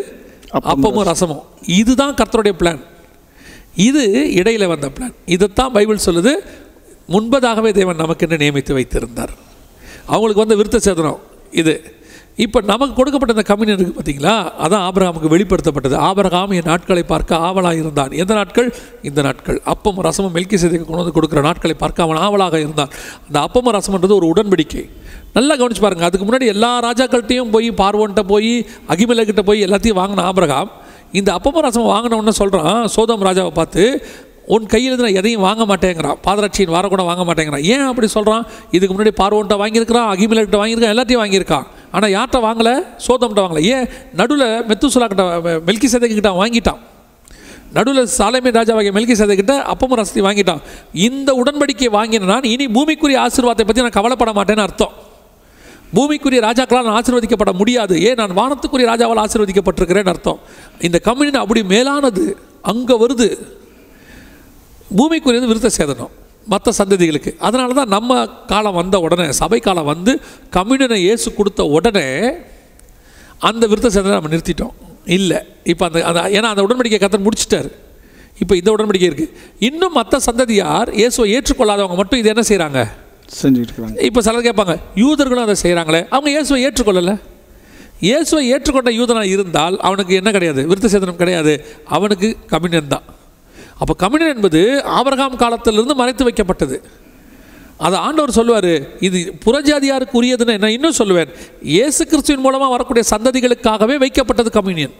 அப்பமும் 0.70 1.06
ரசமும். 1.10 1.42
இதுதான் 1.80 2.14
கர்த்தருடைய 2.20 2.54
பிளான் 2.60 2.82
இது 3.88 4.04
இடையில 4.40 4.66
வந்த 4.72 4.88
பிளான் 4.96 5.14
இதைத்தான் 5.34 5.72
பைபிள் 5.76 6.04
சொல்லுது 6.06 6.32
முன்பதாகவே 7.14 7.70
தேவன் 7.78 8.00
நமக்கு 8.02 8.26
என்ன 8.26 8.38
நியமித்து 8.44 8.72
வைத்திருந்தார். 8.78 9.32
அவங்களுக்கு 10.06 10.44
வந்த 10.44 10.56
விருத்த 10.60 10.80
சேதனம் 10.88 11.20
இது. 11.62 11.74
இப்போ 12.36 12.58
நமக்கு 12.70 12.94
கொடுக்கப்பட்ட 12.98 13.34
இந்த 13.34 13.44
கம்யூனியன் 13.48 13.78
இருக்குது 13.78 13.96
பார்த்தீங்களா 13.96 14.34
அதான் 14.64 14.84
ஆபரகாமுக்கு 14.88 15.30
வெளிப்படுத்தப்பட்டது. 15.32 15.96
ஆபரகாம் 16.08 16.52
என் 16.58 16.68
நாட்களை 16.70 17.02
பார்க்க 17.02 17.36
ஆவலாக 17.36 17.76
இருந்தான். 17.76 18.12
எந்த 18.22 18.34
நாட்கள்? 18.34 18.68
இந்த 19.08 19.22
நாட்கள். 19.22 19.58
அப்பம் 19.72 20.00
ரசமும் 20.06 20.34
மெல்கி 20.36 20.56
செய்திக்கு 20.62 20.86
கொண்டு 20.86 21.02
வந்து 21.02 21.14
கொடுக்குற 21.18 21.42
நாட்களை 21.48 21.74
பார்க்க 21.82 22.06
அவன் 22.06 22.16
ஆவலாக 22.16 22.58
இருந்தான். 22.64 22.90
அந்த 23.26 23.40
அப்பம் 23.40 23.70
ரசம்ன்றது 23.76 24.16
ஒரு 24.20 24.28
உடன்படிக்கை. 24.32 24.84
நல்லா 25.36 25.56
கவனிச்சு 25.60 25.84
பாருங்கள் 25.84 26.08
அதுக்கு 26.08 26.26
முன்னாடி 26.28 26.48
எல்லா 26.54 26.70
ராஜாக்கள்கிட்டையும் 26.86 27.52
போய் 27.56 27.68
பார்வோன்ட்ட 27.82 28.24
போய் 28.32 28.52
அகிமலக்கிட்ட 28.94 29.44
போய் 29.50 29.64
எல்லாத்தையும் 29.66 30.00
வாங்கின 30.00 30.24
ஆபரகாம். 30.30 30.70
இந்த 31.12 31.30
அப்பம 31.38 31.60
ரசம் 31.68 31.92
வாங்கினவொன்னு 31.94 32.34
சொல்கிறான் 32.40 32.88
சோதம் 32.96 33.26
ராஜாவை 33.28 33.54
பார்த்து 33.60 33.84
உன் 34.54 34.66
கையில் 34.66 34.96
நான் 35.04 35.18
எதையும் 35.20 35.44
வாங்க 35.48 35.62
மாட்டேங்கிறான். 35.70 36.18
பாதராட்சியின் 36.26 36.74
வார 36.76 36.88
கூட 36.88 37.02
வாங்க 37.10 37.24
மாட்டேங்கிறான். 37.28 37.64
ஏன் 37.74 37.86
அப்படி 37.90 38.06
சொல்கிறான் 38.16 38.44
இதுக்கு 38.76 38.94
முன்னாடி 38.94 39.14
பார்வோன்ட்ட 39.22 39.56
வாங்கியிருக்கிறான் 39.62 40.10
அகிமிலக்கிட்ட 40.14 40.58
வாங்கியிருக்கான் 40.62 40.94
எல்லாத்தையும் 40.94 41.24
வாங்கியிருக்கான். 41.24 41.66
ஆனால் 41.92 42.10
யார்கிட்ட 42.10 42.38
வாங்கலை? 42.48 42.74
சோதம்கிட்ட 43.06 43.42
வாங்கலை. 43.44 43.62
ஏன்? 43.74 43.86
நடுவில் 44.14 44.48
மெத்துசுலா 44.68 45.06
கிட்ட 45.12 45.24
மெல்கி 45.66 45.88
சதைக்கிட்ட 45.94 46.32
வாங்கிட்டான். 46.40 46.80
நடுவில் 47.72 48.08
சாலைமே 48.18 48.50
ராஜாவாகிய 48.58 48.92
மெல்கி 48.96 49.34
கிட்ட 49.34 49.54
அப்பமும் 49.72 49.98
ரசத்தை 50.00 50.22
வாங்கிட்டான். 50.28 50.60
இந்த 50.92 51.42
உடன்படிக்கை 51.42 51.88
வாங்கின 51.98 52.24
நான் 52.24 52.42
இனி 52.42 52.66
பூமிக்குரிய 52.66 53.18
ஆசீர்வாதத்தை 53.26 53.64
பற்றி 53.68 53.84
நான் 53.86 53.96
கவலைப்பட 53.98 54.32
மாட்டேன்னு 54.32 54.64
அர்த்தம். 54.66 54.94
பூமிக்குரிய 55.94 56.40
ராஜாக்களால் 56.48 56.86
நான் 56.88 56.98
ஆசீர்வதிக்கப்பட 57.00 57.52
முடியாது. 57.52 58.02
ஏன்? 58.02 58.14
நான் 58.14 58.36
வானத்துக்குரிய 58.36 58.86
ராஜாவால் 58.92 59.24
ஆசீர்வதிக்கப்பட்டிருக்கிறேன்னு 59.24 60.12
அர்த்தம். 60.14 60.38
இந்த 60.80 60.98
கம்யூனியன் 60.98 61.42
அப்படி 61.44 61.62
மேலானது 61.62 62.24
அங்கே 62.62 62.96
வருது. 63.06 63.28
பூமிக்குரியது 64.96 65.50
விருத்த 65.52 65.70
சேதனம். 65.78 66.12
மற்ற 66.52 66.72
சந்ததிகளுக்கு. 66.78 67.30
அதனால 67.46 67.74
தான் 67.78 67.92
நம்ம 67.96 68.10
காலம் 68.52 68.78
வந்த 68.80 68.96
உடனே 69.06 69.26
சபை 69.40 69.60
காலம் 69.66 69.90
வந்து 69.92 70.12
கம்யூனியனை 70.56 70.98
இயேசு 71.06 71.28
கொடுத்த 71.38 71.64
உடனே 71.76 72.06
அந்த 73.48 73.62
விருத்த 73.70 73.88
சேதனை 73.94 74.16
நம்ம 74.18 74.32
நிறுத்திட்டோம். 74.34 74.74
இல்லை. 75.16 75.38
இப்போ 75.72 75.84
அந்த 75.88 75.98
அந்த 76.08 76.20
ஏன்னா 76.36 76.50
அந்த 76.52 76.64
உடன்படிக்கை 76.66 77.00
கத்தர் 77.04 77.26
முடிச்சிட்டாரு. 77.28 77.70
இப்போ 78.42 78.54
இந்த 78.60 78.70
உடன்படிக்கை 78.74 79.08
இருக்குது 79.10 79.32
இன்னும் 79.68 79.96
மற்ற 79.98 80.18
சந்ததியார் 80.28 80.90
இயேசுவை 81.00 81.26
ஏற்றுக்கொள்ளாதவங்க 81.36 81.96
மட்டும் 82.00 82.20
இது 82.22 82.30
என்ன 82.34 82.44
செய்கிறாங்க 82.50 82.80
செஞ்சுட்டு 83.40 84.04
இப்போ 84.08 84.20
சிலர் 84.26 84.46
கேட்பாங்க 84.46 84.74
யூதர்களும் 85.02 85.44
அதை 85.46 85.56
செய்கிறாங்களே 85.64 86.00
அவங்க 86.14 86.28
இயேசுவை 86.34 86.60
ஏற்றுக்கொள்ளலை. 86.66 87.14
இயேசுவை 88.08 88.44
ஏற்றுக்கொண்ட 88.52 88.90
யூதனாக 88.98 89.32
இருந்தால் 89.34 89.76
அவனுக்கு 89.88 90.12
என்ன 90.20 90.30
கிடையாது? 90.36 90.62
விருத்த 90.70 90.88
சேதனம் 90.94 91.20
கிடையாது. 91.20 91.52
அவனுக்கு 91.96 92.28
கம்யூனியன் 92.52 92.92
தான். 92.94 93.04
அப்போ 93.82 93.94
கம்யூனியன் 94.02 94.36
என்பது 94.36 94.60
ஆபரகாம் 94.98 95.40
காலத்திலிருந்து 95.42 95.94
மறைத்து 96.00 96.26
வைக்கப்பட்டது. 96.28 96.76
அதை 97.86 97.96
ஆண்டவர் 98.06 98.36
சொல்லுவார் 98.38 98.72
இது 99.06 99.18
புறஜாதியாருக்கு 99.44 100.18
உரியதுன்னு 100.20 100.54
நான் 100.64 100.74
இன்னும் 100.76 100.98
சொல்லுவேன். 100.98 101.30
இயேசு 101.74 102.02
கிறிஸ்துவின் 102.10 102.44
மூலமாக 102.46 102.72
வரக்கூடிய 102.74 103.04
சந்ததிகளுக்காகவே 103.12 103.96
வைக்கப்பட்டது 104.04 104.50
கம்யூனியன். 104.58 104.94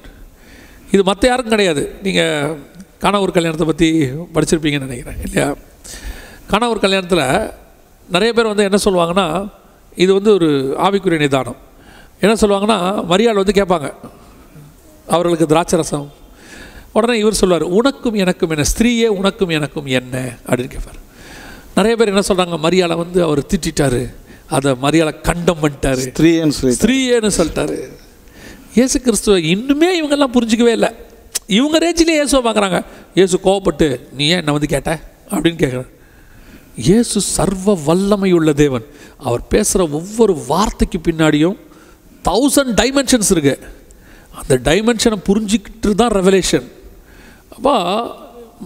இது 0.95 1.03
மற்ற 1.11 1.23
யாருக்கும் 1.29 1.55
கிடையாது. 1.55 1.83
நீங்கள் 2.07 2.57
கணவர் 3.05 3.37
கல்யாணத்தை 3.37 3.67
பற்றி 3.69 3.89
படிச்சிருப்பீங்கன்னு 4.35 4.89
நினைக்கிறேன் 4.89 5.21
இல்லையா? 5.27 5.47
கணவர் 6.53 6.85
கல்யாணத்தில் 6.85 7.27
நிறைய 8.15 8.31
பேர் 8.37 8.51
வந்து 8.53 8.67
என்ன 8.69 8.81
சொல்லுவாங்கன்னா 8.87 9.27
இது 10.05 10.11
வந்து 10.19 10.31
ஒரு 10.39 10.49
ஆவிக்குரிய 10.87 11.21
நிதானம். 11.25 11.61
என்ன 12.25 12.35
சொல்லுவாங்கன்னா 12.43 12.79
மரியாள் 13.13 13.41
வந்து 13.43 13.59
கேட்பாங்க 13.61 13.89
அவர்களுக்கு 15.15 15.49
திராட்சை 15.53 15.79
ரசம் 15.81 16.09
உடனே 16.93 17.19
இவர் 17.19 17.33
சொல்லுவார் 17.33 17.63
உனக்கும் 17.63 18.15
எனக்கும் 18.15 18.51
என்ன? 18.51 18.65
ஸ்திரீயே 18.79 19.07
உனக்கும் 19.07 19.49
எனக்கும் 19.49 19.87
என்ன? 19.87 20.39
அப்படின்னு 20.47 20.69
கேட்பார் 20.69 21.01
நிறைய 21.77 21.97
பேர் 21.97 22.09
என்ன 22.09 22.23
சொல்கிறாங்க 22.29 22.59
மரியாதை 22.59 22.97
வந்து 22.97 23.23
அவர் 23.23 23.39
திட்டாரு 23.39 24.15
அதை 24.47 24.75
மரியாதை 24.79 25.21
கண்டம் 25.21 25.59
பண்ணிட்டாரு. 25.63 26.13
ஸ்திரீன்னு 26.13 26.49
சொல்லி 26.49 27.31
சொல்லிட்டாரு. 27.37 27.89
இயேசு 28.75 29.01
கிறிஸ்துவ 29.01 29.39
இன்னுமே 29.39 29.89
இவங்கெல்லாம் 30.01 30.35
புரிஞ்சிக்கவே 30.35 30.69
இல்லை. 30.69 30.89
இவங்க 31.47 31.79
ரேஞ்சிலே 31.79 32.09
இயேசுவை 32.09 32.53
பார்க்குறாங்க. 32.53 32.85
இயேசு 33.15 33.41
கோவப்பட்டு 33.45 34.01
நீ 34.13 34.29
ஏன் 34.29 34.39
என்ன 34.39 34.53
வந்து 34.53 34.67
கேட்ட? 34.67 35.01
அப்படின்னு 35.31 35.61
கேட்குறாரு 35.65 35.91
இயேசு 36.77 37.21
சர்வ 37.21 37.75
வல்லமை 37.85 38.33
உள்ள 38.33 38.53
தேவன். 38.53 38.85
அவர் 39.19 39.49
பேசுகிற 39.49 39.89
ஒவ்வொரு 39.91 40.45
வார்த்தைக்கு 40.47 40.99
பின்னாடியும் 40.99 41.57
தௌசண்ட் 42.25 42.75
டைமென்ஷன்ஸ் 42.81 43.31
இருக்கு. 43.31 43.59
அந்த 44.31 44.61
டைமென்ஷனை 44.71 45.17
புரிஞ்சுக்கிட்டு 45.29 45.91
தான் 45.91 46.11
ரெவலேஷன் 46.11 46.69
அப்போ 47.57 47.75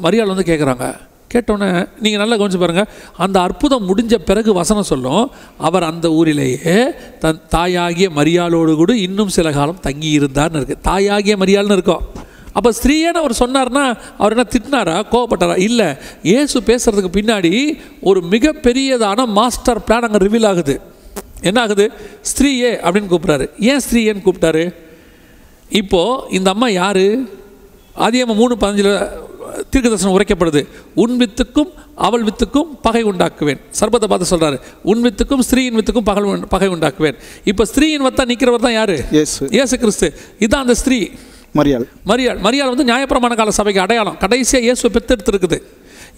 மரியாள் 0.05 0.33
வந்து 0.33 0.49
கேட்குறாங்க 0.53 0.87
கேட்டோன்னே 1.33 1.69
நீங்கள் 2.03 2.21
நல்லா 2.21 2.37
கவனிச்சு 2.37 2.61
பாருங்கள் 2.63 2.91
அந்த 3.25 3.41
அற்புதம் 3.41 3.87
முடிஞ்ச 3.89 4.15
பிறகு 4.29 4.51
வசனம் 4.53 4.89
சொல்லும். 4.91 5.25
அவர் 5.59 5.83
அந்த 5.83 6.07
ஊரிலேயே 6.19 6.77
தன் 7.23 7.41
தாயாகிய 7.49 8.09
மரியாளோடு 8.19 8.75
கூட 8.75 8.93
இன்னும் 8.97 9.35
சில 9.37 9.51
காலம் 9.53 9.81
தங்கி 9.81 10.11
இருந்தார்னு 10.19 10.61
இருக்குது 10.61 10.85
தாயாகிய 10.91 11.37
மரியாள்னு 11.37 11.77
இருக்கும். 11.79 12.05
அப்போ 12.53 12.71
ஸ்திரீயன்னு 12.79 13.21
அவர் 13.23 13.35
சொன்னார்னா 13.41 13.85
அவர் 14.19 14.35
என்ன 14.35 14.45
திட்டினாரா? 14.53 14.95
கோவப்பட்டாரா? 15.13 15.57
இல்லை. 15.69 15.89
ஏசு 16.23 16.61
பேசுகிறதுக்கு 16.61 17.11
பின்னாடி 17.19 17.53
ஒரு 18.01 18.21
மிகப்பெரியதான 18.31 19.27
மாஸ்டர் 19.39 19.81
பிளான் 19.89 20.07
அங்கே 20.09 20.21
ரிவீல் 20.27 20.47
ஆகுது. 20.47 20.77
என்ன 21.41 21.61
ஆகுது? 21.61 21.87
ஸ்திரீயே 22.31 22.71
அப்படின்னு 22.85 23.11
கூப்பிட்றாரு. 23.13 23.49
ஏன் 23.71 23.83
ஸ்திரீயேன்னு 23.87 24.25
கூப்பிட்டாரு? 24.27 24.65
இப்போது 25.69 26.23
இந்த 26.31 26.51
அம்மா 26.51 26.69
யார்? 26.69 27.07
ஆதியம்மா 28.05 28.35
மூணு 28.43 28.55
பதினஞ்சில் 28.63 28.93
தீர்க்கதரிசனம் 29.73 30.15
உரைக்கப்படுது. 30.17 30.61
உன் 31.03 31.15
வித்துக்கும் 31.21 31.71
அவள் 32.07 32.25
வித்துக்கும் 32.29 32.71
பகை 32.87 33.03
உண்டாக்குவேன். 33.11 33.61
சர்பத்தை 33.79 34.09
பார்த்து 34.13 34.31
சொல்றாரு. 34.33 34.57
உன் 34.91 35.03
வித்துக்கும் 35.07 35.43
ஸ்திரீயின் 35.49 35.77
வித்துக்கும் 35.79 36.09
பகல் 36.11 36.27
பகை 36.55 36.69
உண்டாக்குவேன். 36.75 37.17
இப்போ 37.51 37.65
ஸ்திரீயின் 37.71 38.05
வத்தா 38.07 38.25
நிற்கிறவர் 38.33 38.67
தான் 38.67 38.77
யாரு? 38.81 38.97
இயேசு. 39.17 39.41
இயேசு 39.57 39.75
கிறிஸ்து 39.85 40.09
இதான் 40.47 40.65
அந்த 40.67 40.77
ஸ்திரீ. 40.83 40.99
மரியாள். 41.59 41.87
மரியாள். 42.11 42.39
மரியாள் 42.47 42.73
வந்து 42.73 42.89
நியாயப்பிரமாண 42.91 43.35
கால 43.41 43.53
சபைக்கு 43.61 43.85
அடையாளம். 43.87 44.17
கடைசியாக 44.25 44.67
இயேசுவை 44.67 44.91
பெத்தெடுத்து 44.97 45.33
இருக்குது 45.35 45.61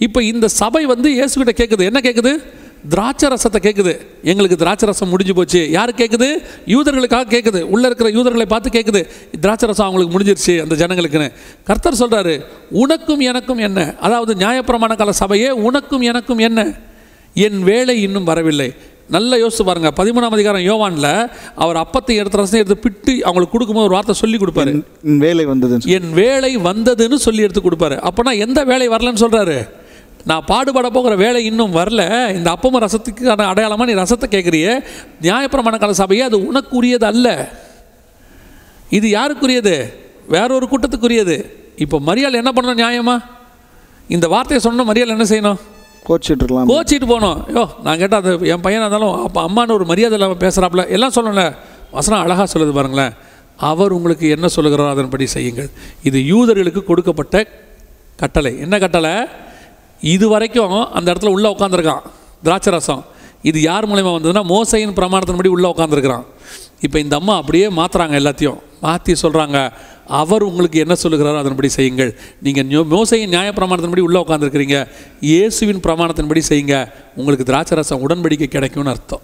இப்போ 0.05 0.19
இந்த 0.31 0.47
சபை 0.61 0.81
வந்து 0.93 1.09
இயேசுகிட்ட 1.17 1.53
கேட்குது 1.61 1.83
என்ன 1.89 1.99
கேட்குது 2.07 2.31
திராட்சை 2.87 3.29
ரசத்தை 3.29 3.59
கேட்குது 3.61 3.93
எங்களுக்கு 4.23 4.57
திராட்சை 4.57 4.87
ரசம் 4.89 5.09
முடிஞ்சு 5.09 5.33
போச்சு. 5.33 5.71
யார் 5.71 5.91
கேட்குது 5.91 6.27
யூதர்களுக்காக 6.65 7.27
கேட்குது 7.35 7.61
உள்ளே 7.61 7.85
இருக்கிற 7.85 8.09
யூதர்களை 8.09 8.45
பார்த்து 8.45 8.69
கேட்குது 8.69 9.07
திராட்சை 9.41 9.67
ரசம் 9.69 9.87
அவங்களுக்கு 9.87 10.13
முடிஞ்சிருச்சு 10.15 10.61
அந்த 10.61 10.75
ஜனங்களுக்குன்னு. 10.75 11.31
கர்த்தர் 11.63 11.99
சொல்கிறாரு 11.99 12.45
உனக்கும் 12.69 13.19
எனக்கும் 13.19 13.57
என்ன? 13.57 13.95
அதாவது 13.99 14.35
நியாயப்பிரமாண 14.35 14.95
கால 14.95 15.11
சபையே 15.19 15.49
உனக்கும் 15.49 16.01
எனக்கும் 16.01 16.37
என்ன? 16.37 16.77
என் 17.33 17.59
வேலை 17.63 18.01
இன்னும் 18.01 18.23
வரவில்லை. 18.23 18.73
நல்லா 19.09 19.37
யோசிச்சு 19.37 19.63
பாருங்க. 19.63 19.91
பதிமூணாம் 19.97 20.35
அதிகாரம் 20.37 20.61
யோவானில் 20.61 21.29
அவர் 21.55 21.75
அப்பத்தை 21.75 22.15
எடுத்து 22.15 22.37
ரசம் 22.37 22.59
எடுத்து 22.59 22.77
பிட்டு 22.77 23.25
அவங்களுக்கு 23.25 23.51
கொடுக்கும்போது 23.51 23.87
ஒரு 23.87 23.93
வார்த்தை 23.93 24.15
சொல்லி 24.15 24.37
கொடுப்பாரு. 24.37 24.83
என் 25.03 25.17
வேலை 25.17 25.45
சொல்லி. 25.45 25.93
என் 25.93 26.13
வேலை 26.13 26.57
வந்ததுன்னு 26.57 27.15
சொல்லி 27.15 27.41
எடுத்து 27.41 27.61
கொடுப்பாரு. 27.61 27.97
அப்போனா 28.09 28.37
எந்த 28.37 28.63
வேலை 28.63 28.89
வரலன்னு 28.89 29.23
சொல்றாரு? 29.25 29.67
நான் 30.25 30.45
பாடுபட 30.45 30.89
போகிற 30.89 31.15
வேலை 31.15 31.45
இன்னும் 31.45 31.75
வரல. 31.75 32.33
இந்த 32.33 32.49
அப்பமும் 32.55 32.83
ரசத்துக்கான 32.85 33.47
அடையாளமா 33.51 33.85
நீ 33.89 33.93
ரசத்தை 33.93 34.27
கேட்குறியே 34.35 34.73
நியாயப்பிரமாண 35.21 35.77
கால 35.79 35.93
சபையே 36.03 36.19
அது 36.19 36.37
உனக்குரியது 36.51 37.03
அல்ல. 37.03 37.27
இது 38.89 39.07
யாருக்குரியது? 39.09 39.93
வேற 40.27 40.53
ஒரு 40.53 40.67
கூட்டத்துக்குரியது. 40.71 41.45
இப்போ 41.77 41.99
மரியாள் 41.99 42.39
என்ன 42.41 42.51
பண்ணணும் 42.55 42.81
நியாயமா? 42.83 43.23
இந்த 44.07 44.27
வார்த்தையை 44.27 44.61
சொன்ன 44.67 44.83
மரியாள் 44.83 45.15
என்ன 45.15 45.23
செய்யணும்? 45.23 45.59
கோச்சிட்டு 46.07 46.43
இருக்கலாம். 46.43 46.67
கோச்சிட்டு 46.67 47.07
போனோம் 47.13 47.39
யோ 47.55 47.69
நான் 47.83 47.97
கேட்டால் 47.97 48.21
அது 48.21 48.47
என் 48.47 48.63
பையனாக 48.65 48.85
இருந்தாலும் 48.85 49.23
அப்போ 49.25 49.39
அம்மான்னு 49.47 49.71
ஒரு 49.71 49.85
மரியாதை 49.85 50.15
இல்லாமல் 50.17 50.41
பேசுகிறாப்புல 50.43 50.89
எல்லாம் 50.89 51.15
சொல்லல 51.17 51.55
வசனம் 51.91 52.23
அழகாக 52.23 52.47
சொல்லுது 52.53 52.71
பாருங்களேன். 52.71 53.13
அவர் 53.57 53.91
உங்களுக்கு 53.91 54.29
என்ன 54.29 54.47
சொல்லுகிறாரோ 54.55 54.89
அதன்படி 54.89 55.27
செய்யுங்கள். 55.27 55.69
இது 56.03 56.19
யூதர்களுக்கு 56.19 56.83
கொடுக்கப்பட்ட 56.83 57.45
கட்டளை. 58.15 58.59
என்ன 58.59 58.79
கட்டளை? 58.79 59.13
இது 60.13 60.25
வரைக்கும் 60.33 60.75
அந்த 60.97 61.07
இடத்துல 61.11 61.31
உள்ளே 61.35 61.49
உட்காந்துருக்கான் 61.55 62.03
திராட்சை 62.45 62.71
ரசம் 62.75 63.03
இது 63.49 63.59
யார் 63.69 63.87
மூலயமா 63.89 64.11
வந்ததுன்னா 64.15 64.43
மோசையின் 64.53 64.97
பிரமாணத்தின்படி 64.99 65.49
உள்ளே 65.55 65.67
உட்காந்துருக்கிறான் 65.73 66.25
இப்போ 66.85 66.97
இந்த 67.03 67.15
அம்மா 67.19 67.33
அப்படியே 67.41 67.67
மாற்றுறாங்க 67.77 68.15
எல்லாத்தையும். 68.21 68.59
மாற்றி 68.85 69.13
சொல்கிறாங்க 69.21 69.57
அவர் 70.19 70.43
உங்களுக்கு 70.49 70.77
என்ன 70.83 70.95
சொல்லுகிறாரோ 71.01 71.39
அதன்படி 71.43 71.69
செய்யுங்கள். 71.77 72.11
நீங்கள் 72.45 72.85
மோசையின் 72.93 73.31
நியாய 73.33 73.49
பிரமாணத்தின்படி 73.57 74.03
உள்ளே 74.07 74.19
உட்காந்துருக்கிறீங்க 74.23 74.77
இயேசுவின் 75.31 75.81
பிரமாணத்தின்படி 75.87 76.41
செய்யுங்க. 76.49 76.77
உங்களுக்கு 77.19 77.47
திராட்சை 77.49 77.75
ரசம் 77.79 78.03
உடன்படிக்கை 78.05 78.49
கிடைக்கும்னு 78.55 78.93
அர்த்தம். 78.95 79.23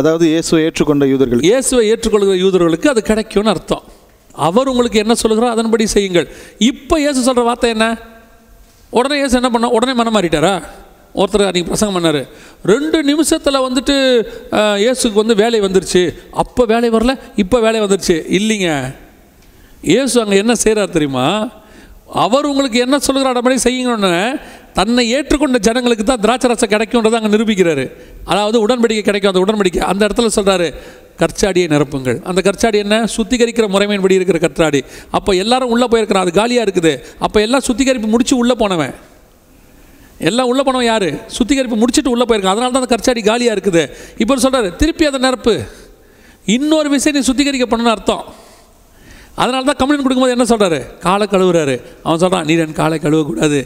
அதாவது 0.00 0.24
இயேசுவை 0.32 0.60
ஏற்றுக்கொண்ட 0.66 1.04
யூதர்கள். 1.12 1.42
இயேசுவை 1.48 1.84
ஏற்றுக்கொள்கிற 1.92 2.36
யூதர்களுக்கு 2.44 2.88
அது 2.94 3.02
கிடைக்கும்னு 3.10 3.52
அர்த்தம். 3.54 3.84
அவர் 4.48 4.70
உங்களுக்கு 4.72 4.98
என்ன 5.04 5.14
சொல்லுகிறாரோ 5.22 5.54
அதன்படி 5.56 5.84
செய்யுங்கள். 5.96 6.26
இப்போ 6.70 6.94
இயேசு 7.04 7.20
சொல்கிற 7.28 7.44
வார்த்தை 7.50 7.70
என்ன? 7.76 7.86
உடனே 8.98 9.16
ஏசு 9.24 9.38
என்ன 9.40 9.50
பண்ண 9.54 9.68
உடனே 9.76 9.94
மனம் 10.00 10.16
மாறிட்டாரா? 10.16 10.54
ஒருத்தர் 11.20 11.46
அன்றைக்கி 11.48 11.68
பிரசங்கம் 11.68 11.96
பண்ணார். 11.96 12.20
ரெண்டு 12.72 12.98
நிமிஷத்தில் 13.10 13.64
வந்துட்டு 13.66 13.96
இயேசுக்கு 14.84 15.22
வந்து 15.22 15.34
வேலை 15.42 15.58
வந்துருச்சு. 15.66 16.02
அப்போ 16.42 16.62
வேலை 16.72 16.88
வரல 16.96 17.12
இப்போ 17.42 17.58
வேலை 17.66 17.78
வந்துருச்சு. 17.84 18.16
இல்லைங்க. 18.38 18.70
இயேசு 19.92 20.14
அங்கே 20.22 20.36
என்ன 20.42 20.54
செய்கிறார் 20.64 20.94
தெரியுமா? 20.96 21.26
அவர் 22.24 22.50
உங்களுக்கு 22.50 22.78
என்ன 22.86 22.96
சொல்கிறார் 23.06 23.44
மாதிரி 23.46 23.64
செய்யுங்கன்னு 23.66 24.12
தன்னை 24.76 25.02
ஏற்றுக்கொண்ட 25.16 25.58
ஜனங்களுக்கு 25.66 26.04
தான் 26.04 26.22
திராட்சை 26.24 26.48
ரசம் 26.50 26.72
கிடைக்கும்ன்றதை 26.72 27.16
அங்கே 27.18 27.30
நிரூபிக்கிறாரு. 27.34 27.84
அதாவது 28.32 28.56
உடன்படிக்கை 28.64 29.04
கிடைக்கும். 29.08 29.32
அந்த 29.32 29.42
உடன்படிக்கை 29.44 29.82
அந்த 29.90 30.02
இடத்துல 30.06 30.30
சொல்கிறாரு 30.38 30.68
கற்சாடியை 31.20 31.66
நிரப்புங்கள். 31.74 32.18
அந்த 32.30 32.40
கற்சாடி 32.46 32.78
என்ன? 32.84 32.96
சுத்திகரிக்கிற 33.16 33.66
முறைமையின்படி 33.74 34.18
இருக்கிற 34.18 34.38
கற்றாடி. 34.46 34.80
அப்போ 35.18 35.30
எல்லாரும் 35.42 35.72
உள்ளே 35.74 35.86
போயிருக்கிறான். 35.92 36.24
அது 36.26 36.34
காலியாக 36.40 36.66
இருக்குது. 36.66 36.92
அப்போ 37.26 37.38
எல்லாம் 37.46 37.64
சுத்திகரிப்பு 37.68 38.10
முடிச்சு 38.14 38.34
உள்ளே 38.42 38.56
போனவன். 38.62 38.94
எல்லாம் 40.28 40.48
உள்ளே 40.50 40.62
போனவன் 40.66 40.88
யார்? 40.92 41.08
சுத்திகரிப்பு 41.36 41.76
முடிச்சுட்டு 41.82 42.12
உள்ளே 42.14 42.26
போயிருக்கான். 42.28 42.54
அதனால 42.56 42.72
தான் 42.74 42.82
அந்த 42.82 42.90
கற்சாடி 42.94 43.22
காலியாக 43.30 43.56
இருக்குது. 43.56 43.82
இப்போ 44.22 44.36
சொல்கிறாரு 44.46 44.68
திருப்பி 44.82 45.06
அதை 45.10 45.20
நிரப்பு. 45.26 45.54
இன்னொரு 46.56 46.88
விஷயம் 46.94 47.16
நீ 47.18 47.22
சுத்திகரிக்க 47.30 47.66
பண்ணணும்னு 47.70 47.94
அர்த்தம். 47.96 48.24
அதனால 49.42 49.62
தான் 49.68 49.78
கம்ப்ளைண்ட் 49.80 50.04
கொடுக்கும்போது 50.04 50.34
என்ன 50.36 50.46
சொல்கிறாரு 50.52 50.78
காலை 51.06 51.26
கழுவுறாரு. 51.32 51.74
அவன் 52.06 52.20
சொல்கிறான் 52.24 52.46
நீ 52.48 52.54
என் 52.64 52.78
காலை 52.82 52.98
கழுவக்கூடாது. 53.06 53.58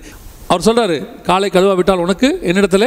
அவர் 0.50 0.66
சொல்கிறாரு 0.68 0.96
காலை 1.28 1.48
கழுவா 1.54 1.74
விட்டால் 1.78 2.04
உனக்கு 2.04 2.28
என்னிடத்துல 2.50 2.86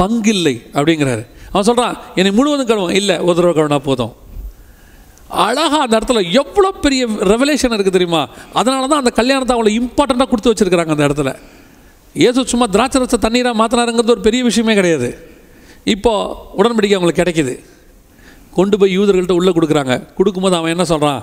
பங்கில்லை 0.00 0.54
அப்படிங்கிறாரு. 0.78 1.22
அவன் 1.52 1.68
சொல்கிறான் 1.68 1.94
என்னை 2.18 2.30
முழுவதும் 2.38 2.70
கழுவும் 2.70 2.96
இல்லை 3.00 3.16
ஒரு 3.26 3.36
தடவை 3.38 3.52
கழுவினா 3.58 3.78
போதும். 3.88 4.12
அழகாக 5.46 5.80
அந்த 5.84 5.94
இடத்துல 5.98 6.20
எவ்வளோ 6.40 6.68
பெரிய 6.84 7.02
ரெவலேஷன் 7.32 7.74
இருக்குது 7.76 7.96
தெரியுமா? 7.96 8.22
அதனால 8.60 8.86
தான் 8.86 9.02
அந்த 9.02 9.12
கல்யாணத்தை 9.20 9.54
அவ்வளோ 9.56 9.72
இம்பார்ட்டண்ட்டாக 9.80 10.28
கொடுத்து 10.30 10.52
வச்சுருக்கிறாங்க 10.52 10.94
அந்த 10.96 11.06
இடத்துல. 11.08 11.32
ஏசு 12.26 12.46
சும்மா 12.52 12.66
திராட்சை 12.74 13.00
ரச 13.02 13.16
தண்ணீராக 13.24 13.58
மாற்றினாருங்கிறது 13.60 14.14
ஒரு 14.16 14.24
பெரிய 14.28 14.42
விஷயமே 14.50 14.74
கிடையாது. 14.74 15.08
இப்போது 15.94 16.34
உடன்படிக்கை 16.58 16.96
அவங்களுக்கு 16.98 17.22
கிடைக்கிது. 17.22 17.54
கொண்டு 18.58 18.76
போய் 18.78 18.94
யூதர்கள்ட்ட 18.98 19.34
உள்ளே 19.40 19.52
கொடுக்குறாங்க. 19.58 19.94
கொடுக்கும்போது 20.14 20.56
அவன் 20.56 20.74
என்ன 20.74 20.84
சொல்கிறான் 20.84 21.20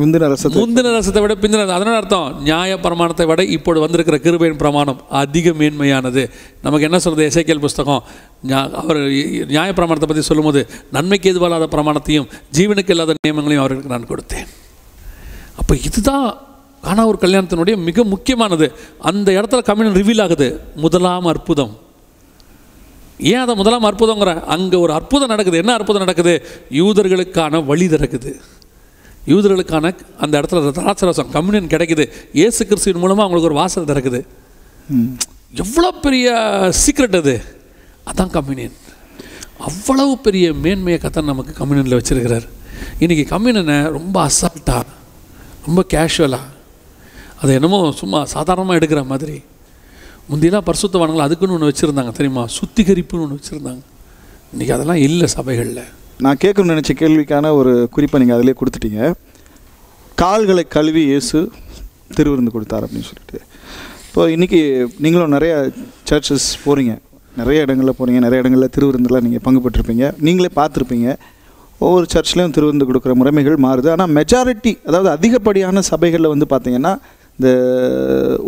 முந்தின 0.00 0.28
ரசத்தை. 0.32 0.58
முந்தின 0.60 0.92
ரசத்தை 0.96 1.20
விட 1.24 1.34
பிந்தின 1.42 1.66
அதனால 1.76 1.96
அர்த்தம் 2.00 2.28
நியாய 2.46 2.78
பிரமாணத்தை 2.84 3.24
விட 3.30 3.42
இப்போது 3.56 3.78
வந்திருக்கிற 3.84 4.16
கிருபையின் 4.24 4.60
பிரமாணம் 4.62 5.00
அதிக 5.22 5.50
மேன்மையானது. 5.60 6.22
நமக்கு 6.64 6.86
என்ன 6.88 6.98
சொல்கிறது 7.04 7.28
இசைக்கியல் 7.32 7.62
புஸ்தகம். 7.66 8.02
அவர் 8.82 9.00
நியாய 9.52 9.70
பிரமாணத்தை 9.78 10.08
பற்றி 10.08 10.24
சொல்லும்போது 10.30 10.62
நன்மைக்கு 10.96 11.30
எதுவாக 11.34 11.68
பிரமாணத்தையும் 11.76 12.28
ஜீவனுக்கு 12.58 12.94
இல்லாத 12.94 13.14
நியமங்களையும் 13.26 13.62
அவர்களுக்கு 13.64 13.94
நான் 13.94 14.10
கொடுத்தேன். 14.10 14.48
அப்போ 15.60 15.74
இதுதான் 15.88 16.28
ஆனால் 16.90 17.08
ஒரு 17.10 17.18
கல்யாணத்தினுடைய 17.24 17.74
மிக 17.88 18.04
முக்கியமானது. 18.14 18.66
அந்த 19.10 19.28
இடத்துல 19.38 19.62
கம்யூனன் 19.68 19.98
ரிவீல் 20.00 20.22
ஆகுது. 20.24 20.48
முதலாம் 20.84 21.28
அற்புதம். 21.32 21.72
ஏன் 23.32 23.42
அதை 23.42 23.54
முதலாம் 23.60 23.86
அற்புதங்கிற 23.90 24.30
அங்கே 24.54 24.76
ஒரு 24.84 24.92
அற்புதம் 24.98 25.32
நடக்குது. 25.32 25.60
என்ன 25.62 25.72
அற்புதம் 25.78 26.04
நடக்குது? 26.04 26.34
யூதர்களுக்கான 26.80 27.62
வழி 27.70 27.86
திறக்குது. 27.94 28.32
யூதர்களுக்கான 29.32 29.92
அந்த 30.24 30.34
இடத்துல 30.40 30.72
திராட்சை 30.78 31.06
ரசம் 31.08 31.30
கம்யூனியன் 31.36 31.70
கிடைக்குது. 31.74 32.04
இயேசு 32.40 32.60
கிறிஸ்துவின் 32.70 33.02
மூலமாக 33.04 33.24
அவங்களுக்கு 33.26 33.50
ஒரு 33.50 33.60
வாசல் 33.60 33.90
திறக்குது. 33.90 34.20
எவ்வளோ 35.62 35.90
பெரிய 36.06 36.26
சீக்ரெட் 36.82 37.16
அது? 37.22 37.34
அதான் 38.10 38.34
கம்யூனியன். 38.36 38.76
அவ்வளவு 39.68 40.12
பெரிய 40.26 40.46
மேன்மையை 40.64 40.98
கத்தன் 41.02 41.30
நமக்கு 41.32 41.52
கம்யூனியனில் 41.60 41.98
வச்சிருக்கிறார். 42.00 42.46
இன்றைக்கி 43.02 43.24
கம்யூனியனை 43.34 43.78
ரொம்ப 43.96 44.16
அசால்ட்டாக 44.28 44.84
ரொம்ப 45.66 45.80
கேஷுவலாக 45.94 46.52
அது 47.42 47.52
என்னமோ 47.58 47.78
சும்மா 48.00 48.18
சாதாரணமாக 48.34 48.78
எடுக்கிற 48.78 49.00
மாதிரி. 49.12 49.36
முந்தியெல்லாம் 50.30 50.66
பரிசுத்தவான்கள் 50.68 51.26
அதுக்குன்னு 51.26 51.56
ஒன்று 51.56 51.70
வச்சுருந்தாங்க 51.70 52.12
தெரியுமா? 52.18 52.42
சுத்திகரிப்புன்னு 52.58 53.24
ஒன்று 53.26 53.38
வச்சுருந்தாங்க. 53.40 53.82
இன்றைக்கி 54.52 54.72
அதெல்லாம் 54.76 55.02
இல்லை 55.06 55.26
சபைகளில். 55.36 55.84
நான் 56.22 56.40
கேட்கணும்னு 56.42 56.74
நினச்ச 56.74 56.92
கேள்விக்கான 57.00 57.50
ஒரு 57.60 57.72
குறிப்பை 57.94 58.18
நீங்கள் 58.20 58.36
அதிலே 58.36 58.54
கொடுத்துட்டீங்க. 58.58 59.00
கால்களை 60.22 60.64
கழுவி 60.74 61.02
இயேசு 61.12 61.38
திருவிருந்து 62.16 62.52
கொடுத்தார் 62.56 62.84
அப்படின்னு 62.86 63.08
சொல்லிட்டு. 63.10 63.38
இப்போ 64.06 64.24
இன்றைக்கி 64.34 64.60
நீங்களும் 65.04 65.34
நிறைய 65.36 65.52
சர்ச்சஸ் 66.10 66.48
போகிறீங்க 66.64 66.92
நிறைய 67.40 67.64
இடங்களில் 67.66 67.96
போகிறீங்க 67.98 68.20
நிறைய 68.26 68.42
இடங்களில் 68.42 68.72
திருவிருந்தில் 68.76 69.22
நீங்கள் 69.26 69.44
பங்கு 69.46 69.62
பெற்றிருப்பீங்க 69.64 70.08
நீங்களே 70.26 70.50
பார்த்துருப்பீங்க. 70.60 71.08
ஒவ்வொரு 71.84 72.06
சர்ச்லேயும் 72.14 72.54
திருவிருந்து 72.56 72.88
கொடுக்குற 72.90 73.14
முறைமைகள் 73.20 73.58
மாறுது. 73.66 73.88
ஆனால் 73.94 74.12
மெஜாரிட்டி 74.18 74.72
அதாவது 74.88 75.10
அதிகப்படியான 75.16 75.82
சபைகளில் 75.92 76.32
வந்து 76.34 76.48
பார்த்தீங்கன்னா 76.52 76.92
இந்த 77.38 77.48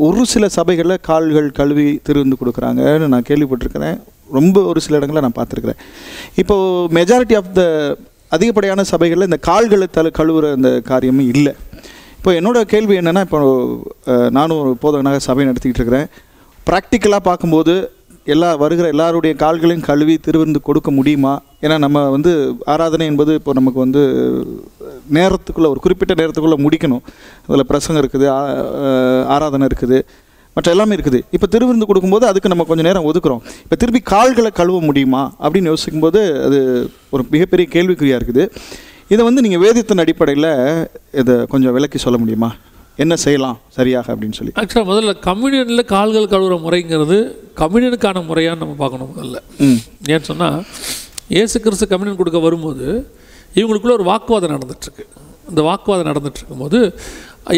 ஒரு 0.07 0.25
சில 0.33 0.49
சபைகளில் 0.59 1.03
கால்கள் 1.09 1.49
கழுவி 1.59 1.89
திருவிருந்து 2.07 2.39
கொடுக்குறாங்கன்னு 2.43 3.09
நான் 3.15 3.29
கேள்விப்பட்டிருக்கிறேன். 3.31 3.99
ரொம்ப 4.39 4.63
ஒரு 4.71 4.81
சில 4.85 4.99
இடங்களில் 5.01 5.27
நான் 5.27 5.39
பார்த்துருக்குறேன். 5.39 5.81
இப்போது 6.43 6.93
மெஜாரிட்டி 6.99 7.37
ஆஃப் 7.41 7.53
த 7.59 7.63
அதிகப்படியான 8.37 8.85
சபைகளில் 8.93 9.29
இந்த 9.31 9.41
கால்களை 9.49 9.89
தலை 9.97 10.11
கழுவுற 10.21 10.47
அந்த 10.59 10.71
காரியமும் 10.91 11.29
இல்லை. 11.35 11.53
இப்போ 12.19 12.31
என்னோடய 12.39 12.71
கேள்வி 12.73 12.95
என்னென்னா 13.01 13.23
இப்போ 13.27 13.41
நானும் 14.39 14.61
ஒரு 14.63 14.73
போதகனாக 14.85 15.21
சபை 15.29 15.45
நடத்திக்கிட்டு 15.49 15.83
இருக்கிறேன். 15.83 16.09
ப்ராக்டிக்கலாக 16.69 17.23
பார்க்கும்போது 17.29 17.75
எல்லா 18.35 18.49
வருகிற 18.63 18.87
எல்லாருடைய 18.93 19.33
கால்களையும் 19.43 19.85
கழுவி 19.89 20.15
திருவிருந்து 20.27 20.61
கொடுக்க 20.69 20.91
முடியுமா? 20.97 21.35
ஏன்னா 21.65 21.77
நம்ம 21.85 21.99
வந்து 22.15 22.33
ஆராதனை 22.73 23.05
என்பது 23.11 23.33
இப்போ 23.41 23.53
நமக்கு 23.59 23.79
வந்து 23.85 24.03
நேரத்துக்குள்ளே 25.17 25.69
ஒரு 25.75 25.81
குறிப்பிட்ட 25.85 26.15
நேரத்துக்குள்ளே 26.21 26.59
முடிக்கணும். 26.65 27.05
அதில் 27.49 27.69
பிரசங்கம் 27.71 28.03
இருக்குது 28.03 28.27
ஆராதனை 29.35 29.69
இருக்குது. 29.71 30.01
மற்ற 30.57 30.69
எல்லாமே 30.75 30.95
இருக்குது. 30.97 31.19
இப்போ 31.37 31.47
திருவிருந்து 31.55 31.89
கொடுக்கும்போது 31.89 32.27
அதுக்கு 32.31 32.51
நம்ம 32.53 32.65
கொஞ்சம் 32.69 32.87
நேரம் 32.89 33.07
ஒதுக்குறோம். 33.11 33.43
இப்போ 33.65 33.77
திருப்பி 33.81 34.01
கால்களை 34.13 34.51
கழுவ 34.61 34.79
முடியுமா? 34.89 35.23
அப்படின்னு 35.43 35.71
யோசிக்கும்போது 35.73 36.21
அது 36.47 36.59
ஒரு 37.15 37.23
மிகப்பெரிய 37.35 37.67
கேள்விக்குறியாக 37.75 38.21
இருக்குது. 38.21 38.45
இதை 39.15 39.23
வந்து 39.29 39.43
நீங்கள் 39.47 39.63
வேதத்தின் 39.65 40.03
அடிப்படையில் 40.05 40.51
இதை 41.23 41.35
கொஞ்சம் 41.53 41.75
விளக்கி 41.77 41.99
சொல்ல 42.05 42.19
முடியுமா? 42.23 42.51
என்ன 43.05 43.15
செய்யலாம்? 43.25 43.59
சரியாக 43.77 44.07
அப்படின்னு 44.13 44.37
சொல்லி. 44.39 44.53
ஆக்சுவலாக 44.61 44.89
முதல்ல 44.91 45.13
கம்யூனியனில் 45.29 45.85
கால்கள் 45.95 46.31
கழுவுற 46.35 46.57
முறைங்கிறது 46.65 47.19
கம்யூனியனுக்கான 47.61 48.23
முறையான்னு 48.31 48.63
நம்ம 48.65 48.77
பார்க்கணும் 48.83 49.13
முதல்ல. 49.13 49.37
ஏன்னு 50.13 50.29
சொன்னால் 50.31 50.59
இயேசு 51.37 51.57
கிறிஸ்து 51.67 51.91
கம்யூனியன் 51.93 52.21
கொடுக்க 52.23 52.41
வரும்போது 52.47 52.87
இவங்களுக்குள்ள 53.59 53.95
ஒரு 54.01 54.07
வாக்குவாதம் 54.13 54.55
நடந்துட்டுருக்கு 54.57 55.05
இந்த 55.51 55.63
வாக்குவாதம் 55.69 56.11
நடந்துட்டு 56.11 56.41
இருக்கும்போது 56.41 56.79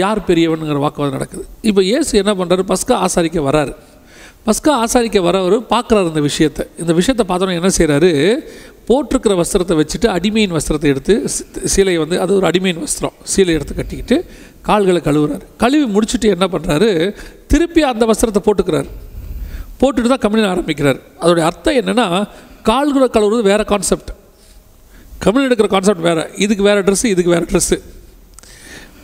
யார் 0.02 0.20
பெரியவனுங்கிற 0.28 0.80
வாக்குவாதம் 0.84 1.16
நடக்குது. 1.18 1.44
இப்போ 1.70 1.82
இயேசு 1.90 2.12
என்ன 2.22 2.32
பண்ணுறாரு 2.40 2.64
பஸ்கா 2.72 2.96
ஆசாரிக்க 3.06 3.40
வராரு. 3.48 3.72
பஸ்கா 4.46 4.72
ஆசாரிக்க 4.82 5.18
வரவர் 5.28 5.56
பார்க்குறாரு 5.72 6.06
இந்த 6.12 6.22
விஷயத்தை. 6.28 6.64
இந்த 6.82 6.92
விஷயத்தை 6.98 7.24
பார்த்தோன்னே 7.30 7.56
என்ன 7.60 7.70
செய்கிறாரு 7.78 8.10
போட்டிருக்கிற 8.88 9.34
வஸ்திரத்தை 9.40 9.74
வச்சுட்டு 9.80 10.08
அடிமையின் 10.16 10.54
வஸ்திரத்தை 10.56 10.88
எடுத்து 10.92 11.14
சீலையை 11.74 11.98
வந்து 12.04 12.16
அது 12.22 12.32
ஒரு 12.38 12.46
அடிமையின் 12.50 12.80
வஸ்திரம். 12.84 13.16
சீலை 13.32 13.54
எடுத்து 13.58 13.74
கட்டிக்கிட்டு 13.80 14.16
கால்களை 14.68 15.00
கழுவுறாரு. 15.08 15.44
கழுவி 15.62 15.86
முடிச்சுட்டு 15.96 16.28
என்ன 16.36 16.46
பண்ணுறாரு 16.54 16.90
திருப்பி 17.52 17.82
அந்த 17.90 18.06
வஸ்திரத்தை 18.10 18.42
போட்டுக்கிறாரு. 18.46 18.88
போட்டுட்டு 19.80 20.08
தான் 20.14 20.24
கம்யூனியன் 20.24 20.52
ஆரம்பிக்கிறார். 20.54 21.00
அதோடைய 21.22 21.44
அர்த்தம் 21.50 21.78
என்னென்னா 21.80 22.06
கால்களை 22.70 23.08
கழுவுறது 23.16 23.44
வேறு 23.50 23.64
கான்செப்ட் 23.74 24.10
கம்யூனியன் 25.24 25.50
எடுக்கிற 25.50 25.70
கான்செப்ட் 25.76 26.04
வேறு. 26.08 26.24
இதுக்கு 26.44 26.64
வேறு 26.68 26.80
ட்ரெஸ்ஸு 26.88 27.12
இதுக்கு 27.14 27.32
வேறு 27.36 27.46
ட்ரெஸ்ஸு 27.52 27.78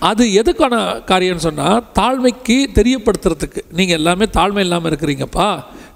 அது 0.01 0.25
எதுக்கான 0.41 0.75
காரியம்னு 1.11 1.47
சொன்னால் 1.47 1.83
தாழ்மைக்கு 1.99 2.57
தெரியப்படுத்துறதுக்கு. 2.79 3.61
நீங்கள் 3.79 3.99
எல்லாமே 4.01 4.27
தாழ்மை 4.39 4.63
இல்லாமல் 4.67 4.91
இருக்கிறீங்கப்பா. 4.91 5.49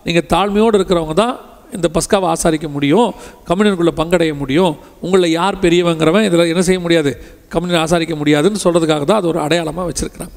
நீங்கள் 0.04 0.28
தாழ்மையோடு 0.34 0.78
இருக்கிறவங்க 0.78 1.14
தான் 1.14 1.36
இந்த 1.76 1.88
பஸ்காவை 1.94 2.26
ஆசாரிக்க 2.32 2.68
முடியும் 2.68 3.08
கம்யூனியனுக்குள்ளே 3.48 3.94
பங்கடைய 4.00 4.34
முடியும். 4.42 4.74
உங்களில் 5.04 5.30
யார் 5.30 5.56
பெரியவங்கிறவன் 5.64 6.26
இதில் 6.28 6.50
என்ன 6.52 6.62
செய்ய 6.68 6.80
முடியாது? 6.80 7.10
கம்யூனியன் 7.54 7.84
ஆசாரிக்க 7.86 8.16
முடியாதுன்னு 8.16 8.64
சொல்கிறதுக்காக 8.64 9.04
தான் 9.10 9.20
அது 9.20 9.30
ஒரு 9.32 9.40
அடையாளமாக 9.46 9.88
வச்சுருக்கிறாங்க. 9.90 10.34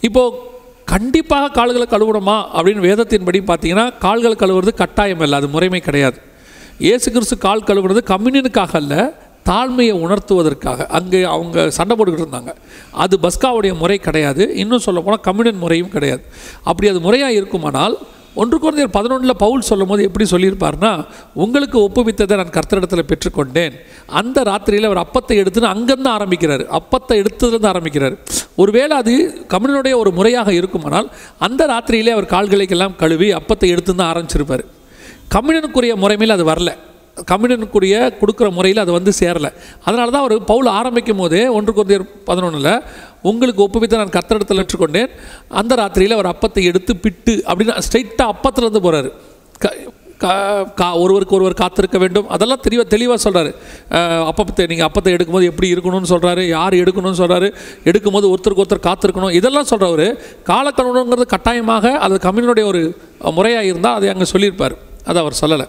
இப்போது 0.00 0.54
கண்டிப்பாக 0.94 1.52
கால்களை 1.58 1.86
கழுவணுமா 1.90 2.38
அப்படின்னு 2.56 2.86
வேதத்தின்படி 2.88 3.38
பார்த்தீங்கன்னா 3.50 3.98
கால்கள் 3.98 4.40
கழுவுறது 4.42 4.74
கட்டாயம் 4.82 5.20
இல்லை 5.20 5.38
அது 5.40 5.48
முறைமை 5.48 5.80
கிடையாது. 5.80 6.18
ஏசு 6.92 7.08
கிறிஸ்து 7.10 7.38
கால் 7.38 7.68
கழுவுறது 7.68 8.00
கம்யூனியனுக்காக 8.12 8.74
இல்லை 8.82 9.02
தாழ்மையை 9.48 9.94
உணர்த்துவதற்காக. 10.04 10.86
அங்கே 10.86 11.22
அவங்க 11.22 11.70
சண்டை 11.70 11.96
போட்டுக்கிட்டு 11.96 12.26
இருந்தாங்க. 12.26 12.54
அது 12.92 13.18
பஸ்காவுடைய 13.22 13.74
முறை 13.76 13.98
கிடையாது. 13.98 14.54
இன்னும் 14.54 14.84
சொல்ல 14.88 15.00
போனால் 15.00 15.54
முறையும் 15.64 15.94
கிடையாது. 15.96 16.22
அப்படி 16.62 16.90
அது 16.90 17.00
முறையாக 17.00 17.32
இருக்குமானால் 17.32 17.96
ஒன்று 18.40 18.56
குழந்தையர் 18.58 18.94
பதினொன்றில் 18.96 19.40
பவுல் 19.42 19.60
சொல்லும் 19.60 19.88
போது 19.88 20.02
எப்படி 20.02 20.24
சொல்லியிருப்பார்னா 20.30 20.90
உங்களுக்கு 21.32 21.78
ஒப்புவித்ததை 21.78 22.36
நான் 22.36 22.54
கர்த்தரிடத்தில் 22.56 23.08
பெற்றுக்கொண்டேன். 23.10 23.74
அந்த 24.06 24.42
ராத்திரியில் 24.42 24.88
அவர் 24.88 25.04
அப்பத்தை 25.04 25.36
எடுத்துன்னு 25.42 25.70
அங்கேருந்து 25.74 26.08
ஆரம்பிக்கிறார். 26.08 26.64
அப்பத்தை 26.78 27.16
எடுத்ததுலேருந்து 27.22 27.66
ஆரம்பிக்கிறார். 27.66 28.16
ஒருவேளை 28.56 28.96
அது 28.96 29.14
கம்யூனனுடைய 29.48 29.96
ஒரு 29.96 30.10
முறையாக 30.10 30.52
இருக்குமானால் 30.52 31.08
அந்த 31.38 31.66
ராத்திரியிலே 31.66 32.14
அவர் 32.16 32.32
கால்களைக்கெல்லாம் 32.34 32.96
கழுவி 32.96 33.30
அப்பத்தை 33.32 33.70
எடுத்துன்னு 33.74 34.02
தான் 34.02 34.12
ஆரம்பிச்சிருப்பார். 34.14 34.64
கம்யூனியனுக்குரிய 35.34 35.94
முறைமையில் 36.04 36.36
அது 36.38 36.46
வரல. 36.52 36.72
கம்யூனியனுக்குரிய 37.30 38.12
கொடுக்குற 38.20 38.50
முறையில் 38.50 38.82
அது 38.82 38.92
வந்து 38.92 39.12
சேரலை. 39.20 39.52
அதனால 39.84 40.10
தான் 40.10 40.22
அவர் 40.22 40.44
பவுல் 40.44 40.66
ஆரம்பிக்கும் 40.66 41.16
போதே 41.16 41.48
ஒன்று 41.48 41.72
குழந்தையர் 41.72 42.08
பதினொன்றில் 42.26 42.82
உங்களுக்கு 43.22 43.62
ஒப்புவித்த 43.62 43.96
நான் 43.96 44.08
கத்தரிடத்தில் 44.08 44.66
ஏற்றுக்கொண்டேன். 44.66 45.08
அந்த 45.48 45.74
ராத்திரியில் 45.74 46.12
அவர் 46.12 46.34
அப்பத்தை 46.34 46.62
எடுத்து 46.62 46.96
பிட்டு 46.96 47.42
அப்படின்னு 47.46 47.78
ஸ்ட்ரைட்டாக 47.78 48.30
அப்பத்துலேருந்து 48.32 48.82
போகிறாரு 48.86 49.10
க 49.58 50.72
கா- 50.76 51.00
ஒருவருக்கு 51.00 51.34
ஒருவர் 51.34 51.52
காத்திருக்க 51.52 51.98
வேண்டும். 51.98 52.28
அதெல்லாம் 52.28 52.60
தெளிவாக 52.60 52.88
தெளிவாக 52.88 53.30
சொல்கிறாரு 53.30 53.54
அப்பத்தை 54.30 54.68
நீங்கள் 54.68 54.88
அப்பத்தை 54.88 55.14
எடுக்கும்போது 55.14 55.42
எப்படி 55.42 55.72
இருக்கணும்னு 55.72 56.12
சொல்கிறாரு 56.14 56.48
யார் 56.48 56.74
எடுக்கணும்னு 56.74 57.20
சொல்கிறாரு 57.22 57.54
எடுக்கும்போது 57.84 58.34
ஒருத்தருக்கு 58.34 58.62
ஒருத்தர் 58.64 58.86
காத்திருக்கணும். 58.88 59.32
இதெல்லாம் 59.32 59.64
சொல்கிறவர் 59.64 60.16
காலக்கணுங்கிறது 60.46 61.26
கட்டாயமாக 61.26 61.98
அது 61.98 62.14
கம்யூனுடைய 62.14 62.64
ஒரு 62.64 62.96
முறையாக 63.20 63.64
இருந்தால் 63.64 63.94
அதை 63.94 64.08
அங்கே 64.08 64.24
சொல்லியிருப்பார். 64.24 64.74
அதை 65.04 65.22
அவர் 65.22 65.38
சொல்லலை. 65.40 65.66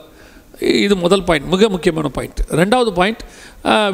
இது 0.86 0.96
முதல் 1.04 1.24
பாயிண்ட் 1.28 1.48
மிக 1.54 1.68
முக்கியமான 1.76 2.10
பாயிண்ட் 2.18 2.40
ரெண்டாவது 2.60 2.92
பாயிண்ட் 3.00 3.22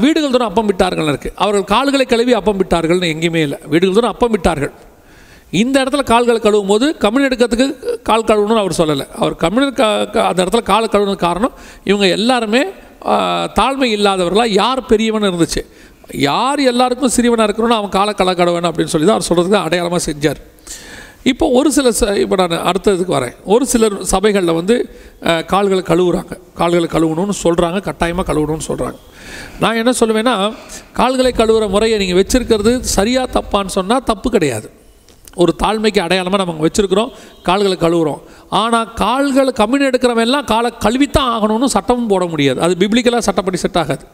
வீடுகள் 0.03 0.33
தூரம் 0.35 0.49
அப்பம் 0.51 0.69
விட்டார்கள் 0.71 1.11
இருக்குது 1.13 1.35
அவர்கள் 1.43 1.67
கால்களை 1.73 2.05
கழுவி 2.13 2.33
அப்பம் 2.39 2.59
விட்டார்கள்னு 2.61 3.11
எங்கேயுமே 3.13 3.41
இல்லை. 3.47 3.59
வீடுகள் 3.71 3.97
தூரம் 3.97 4.13
அப்பம் 4.15 4.33
விட்டார்கள். 4.35 4.73
இந்த 5.61 5.75
இடத்துல 5.83 6.03
கால்களை 6.11 6.39
கழுவும் 6.45 6.71
போது 6.73 6.85
கம்யூனி 7.03 7.27
எடுக்கிறதுக்கு 7.29 7.67
கால் 8.09 8.27
கழுவணும்னு 8.29 8.63
அவர் 8.63 8.79
சொல்லலை. 8.81 9.05
அவர் 9.21 9.35
கம்யூனி 9.43 9.67
க 9.79 9.83
அந்த 10.29 10.39
இடத்துல 10.43 10.63
கால் 10.71 10.91
கழுவுனது 10.93 11.21
காரணம் 11.27 11.53
இவங்க 11.89 12.07
எல்லாருமே 12.17 12.63
தாழ்மை 13.59 13.89
இல்லாதவர்களாக 13.97 14.51
யார் 14.61 14.81
பெரியவன் 14.91 15.29
இருந்துச்சு? 15.29 15.63
யார் 16.27 16.61
எல்லாருக்கும் 16.71 17.13
சிறியவனாக 17.15 17.47
இருக்கணும்னு 17.47 17.79
அவன் 17.81 17.95
காலை 17.97 18.13
கலை 18.21 18.33
கழுவணும் 18.39 18.69
அப்படின்னு 18.71 18.93
சொல்லி 18.93 19.07
தான் 19.09 19.17
அவர் 19.17 19.29
சொல்கிறதுக்கு 19.29 19.65
அடையாளமாக 19.65 20.03
செஞ்சார். 20.09 20.39
இப்போ 21.31 21.45
ஒரு 21.57 21.69
சில 21.75 21.87
ச 21.99 22.07
இப்போ 22.21 22.35
நான் 22.41 22.63
அடுத்ததுக்கு 22.69 23.13
வரேன். 23.15 23.35
ஒரு 23.53 23.65
சிலர் 23.71 23.95
சபைகளில் 24.11 24.57
வந்து 24.57 24.75
கால்களை 25.51 25.83
கழுவுறாங்க. 25.91 26.33
கால்களை 26.59 26.87
கழுவணும்னு 26.95 27.35
சொல்கிறாங்க 27.43 27.79
கட்டாயமாக 27.87 28.25
கழுவணும்னு 28.29 28.67
சொல்கிறாங்க 28.69 28.97
நான் 29.63 29.79
என்ன 29.81 29.91
சொல்லுவேன்னா 29.99 30.35
கால்களை 30.99 31.31
கழுவுற 31.41 31.67
முறையை 31.75 31.97
நீங்கள் 32.01 32.19
வச்சுருக்கிறது 32.21 32.73
சரியாக 32.97 33.33
தப்பான்னு 33.37 33.75
சொன்னால் 33.79 34.07
தப்பு 34.11 34.29
கிடையாது. 34.35 34.67
ஒரு 35.41 35.51
தாழ்மைக்கு 35.61 35.99
அடையாளமாக 36.05 36.39
நம்ம 36.41 36.65
வச்சுருக்கிறோம். 36.65 37.11
கால்களை 37.47 37.77
கழுவுறோம். 37.83 38.21
ஆனால் 38.61 38.89
கால்கள் 39.01 39.49
கம்மினி 39.59 39.85
எடுக்கிறவன் 39.89 40.27
எல்லாம் 40.27 40.45
காலை 40.51 40.69
கழுவித்தான் 40.85 41.31
ஆகணும்னு 41.35 41.69
சட்டமும் 41.75 42.11
போட 42.11 42.25
முடியாது. 42.33 42.59
அது 42.65 42.73
பிப்ளிக்கலாக 42.81 43.23
சட்டப்படி 43.27 43.57
செட் 43.63 43.79
ஆகாது. 43.81 44.05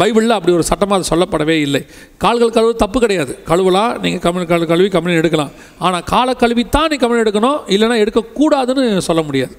பைபிளில் 0.00 0.36
அப்படி 0.36 0.52
ஒரு 0.58 0.66
சட்டமாக 0.70 0.98
அது 0.98 1.10
சொல்லப்படவே 1.12 1.56
இல்லை. 1.66 1.82
கால்கள் 2.24 2.54
கழுவு 2.56 2.74
தப்பு 2.84 2.98
கிடையாது. 3.04 3.32
கழுவலாம் 3.50 3.92
நீங்கள் 4.04 4.22
கம்மி 4.26 4.46
கால் 4.52 4.70
கழுவி 4.72 4.90
கம்மின்னு 4.96 5.20
எடுக்கலாம். 5.22 5.52
ஆனால் 5.86 6.06
காலை 6.12 6.34
கழுவித்தான் 6.44 6.88
நீ 6.92 6.98
கம்யூனி 7.02 7.24
எடுக்கணும் 7.26 7.58
இல்லைன்னா 7.76 7.98
எடுக்கக்கூடாதுன்னு 8.04 8.86
சொல்ல 9.10 9.22
முடியாது. 9.30 9.56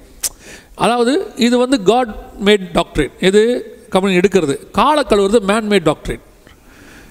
அதாவது 0.84 1.14
இது 1.46 1.54
வந்து 1.64 1.78
காட் 1.92 2.12
மேட் 2.48 2.66
டாக்டரேட் 2.78 3.16
இது 3.28 3.42
கம்யூனி 3.94 4.20
எடுக்கிறது. 4.22 4.54
காலை 4.80 5.04
கழுவுறது 5.10 5.40
மேன்மேட் 5.50 5.88
டாக்டரேட் 5.92 6.24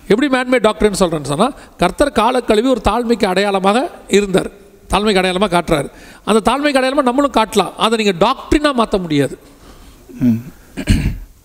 எப்படி 0.09 0.27
மேன்மேட் 0.35 0.65
டாக்டர்னு 0.67 0.99
சொல்கிறேன்னு 1.01 1.31
சொன்னால் 1.33 1.53
கர்த்தர் 1.81 2.17
காலை 2.21 2.39
கழுவி 2.49 2.69
ஒரு 2.75 2.81
தாழ்மைக்கு 2.89 3.27
அடையாளமாக 3.31 3.79
இருந்தார். 4.17 4.49
தாழ்மைக்கு 4.93 5.21
அடையாளமாக 5.21 5.51
காட்டுறாரு. 5.57 5.89
அந்த 6.29 6.39
தாழ்மைக்கு 6.47 6.79
அடையாளமாக 6.79 7.07
நம்மளும் 7.09 7.35
காட்டலாம். 7.39 7.73
அதை 7.83 7.93
நீங்கள் 8.01 8.19
டாக்டரினாக 8.25 8.75
மாற்ற 8.79 8.97
முடியாது. 9.05 9.35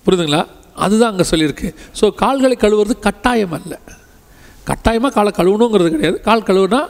புரியுதுங்களா? 0.04 0.42
அதுதான் 0.84 1.12
அங்கே 1.12 1.26
சொல்லியிருக்கு. 1.32 1.68
ஸோ 1.98 2.06
கால்களை 2.22 2.56
கழுவுறது 2.64 2.94
கட்டாயம் 3.06 3.54
அல்ல. 3.58 3.74
கட்டாயமாக 4.70 5.12
காலை 5.16 5.30
கழுவணுங்கிறது 5.38 5.90
கிடையாது. 5.94 6.18
கால் 6.28 6.46
கழுவுனா 6.48 6.80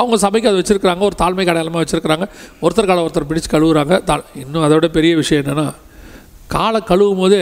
அவங்க 0.00 0.16
சபைக்கு 0.24 0.48
அதை 0.50 0.58
வச்சுருக்கிறாங்க 0.60 1.04
ஒரு 1.08 1.16
தாழ்மை 1.22 1.46
அடையாளமாக 1.52 1.82
வச்சுருக்கிறாங்க. 1.84 2.26
ஒருத்தர் 2.64 2.90
காலை 2.90 3.04
ஒருத்தர் 3.06 3.28
பிடிச்சு 3.30 3.50
கழுவுறாங்க. 3.54 3.96
தா 4.10 4.16
இன்னும் 4.42 4.64
அதோட 4.66 4.88
பெரிய 4.98 5.12
விஷயம் 5.22 5.42
என்னென்னா 5.44 5.66
காலை 6.56 6.80
கழுவும் 6.90 7.20
போதே 7.22 7.40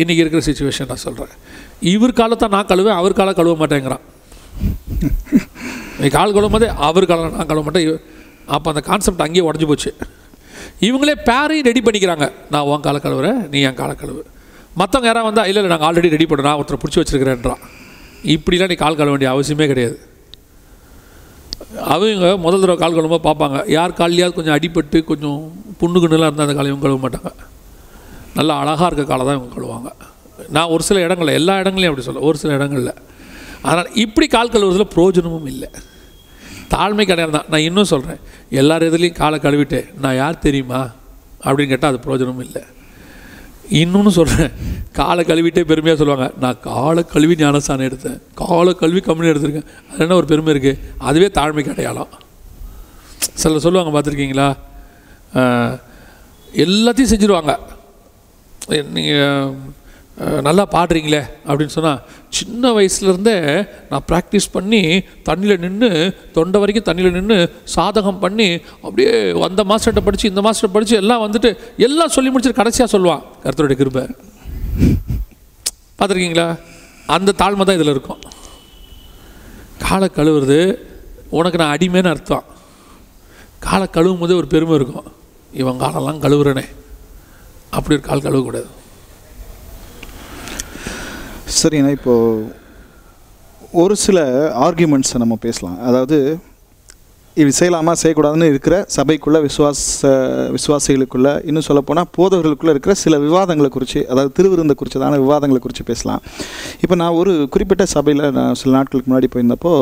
இன்றைக்கி 0.00 0.22
இருக்கிற 0.22 0.42
சுச்சுவேஷன் 0.48 0.90
நான் 0.92 1.04
சொல்கிறேன் 1.06 1.34
இவர் 1.92 2.18
காலத்தை 2.20 2.46
நான் 2.54 2.68
கழுவேன் 2.70 2.98
அவர் 3.00 3.18
காலை 3.18 3.32
கழுவ 3.38 3.56
மாட்டேங்கிறான். 3.62 4.04
நீ 6.00 6.08
கால் 6.18 6.34
கழுவும் 6.36 6.54
போதே 6.56 6.68
அவர் 6.88 7.08
காலை 7.10 7.28
நான் 7.36 7.50
கழுவ 7.50 7.64
மாட்டேன். 7.66 8.00
அப்போ 8.54 8.68
அந்த 8.72 8.82
கான்செப்ட் 8.88 9.24
அங்கேயே 9.26 9.44
உடஞ்சி 9.48 9.66
போச்சு. 9.70 9.90
இவங்களே 10.88 11.14
பேரையும் 11.28 11.66
ரெடி 11.68 11.80
பண்ணிக்கிறாங்க. 11.86 12.26
நான் 12.52 12.66
உன் 12.70 12.84
காலை 12.86 13.00
கழுவுறேன் 13.04 13.40
நீ 13.52 13.60
என் 13.68 13.78
காலை 13.80 13.94
கழுவு. 14.02 14.22
மற்றவங்க 14.80 15.08
யாராவது 15.08 15.28
வந்தால் 15.28 15.48
இல்லை 15.50 15.60
இல்லை 15.60 15.72
நாங்கள் 15.72 15.88
ஆல்ரெடி 15.88 16.14
ரெடி 16.14 16.26
பண்ணுறோம் 16.30 16.48
நான் 16.48 16.58
ஒருத்தரை 16.60 16.78
பிடிச்சி 16.82 17.00
வச்சிருக்கிறேன்றான். 17.00 17.62
இப்படிலாம் 18.34 18.70
நீ 18.72 18.76
கால் 18.84 18.98
கழுவ 18.98 19.14
வேண்டிய 19.14 19.30
அவசியமே 19.34 19.66
கிடையாது. 19.72 19.96
அவங்க 21.94 22.36
முதல் 22.44 22.62
தடவை 22.62 22.78
கால் 22.80 22.96
கழுவும்போது 22.96 23.26
பார்ப்பாங்க 23.28 23.58
யார் 23.76 23.98
கால்லையாவது 24.00 24.36
கொஞ்சம் 24.38 24.56
அடிபட்டு 24.56 24.98
கொஞ்சம் 25.10 25.38
புண்ணு 25.80 26.02
கிண்ணுலாம் 26.02 26.28
இருந்தால் 26.28 26.48
அந்த 26.48 26.56
காலை 26.58 26.70
இவங்க 26.72 26.86
கழுவ 26.86 27.00
மாட்டாங்க. 27.06 27.32
நல்லா 28.38 28.54
அழகாக 28.62 28.88
இருக்க 28.90 29.04
காலை 29.12 29.24
தான் 29.26 29.38
இவங்க 29.38 29.54
கழுவாங்க. 29.56 29.90
நான் 30.56 30.72
ஒரு 30.74 30.82
சில 30.88 31.00
இடங்களில் 31.06 31.38
எல்லா 31.40 31.54
இடங்களையும் 31.62 31.92
அப்படி 31.92 32.06
சொல்ல 32.08 32.22
ஒரு 32.28 32.38
சில 32.42 32.52
இடங்களில். 32.58 32.94
அதனால் 33.66 33.90
இப்படி 34.04 34.26
கால் 34.36 34.52
கழுவுறதுல 34.54 34.86
பிரயோஜனமும் 34.94 35.50
இல்லை. 35.52 35.68
தாழ்மை 36.74 37.04
கிடையாது. 37.10 37.32
தான் 37.36 37.50
நான் 37.52 37.66
இன்னும் 37.68 37.90
சொல்கிறேன் 37.92 38.20
எல்லார் 38.60 38.86
இதுலேயும் 38.88 39.18
காலை 39.22 39.38
கழுவிட்டு 39.44 39.80
நான் 40.04 40.18
யார் 40.22 40.44
தெரியுமா? 40.46 40.80
அப்படின்னு 41.44 41.72
கேட்டால் 41.72 41.92
அது 41.92 42.04
பிரயோஜனமும் 42.06 42.44
இல்லை. 42.46 42.62
இன்னொன்று 43.80 44.10
சொல்கிறேன் 44.18 44.52
காலை 44.98 45.22
கழுவிட்டே 45.30 45.62
பெருமையாக 45.70 45.98
சொல்லுவாங்க. 46.00 46.26
நான் 46.42 46.60
காலை 46.66 47.02
கழுவி 47.14 47.34
ஞானஸ்தானம் 47.42 47.88
எடுத்தேன். 47.88 48.18
காலை 48.42 48.72
கழுவி 48.82 49.00
கம்பெனி 49.08 49.30
எடுத்திருக்கேன். 49.32 49.68
அது 49.90 50.02
என்ன 50.04 50.16
ஒரு 50.20 50.28
பெருமை 50.32 50.52
இருக்குது 50.54 50.80
அதுவே 51.08 51.28
தாழ்மைக்கு 51.38 51.74
அடையாளம் 51.74 52.12
சிலர் 53.40 53.64
சொல்லுவாங்க 53.66 53.92
பார்த்துருக்கீங்களா? 53.94 54.48
எல்லாத்தையும் 56.64 57.12
செஞ்சுருவாங்க. 57.12 57.54
நீங்கள் 58.96 59.50
நல்லா 60.16 60.64
பாடுறீங்களே 60.70 61.20
அப்படின்னு 61.46 61.74
சொன்னால் 61.76 61.98
சின்ன 62.28 62.70
வயசுலேருந்தே 62.70 63.68
நான் 63.90 64.04
ப்ராக்டிஸ் 64.08 64.46
பண்ணி 64.52 64.80
தண்ணியில் 65.28 65.58
நின்று 65.58 65.90
தொண்டை 66.32 66.60
வரைக்கும் 66.60 66.86
தண்ணியில் 66.88 67.16
நின்று 67.16 67.38
சாதகம் 67.76 68.18
பண்ணி 68.18 68.60
அப்படியே 68.82 69.10
அந்த 69.48 69.64
மாஸ்டர்கிட்ட 69.64 70.04
படித்து 70.04 70.28
இந்த 70.28 70.42
மாஸ்டர் 70.46 70.74
படித்து 70.76 70.96
எல்லாம் 70.96 71.24
வந்துட்டு 71.26 71.56
எல்லாம் 71.76 72.14
சொல்லி 72.16 72.30
முடிச்சுட்டு 72.30 72.60
கடைசியாக 72.60 72.98
சொல்லுவான் 72.98 73.22
கருத்தருடைய 73.44 73.78
கிருபை. 73.82 74.04
பார்த்துருக்கீங்களா? 75.98 76.58
அந்த 77.06 77.34
தாழ்மை 77.38 77.64
தான் 77.64 77.78
இதில் 77.78 77.94
இருக்கும். 77.96 78.22
காலை 79.84 80.10
கழுவுறது 80.14 80.78
உனக்கு 81.30 81.58
நான் 81.58 81.76
அடிமைன்னு 81.76 82.12
அர்த்தம். 82.14 82.44
காலை 83.58 83.86
கழுவும் 83.92 84.18
போதே 84.18 84.34
ஒரு 84.34 84.46
பெருமை 84.46 84.74
இருக்கும். 84.74 85.06
இவன் 85.52 85.78
காலெல்லாம் 85.78 86.22
கழுவுறனே. 86.22 86.66
அப்படி 87.70 87.94
ஒரு 87.98 88.04
கால் 88.08 88.26
கழுவக்கூடாது. 88.26 88.68
சரிண்ணா 91.54 91.90
இப்போது 91.96 92.46
ஒரு 93.80 93.94
சில 94.04 94.18
ஆர்கியூமெண்ட்ஸை 94.66 95.18
நம்ம 95.22 95.34
பேசலாம். 95.44 95.76
அதாவது 95.88 96.16
இது 97.36 97.50
செய்யலாமா 97.58 97.92
செய்யக்கூடாதுன்னு 98.00 98.48
இருக்கிற 98.52 98.74
சபைக்குள்ள 98.94 99.38
விசுவாச 99.46 100.10
விசுவாசிகளுக்குள்ள 100.54 101.30
இன்னும் 101.48 101.66
சொல்லப்போனால் 101.66 102.08
போதவர்களுக்குள்ள 102.16 102.74
இருக்கிற 102.74 102.94
சில 103.02 103.18
விவாதங்களை 103.26 103.70
குறித்து 103.76 104.00
அதாவது 104.12 104.32
திருவிருந்த 104.38 104.76
குறித்ததான 104.80 105.18
விவாதங்களை 105.24 105.60
குறித்து 105.66 105.84
பேசலாம். 105.90 106.22
இப்போ 106.84 106.96
நான் 107.02 107.18
ஒரு 107.20 107.34
குறிப்பிட்ட 107.56 107.86
சபையில் 107.94 108.24
நான் 108.38 108.58
சில 108.62 108.74
நாட்களுக்கு 108.78 109.10
முன்னாடி 109.10 109.30
போயிருந்தப்போ 109.34 109.74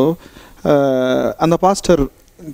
அந்த 1.46 1.58
பாஸ்டர் 1.64 2.04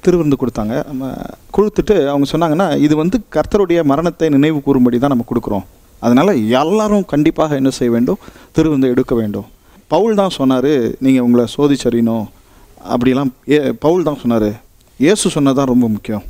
திருவிருந்து 0.06 0.40
கொடுத்தாங்க. 0.42 0.74
நம்ம 0.90 1.12
கொடுத்துட்டு 1.58 1.96
அவங்க 2.12 2.26
சொன்னாங்கன்னா 2.34 2.70
இது 2.86 2.96
வந்து 3.02 3.18
கர்த்தருடைய 3.36 3.82
மரணத்தை 3.92 4.28
நினைவு 4.38 4.60
கூறும்படி 4.68 4.98
தான் 4.98 5.14
நம்ம 5.16 5.26
கொடுக்குறோம். 5.30 5.66
அதனால் 6.04 6.32
எல்லாரும் 6.60 7.06
கண்டிப்பாக 7.12 7.56
என்ன 7.60 7.70
செய்ய 7.78 7.90
வேண்டும்? 7.96 8.20
திருவிருந்து 8.56 8.92
எடுக்க 8.94 9.14
வேண்டும். 9.20 9.48
பவுல் 9.92 10.18
தான் 10.20 10.36
சொன்னார் 10.38 10.72
நீங்கள் 11.04 11.24
உங்களை 11.26 11.44
சோதிச்சறியணும். 11.56 12.26
அப்படிலாம் 12.92 13.32
ஏ 13.54 13.58
பவுல் 13.84 14.06
தான் 14.08 14.20
சொன்னார். 14.22 14.50
இயேசு 15.04 15.32
சொன்னதான் 15.36 15.70
ரொம்ப 15.72 15.86
முக்கியம். 15.94 16.24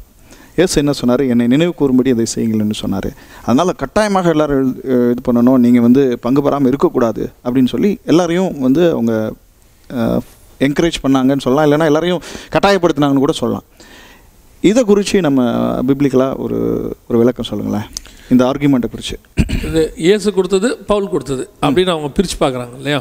இயேசு 0.56 0.74
என்ன 0.82 0.92
சொன்னார்? 1.00 1.22
என்னை 1.32 1.44
நினைவு 1.52 1.72
கூறும்படி 1.80 2.10
அதை 2.14 2.26
செய்யுங்கள்னு 2.32 2.78
சொன்னார். 2.80 3.08
அதனால் 3.46 3.78
கட்டாயமாக 3.82 4.32
எல்லோரும் 4.34 4.72
இது 5.12 5.22
பண்ணணும். 5.28 5.60
நீங்கள் 5.64 5.84
வந்து 5.86 6.02
பங்கு 6.24 6.40
பெறாமல் 6.46 6.70
இருக்கக்கூடாது 6.72 7.22
அப்படின்னு 7.44 7.72
சொல்லி 7.74 7.90
எல்லாரையும் 8.12 8.50
வந்து 8.66 8.82
அவங்க 8.96 9.14
என்கரேஜ் 10.66 10.98
பண்ணாங்கன்னு 11.04 11.44
சொல்லலாம். 11.44 11.66
இல்லைன்னா 11.68 11.90
எல்லாரையும் 11.90 12.22
கட்டாயப்படுத்தினாங்கன்னு 12.54 13.24
கூட 13.26 13.34
சொல்லலாம். 13.42 13.66
இதை 14.70 14.80
குறித்து 14.88 15.20
நம்ம 15.26 15.42
பிப்ளிக்கலாக 15.88 16.40
ஒரு 16.44 16.58
ஒரு 17.08 17.18
விளக்கம் 17.20 17.50
சொல்லுங்களேன். 17.50 17.86
இந்த 18.30 18.42
ஆர்கியூமெண்ட்டை 18.48 18.88
குறித்து 18.88 19.16
இது 19.66 19.82
இயேசு 20.04 20.28
கொடுத்தது 20.32 20.68
பவுல் 20.86 21.10
கொடுத்தது 21.10 21.44
அப்படின்னு 21.62 21.92
அவங்க 21.94 22.08
பிரித்து 22.16 22.36
பார்க்குறாங்க 22.36 22.74
இல்லையா? 22.80 23.00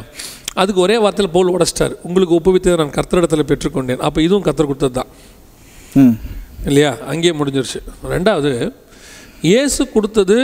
அதுக்கு 0.56 0.80
ஒரே 0.80 0.96
வார்த்தையில் 0.96 1.34
பவுல் 1.34 1.52
உடச்சிட்டார். 1.54 1.94
உங்களுக்கு 2.02 2.36
ஒப்புவித்ததை 2.38 2.76
நான் 2.76 2.96
கர்த்தரிடத்தில் 2.96 3.48
பெற்றுக்கொண்டேன். 3.50 4.00
அப்போ 4.06 4.20
இதுவும் 4.22 4.46
கர்த்தர் 4.46 4.70
கொடுத்தது 4.70 4.94
தான் 4.94 5.10
ம். 5.96 6.14
இல்லையா? 6.66 6.92
அங்கேயே 7.06 7.34
முடிஞ்சிருச்சு. 7.38 7.80
ரெண்டாவது 8.14 8.50
இயேசு 9.42 9.82
கொடுத்தது 9.92 10.36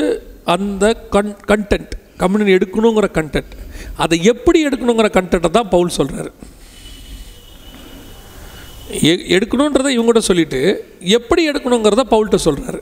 அந்த 0.47 0.85
கன் 1.11 1.33
கண்டென்ட் 1.49 1.93
கம்யூனியன் 2.21 2.57
எடுக்கணுங்கிற 2.57 3.09
கண்டென்ட் 3.17 3.55
அதை 3.97 4.17
எப்படி 4.25 4.59
எடுக்கணுங்கிற 4.69 5.09
கண்டென்ட்டை 5.17 5.51
தான் 5.51 5.69
பவுல் 5.69 5.97
சொல்கிறாரு 5.99 6.31
எடுக்கணுன்றதை 9.37 9.91
இவங்ககிட்ட 9.95 10.23
சொல்லிட்டு 10.29 10.61
எப்படி 11.17 11.43
எடுக்கணுங்கிறத 11.51 12.05
பவுல்கிட்ட 12.13 12.39
சொல்கிறாரு 12.45 12.81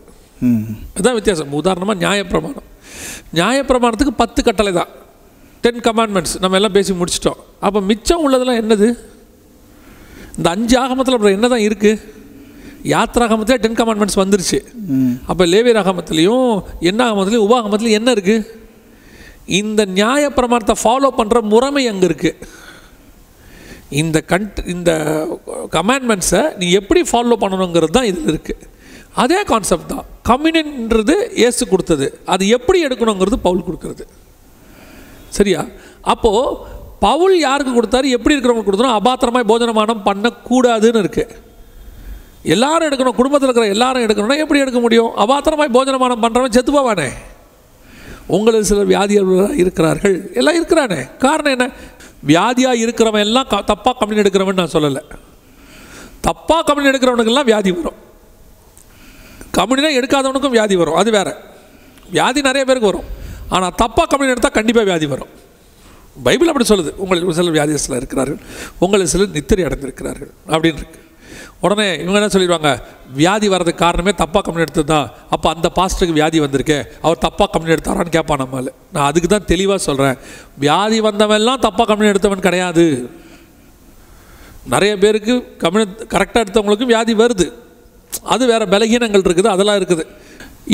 இதுதான் 0.97 1.17
வித்தியாசம். 1.19 1.53
உதாரணமாக 1.61 1.99
நியாயப்பிரமாணம். 2.05 2.67
நியாயப்பிரமாணத்துக்கு 3.39 4.15
பத்து 4.23 4.41
கட்டளை 4.49 4.73
தான். 4.81 4.91
டென் 5.65 5.85
கமாண்ட்மெண்ட்ஸ் 5.87 6.35
நம்ம 6.43 6.57
எல்லாம் 6.59 6.77
பேசி 6.79 6.93
முடிச்சிட்டோம். 7.01 7.41
அப்போ 7.67 7.81
மிச்சம் 7.91 8.25
உள்ளதெல்லாம் 8.27 8.61
என்னது? 8.63 8.89
இந்த 10.39 10.49
அஞ்சு 10.57 10.77
ஆகமத்தில் 10.83 11.17
அப்புறம் 11.17 11.37
என்ன 11.37 11.49
தான் 11.55 11.65
இருக்குது 11.69 12.01
யாத்ராகமத்தில் 12.93 13.61
டென் 13.65 13.79
கமாண்ட்மெண்ட்ஸ் 13.81 14.21
வந்துருச்சு. 14.23 14.59
அப்போ 15.31 15.43
லேவியர் 15.53 15.81
ஆகமத்துலேயும் 15.83 16.51
என்ன 16.91 17.01
ஆகமத்துலேயும் 17.09 17.47
உபாகமத்துலையும் 17.47 17.99
என்ன 18.01 18.13
இருக்குது 18.17 18.63
இந்த 19.61 19.81
நியாயப்பிரமாணத்தை 19.99 20.77
ஃபாலோ 20.83 21.09
பண்ணுற 21.21 21.39
முறைமை 21.53 21.85
அங்கே 21.93 22.07
இருக்குது 22.11 22.51
இந்த 24.03 24.19
கண்ட் 24.33 24.59
இந்த 24.75 24.91
கமாண்ட்மெண்ட்ஸை 25.77 26.43
நீ 26.61 26.67
எப்படி 26.81 27.01
ஃபாலோ 27.11 27.37
பண்ணணுங்கிறது 27.43 27.97
தான் 27.97 28.11
இதில் 28.11 28.31
இருக்குது 28.33 28.69
அதே 29.23 29.41
கான்செப்ட் 29.51 29.93
தான். 29.95 30.07
கம்யூனியன்றது 30.29 31.15
இயேசு 31.41 31.63
கொடுத்தது. 31.73 32.07
அது 32.35 32.45
எப்படி 32.57 32.79
எடுக்கணுங்கிறது 32.87 33.39
பவுல் 33.47 33.67
கொடுக்கறது. 33.67 34.05
சரியா? 35.39 35.63
அப்போது 36.13 36.73
பவுல் 37.07 37.35
யாருக்கு 37.39 37.73
கொடுத்தாரு? 37.73 38.09
எப்படி 38.17 38.35
இருக்கிறவங்களுக்கு 38.35 38.71
கொடுத்தனோ 38.71 38.95
அபாத்திரமாய் 39.01 39.51
போஜனமானம் 39.51 40.05
பண்ணக்கூடாதுன்னு 40.09 41.03
இருக்குது 41.05 41.43
எல்லாரும் 42.55 42.87
எடுக்கணும். 42.89 43.19
குடும்பத்தில் 43.19 43.49
இருக்கிற 43.49 43.67
எல்லாரும் 43.75 44.05
எடுக்கணும்னா 44.07 44.39
எப்படி 44.45 44.61
எடுக்க 44.65 44.81
முடியும்? 44.81 45.11
அபாத்திரமாய் 45.25 45.75
போஜனமானம் 45.77 46.23
பண்ணுறவன் 46.25 46.57
செத்து 46.57 46.73
போவானே. 46.79 47.09
உங்களில் 48.37 48.69
சில 48.71 48.85
வியாதியாக 48.93 49.55
இருக்கிறார்கள். 49.63 50.17
எல்லாம் 50.41 50.55
இருக்கிறானே. 50.55 51.01
காரணம் 51.25 51.55
என்ன? 51.57 51.67
வியாதியாக 52.31 52.83
இருக்கிறவன் 52.85 53.25
எல்லாம் 53.29 53.49
க 53.53 53.65
தப்பாக 53.73 53.95
கம்யூனி 54.01 54.23
எடுக்கிறவன் 54.25 54.61
நான் 54.63 54.75
சொல்லலை. 54.77 55.03
தப்பாக 56.29 56.63
கம்யூனி 56.69 56.91
எடுக்கிறவனுக்கெல்லாம் 56.93 57.51
வியாதி 57.51 57.73
வரும். 57.73 57.99
கம்யூனினா 59.57 59.91
எடுக்காதவனுக்கும் 60.01 60.51
வியாதி 60.51 60.77
வரும். 60.77 60.95
அது 60.95 61.11
வேறு. 61.11 61.35
வியாதி 62.11 62.41
நிறைய 62.41 62.65
பேருக்கு 62.65 62.91
வரும். 62.91 63.05
ஆனால் 63.49 63.75
தப்பாக 63.83 64.07
கம்யூனி 64.11 64.29
எடுத்தால் 64.29 64.53
கண்டிப்பாக 64.53 64.87
வியாதி 64.87 65.07
வரும். 65.07 65.29
பைபிள் 66.23 66.49
அப்படி 66.49 66.69
சொல்லுது. 66.69 66.91
உங்களுக்கு 66.95 67.33
சிலர் 67.33 67.55
வியாதியஸ்தில் 67.55 67.97
இருக்கிறார்கள். 67.97 68.39
உங்களை 68.79 69.07
சிலர் 69.07 69.29
நித்திரை 69.29 69.65
அடைந்திருக்கிறார்கள். 69.65 70.31
அப்படின்னு 70.49 70.77
இருக்கு. 70.77 71.03
உடனே 71.61 71.99
இவங்க 71.99 72.21
என்ன 72.21 72.27
சொல்லிடுவாங்க? 72.27 72.83
வியாதி 73.15 73.49
வர்றதுக்கு 73.49 73.85
காரணமே 73.85 74.11
தப்பாக 74.11 74.43
கம்யூனி 74.45 74.65
எடுத்தது 74.67 74.87
தான். 74.87 75.11
அப்போ 75.31 75.55
அந்த 75.55 75.71
பாஸ்டருக்கு 75.75 76.13
வியாதி 76.13 76.41
வந்திருக்கே. 76.41 76.85
அவர் 77.03 77.19
தப்பாக 77.27 77.45
கம்யூனி 77.53 77.77
எடுத்தாரான்னு 77.77 78.09
கேட்பான் 78.09 78.39
நம்மள 78.39 78.69
நான் 78.93 79.07
அதுக்கு 79.07 79.29
தான் 79.29 79.45
தெளிவாக 79.45 79.79
சொல்கிறேன் 79.79 80.17
வியாதி 80.59 81.01
வந்தவெல்லாம் 81.01 81.63
தப்பாக 81.63 81.87
கம்யூனி 81.89 82.09
எடுத்தவன் 82.09 82.41
கிடையாது. 82.41 83.11
நிறைய 84.67 84.97
பேருக்கு 84.97 85.57
கம்யூனி 85.59 85.87
கரெக்டாக 86.09 86.45
எடுத்தவங்களுக்கும் 86.45 86.93
வியாதி 86.93 87.15
வருது. 87.15 87.53
அது 88.35 88.43
வேறு 88.53 88.67
பலகீனங்கள் 88.75 89.25
இருக்குது 89.29 89.51
அதெல்லாம் 89.55 89.79
இருக்குது. 89.81 90.05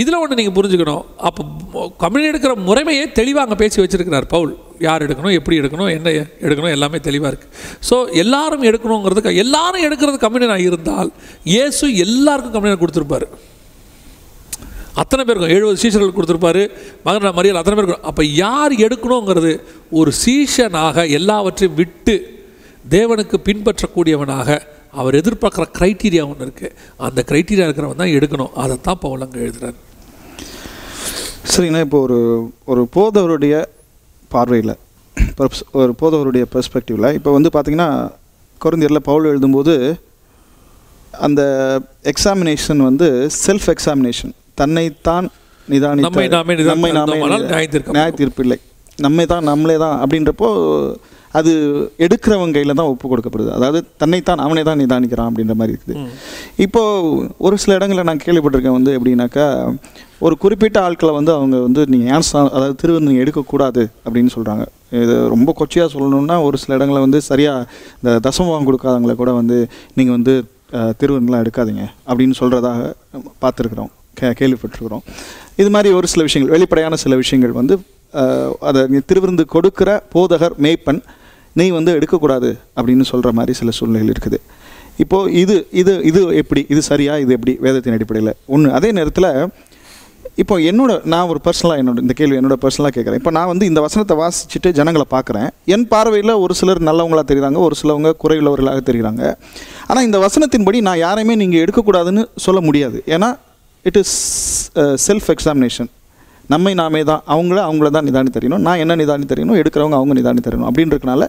இதில் 0.01 0.19
ஒன்று 0.23 0.39
நீங்கள் 0.39 0.57
புரிஞ்சுக்கணும். 0.57 1.05
அப்போ 1.29 1.43
கம்யூனி 2.03 2.27
எடுக்கிற 2.33 2.53
முறைமையே 2.69 3.05
தெளிவாக 3.19 3.45
அங்கே 3.47 3.59
பேசி 3.63 3.79
வச்சிருக்கிறார் 3.83 4.27
பவுல். 4.35 4.53
யார் 4.87 5.05
எடுக்கணும் 5.07 5.37
எப்படி 5.39 5.57
எடுக்கணும் 5.61 5.91
என்ன 5.97 6.09
எடுக்கணும் 6.47 6.75
எல்லாமே 6.77 6.99
தெளிவாக 7.07 7.31
இருக்குது 7.33 7.55
ஸோ 7.89 7.97
எல்லாரும் 8.23 8.67
எடுக்கணுங்கிறதுக்கு 8.71 9.33
எல்லாரும் 9.45 9.85
எடுக்கிறது 9.89 10.19
கம்யூனியனாக 10.25 10.69
இருந்தால் 10.71 11.11
இயேசு 11.55 11.85
எல்லாருக்கும் 12.07 12.55
கம்யூனியன் 12.57 12.83
கொடுத்துருப்பாரு. 12.83 13.29
அத்தனை 15.01 15.23
பேருக்கும் 15.27 15.55
எழுபது 15.57 15.81
சீஷர்கள் 15.83 16.17
கொடுத்துருப்பாரு 16.17 16.63
மகன் 17.07 17.37
மரியாதை 17.39 17.61
அத்தனை 17.61 17.77
பேருக்கும். 17.79 18.07
அப்போ 18.11 18.23
யார் 18.45 18.73
எடுக்கணுங்கிறது 18.87 19.53
ஒரு 19.99 20.11
சீஷனாக 20.25 21.07
எல்லாவற்றையும் 21.19 21.79
விட்டு 21.81 22.17
தேவனுக்கு 22.95 23.37
பின்பற்றக்கூடியவனாக 23.49 24.59
அவர் 24.99 25.19
எதிர்பார்க்குற 25.21 25.65
க்ரைட்டீரியா 25.79 26.23
ஒன்று 26.31 26.47
இருக்குது 26.47 26.75
அந்த 27.07 27.21
க்ரைட்டீரியா 27.31 27.67
இருக்கிறவன் 27.69 28.03
தான் 28.03 28.15
எடுக்கணும். 28.19 28.53
அதைத்தான் 28.63 29.01
பவுல் 29.05 29.25
அங்கே 29.27 29.41
எழுதுறாரு. 29.47 29.79
சரிங்கண்ணா 31.53 31.83
இப்போ 31.87 32.01
ஒரு 32.07 32.19
ஒரு 32.73 32.83
போதவருடைய 32.97 33.55
பார்வையில் 34.35 34.75
ஒரு 35.81 35.93
போதவருடைய 36.01 36.45
பெர்ஸ்பெக்டிவில் 36.55 37.15
இப்போ 37.19 37.31
வந்து 37.37 37.51
பார்த்தீங்கன்னா 37.55 37.91
குறைந்தியரில் 38.61 39.07
பவுல் 39.11 39.31
எழுதும்போது 39.33 39.75
அந்த 41.27 41.43
எக்ஸாமினேஷன் 42.13 42.81
வந்து 42.89 43.07
செல்ஃப் 43.45 43.69
எக்ஸாமினேஷன் 43.75 44.33
தன்னைத்தான் 44.61 45.29
நிதானி 45.69 46.05
நம்மை 46.07 46.27
நாமே 46.35 46.55
நிதானித்து 46.59 46.73
நம்மை 46.73 46.91
நாமே 46.99 47.11
அறிந்தோமானால் 47.13 47.47
நியாயத்தீர்க்கப்படும். 47.53 47.99
நியாய 47.99 48.13
தீர்ப்பு 48.21 48.43
இல்லை. 48.45 48.59
நம்மை 49.07 49.25
தான் 49.33 49.47
நம்மளே 49.51 49.77
தான் 49.85 49.97
அப்படின்றப்போ 50.03 50.49
அது 51.35 51.51
எடுக்கிறவங்க 51.99 52.53
கையில் 52.53 52.75
தான் 52.75 52.89
ஒப்பு 52.89 53.07
கொடுக்கப்படுது. 53.09 53.51
அதாவது 53.51 53.81
தன்னைத்தான் 53.97 54.39
அவனே 54.39 54.63
தான் 54.63 54.81
நிதானிக்கிறான் 54.81 55.29
அப்படின்ற 55.31 55.55
மாதிரி 55.55 55.75
இருக்குது. 55.75 55.97
இப்போது 56.57 57.13
ஒரு 57.39 57.57
சில 57.59 57.75
இடங்களில் 57.75 58.05
நான் 58.05 58.25
கேள்விப்பட்டிருக்கேன் 58.25 58.79
வந்து 58.79 58.95
எப்படின்னாக்கா 58.97 59.47
ஒரு 60.19 60.35
குறிப்பிட்ட 60.37 60.79
ஆட்களை 60.81 61.13
வந்து 61.13 61.33
அவங்க 61.33 61.57
வந்து 61.59 61.87
நீங்கள் 61.87 62.11
ஏன் 62.15 62.27
சா- 62.31 62.51
அதாவது 62.51 62.75
திருவிருந்து 62.81 63.11
நீங்கள் 63.11 63.25
எடுக்கக்கூடாது 63.25 63.83
அப்படின்னு 64.05 64.31
சொல்கிறாங்க 64.35 64.65
இது 65.01 65.15
ரொம்ப 65.29 65.55
கொச்சையாக 65.59 65.89
சொல்லணும்னா 65.93 66.43
ஒரு 66.43 66.59
சில 66.59 66.75
இடங்களில் 66.75 67.01
வந்து 67.01 67.21
சரியாக 67.23 67.67
இந்த 68.01 68.19
தசமம் 68.27 68.67
கொடுக்காதவங்கள 68.69 69.15
கூட 69.15 69.33
வந்து 69.33 69.59
நீங்கள் 69.95 70.17
வந்து 70.17 70.35
திருவிருந்தெலாம் 70.99 71.45
எடுக்காதீங்க 71.45 71.85
அப்படின்னு 72.09 72.35
சொல்கிறதாக 72.41 72.81
பார்த்துருக்குறோம். 73.43 73.91
கே 74.15 74.29
கேள்விப்பட்டிருக்கிறோம். 74.41 75.03
இது 75.57 75.71
மாதிரி 75.71 75.95
ஒரு 75.95 76.07
சில 76.07 76.23
விஷயங்கள் 76.23 76.55
வெளிப்படையான 76.57 76.97
சில 76.97 77.17
விஷயங்கள் 77.17 77.53
வந்து 77.53 77.75
அதை 78.61 78.81
திருவிருந்து 79.09 79.45
கொடுக்கிற 79.47 79.91
போதகர் 80.15 80.55
மேய்ப்பன் 80.59 81.01
நீ 81.59 81.65
வந்து 81.79 81.91
எடுக்கக்கூடாது 81.99 82.51
அப்படின்னு 82.77 83.07
சொல்கிற 83.13 83.31
மாதிரி 83.39 83.53
சில 83.61 83.71
சூழ்நிலைகள் 83.79 84.13
இருக்குது. 84.15 84.39
இப்போது 85.05 85.33
இது 85.43 85.57
இது 85.81 85.93
இது 86.11 86.21
எப்படி? 86.43 86.63
இது 86.73 86.81
சரியா? 86.91 87.13
இது 87.25 87.33
எப்படி? 87.37 87.53
வேதத்தின் 87.67 87.97
அடிப்படையில். 87.97 88.33
ஒன்று 88.55 88.71
அதே 88.79 88.89
நேரத்தில் 88.99 89.31
இப்போ 90.43 90.55
என்னோட 90.71 90.93
நான் 91.13 91.31
ஒரு 91.33 91.41
பர்சனலாக 91.47 91.81
என்னோட 91.83 91.99
இந்த 92.05 92.15
கேள்வி 92.19 92.37
என்னோட 92.41 92.57
பர்சனலாக 92.65 92.93
கேட்குறேன். 92.97 93.21
இப்போ 93.21 93.33
நான் 93.37 93.51
வந்து 93.51 93.65
இந்த 93.71 93.81
வசனத்தை 93.87 94.15
வாசிச்சுட்டு 94.21 94.71
ஜனங்களை 94.79 95.07
பார்க்குறேன். 95.15 95.49
என் 95.75 95.87
பார்வையில் 95.93 96.33
ஒரு 96.45 96.55
சிலர் 96.61 96.81
நல்லவங்களாக 96.89 97.27
தெரிகிறாங்க 97.31 97.59
ஒரு 97.67 97.77
சிலவங்க 97.81 98.11
குறைவுள்ளவர்களாக 98.23 98.83
தெரிகிறாங்க 98.89 99.23
ஆனால் 99.89 100.05
இந்த 100.09 100.19
வசனத்தின்படி 100.27 100.81
நான் 100.89 101.03
யாரையுமே 101.07 101.37
நீங்கள் 101.43 101.63
எடுக்கக்கூடாதுன்னு 101.65 102.25
சொல்ல 102.47 102.61
முடியாது. 102.69 103.01
ஏன்னா 103.17 103.31
இட் 103.85 104.01
இஸ் 104.03 104.17
செல்ஃப் 105.07 105.31
எக்ஸாமினேஷன் 105.37 105.91
நம்மை 106.53 106.73
நாமே 106.81 107.03
தான் 107.11 107.23
அவங்கள 107.35 107.59
அவங்கள 107.69 107.89
தான் 107.97 108.07
நிதானி 108.09 108.31
தெரியணும். 108.37 108.65
நான் 108.69 108.81
என்ன 108.85 108.97
நிதானி 109.03 109.27
தெரியணும் 109.33 109.59
எடுக்கிறவங்க 109.63 109.97
அவங்க 110.01 110.15
நிதானி 110.21 110.43
தெரியணும். 110.47 110.69
அப்படின்றதுனால 110.71 111.29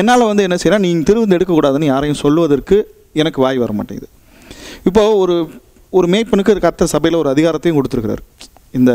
என்னால் 0.00 0.28
வந்து 0.30 0.46
என்ன 0.48 0.58
செய்யறேன் 0.62 0.84
நீங்கள் 0.86 1.08
திருவிந்து 1.10 1.36
எடுக்கக்கூடாதுன்னு 1.38 1.90
யாரையும் 1.92 2.20
சொல்லுவதற்கு 2.24 2.78
எனக்கு 3.22 3.38
வாய் 3.44 3.62
வர 3.64 3.72
மாட்டேங்குது. 3.78 4.10
இப்போது 4.90 5.16
ஒரு 5.22 5.36
ஒரு 5.98 6.06
மேய்ப்பனுக்கு 6.14 6.60
கர்த்தர் 6.66 6.92
சபையில் 6.94 7.20
ஒரு 7.22 7.28
அதிகாரத்தையும் 7.34 7.78
கொடுத்துருக்கிறார். 7.78 8.22
இந்த 8.78 8.90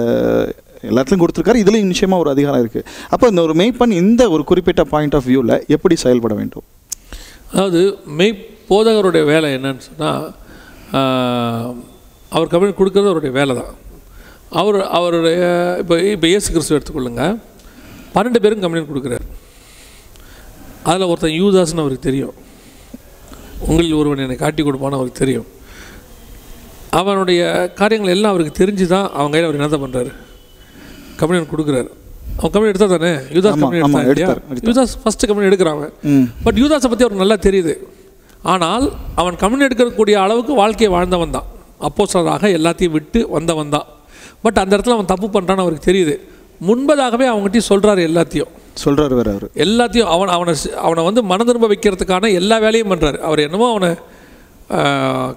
எல்லாத்துலையும் 0.90 1.24
கொடுத்துருக்காரு 1.24 1.62
இதுலேயும் 1.64 1.92
நிச்சயமாக 1.92 2.24
ஒரு 2.24 2.30
அதிகாரம் 2.34 2.62
இருக்குது 2.64 2.88
அப்போ 3.14 3.26
இந்த 3.32 3.42
ஒரு 3.48 3.54
மெய்ப்பன் 3.62 3.94
இந்த 4.02 4.24
ஒரு 4.36 4.44
குறிப்பிட்ட 4.50 4.82
பாயிண்ட் 4.94 5.16
ஆஃப் 5.18 5.28
வியூவில் 5.30 5.56
எப்படி 5.76 5.96
செயல்பட 6.04 6.34
வேண்டும்? 6.40 6.66
அதாவது 7.54 7.82
மெய் 8.20 8.34
போதகருடைய 8.70 9.24
வேலை 9.32 9.50
என்னன்னு 9.58 9.84
சொன்னால் 9.90 10.24
அவர் 12.36 12.52
கம்பெனி 12.54 12.74
கொடுக்குறது 12.80 13.12
அவருடைய 13.12 13.34
வேலை 13.40 13.54
தான் 13.62 13.74
அவர் 14.60 14.78
அவருடைய 14.98 15.42
இப்போ 15.82 15.96
இப்போ 16.14 16.28
இயேசு 16.32 16.48
கிறிஸ்து 16.54 16.76
எடுத்துக்கொள்ளுங்க. 16.78 17.24
பன்னெண்டு 18.16 18.42
பேரும் 18.44 18.64
கம்யூனிட் 18.64 18.92
கொடுக்குறாரு. 18.92 19.26
அதில் 20.90 21.10
ஒருத்தன் 21.12 21.38
யூதாஸ்னு 21.42 21.84
அவருக்கு 21.84 22.08
தெரியும். 22.10 22.36
உங்களில் 23.68 23.98
ஒருவன் 24.00 24.24
என்னை 24.26 24.38
காட்டி 24.44 24.62
கொடுப்பான்னு 24.68 24.98
அவருக்கு 25.00 25.22
தெரியும். 25.24 25.48
அவனுடைய 27.00 27.42
காரியங்கள் 27.80 28.14
எல்லாம் 28.16 28.34
அவருக்கு 28.34 28.60
தெரிஞ்சு 28.60 28.86
தான் 28.94 29.08
அவங்க 29.18 29.34
கையில் 29.34 29.48
அவர் 29.48 29.58
என்னதான் 29.60 29.84
பண்ணுறாரு 29.86 30.12
கம்யூனிட் 31.22 31.52
கொடுக்குறாரு. 31.54 31.90
அவன் 32.38 32.54
கம்யூனிட் 32.54 32.74
எடுத்தா 32.74 32.90
தானே? 32.94 33.12
யூதாஸ் 33.36 33.58
ஆமா, 33.58 33.72
எடுத்தான் 33.82 34.08
இல்லையா. 34.12 34.30
யூதாஸ் 34.70 34.96
ஃபஸ்ட்டு 35.02 35.28
கம்யூனிட் 35.30 35.50
எடுக்கிறாங்க 35.52 35.86
பட் 36.46 36.58
யூதாஸை 36.64 36.90
பற்றி 36.92 37.06
அவருக்கு 37.06 37.24
நல்லா 37.24 37.40
தெரியுது. 37.48 37.76
ஆனால் 38.54 38.86
அவன் 39.22 39.42
கம்யூன் 39.44 39.68
எடுக்கக்கூடிய 39.68 40.16
அளவுக்கு 40.24 40.54
வாழ்க்கையை 40.62 40.92
வாழ்ந்தவன் 40.96 41.36
தான். 41.38 41.50
அப்போஸ்தலராக 41.88 42.50
எல்லாத்தையும் 42.60 42.96
விட்டு 42.98 43.22
வந்தவன் 43.38 43.74
தான். 43.76 43.88
பட் 44.44 44.60
அந்த 44.64 44.72
இடத்துல 44.78 44.98
அவன் 44.98 45.12
தப்பு 45.14 45.28
பண்ணுறான்னு 45.36 45.64
அவருக்கு 45.66 45.90
தெரியுது. 45.92 46.16
முன்பதாகவே 46.68 47.26
அவங்ககிட்டயும் 47.32 47.70
சொல்கிறாரு 47.72 48.02
எல்லாத்தையும். 48.10 48.52
சொல்கிறார் 48.84 49.14
வேறு 49.18 49.32
அவர். 49.34 49.48
எல்லாத்தையும் 49.66 50.12
அவன் 50.16 50.32
அவனை 50.36 50.54
அவனை 50.88 51.02
வந்து 51.08 51.22
மன 51.32 51.44
திரும்ப 51.50 51.68
வைக்கிறதுக்கான 51.72 52.32
எல்லா 52.42 52.58
வேலையும் 52.66 52.92
பண்ணுறாரு 52.92 53.20
அவர் 53.30 53.46
என்னமோ 53.48 53.70
அவனை 53.74 53.90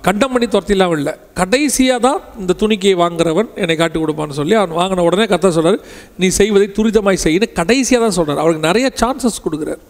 கண்டம் 0.07 0.33
பண்ணி 0.33 0.47
துரத்திலாம் 0.53 0.95
இல்லை. 0.99 1.13
கடைசியாக 1.41 2.01
தான் 2.07 2.21
இந்த 2.43 2.53
துணிக்கையை 2.61 2.97
வாங்குறவன் 3.03 3.49
என்னை 3.63 3.75
காட்டி 3.81 3.99
கொடுப்பான்னு 4.03 4.39
சொல்லி 4.39 4.55
அவன் 4.61 4.79
வாங்கின 4.79 5.05
உடனே 5.09 5.27
கத்த 5.33 5.51
சொல்றாரு 5.57 5.79
நீ 6.21 6.29
செய்வதை 6.39 6.67
துரிதமாய் 6.79 7.25
செய்யன்னு 7.25 7.49
கடைசியாக 7.59 8.01
தான் 8.05 8.17
சொல்கிறார் 8.19 8.43
அவருக்கு 8.43 8.67
நிறைய 8.69 8.89
சான்சஸ் 9.03 9.45
கொடுக்குறாரு. 9.47 9.83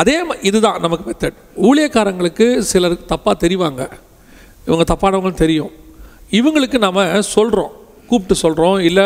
அதே 0.00 0.16
இதுதான் 0.50 0.80
நமக்கு 0.84 1.04
மெத்தட் 1.10 1.40
ஊழியக்காரங்களுக்கு 1.68 2.46
சிலர் 2.70 2.96
தப்பாக 3.12 3.36
தெரிவாங்க. 3.44 3.82
இவங்க 4.68 4.84
தப்பானவங்களும் 4.92 5.42
தெரியும். 5.44 5.72
இவங்களுக்கு 6.38 6.78
நம்ம 6.86 7.20
சொல்கிறோம் 7.34 7.72
கூப்பிட்டு 8.10 8.34
சொல்கிறோம் 8.42 8.78
இல்லை 8.88 9.04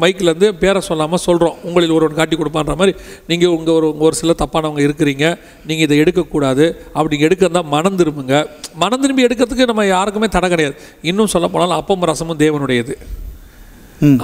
மைக்கிலேருந்து 0.00 0.48
பேரை 0.62 0.80
சொல்லாமல் 0.88 1.22
சொல்கிறோம் 1.24 1.56
உங்களில் 1.66 1.94
ஒருவன் 1.96 2.18
காட்டி 2.18 2.36
கொடுப்பான்ற 2.36 2.74
மாதிரி 2.80 2.92
நீங்கள் 3.30 3.54
உங்கள் 3.56 3.74
ஒரு 3.74 3.88
ஒரு 4.06 4.14
சில 4.20 4.34
தப்பானவங்க 4.42 4.82
இருக்கிறீங்க 4.86 5.24
நீங்கள் 5.68 5.86
இதை 5.86 5.98
எடுக்கக்கூடாது. 6.02 6.64
அப்படி 6.98 7.18
எடுக்கிறதா 7.26 7.62
மனம் 7.74 7.98
திரும்புங்க. 8.00 8.34
மனம் 8.82 9.02
திரும்பி 9.04 9.26
எடுக்கிறதுக்கு 9.26 9.70
நம்ம 9.70 9.86
யாருக்குமே 9.86 10.28
தடை 10.36 10.48
கிடையாது. 10.48 10.76
இன்னும் 11.10 11.32
சொல்ல 11.34 11.48
போனாலும் 11.48 11.78
அப்பமும் 11.80 12.08
ரசமும் 12.10 12.42
தேவனுடையது. 12.44 12.96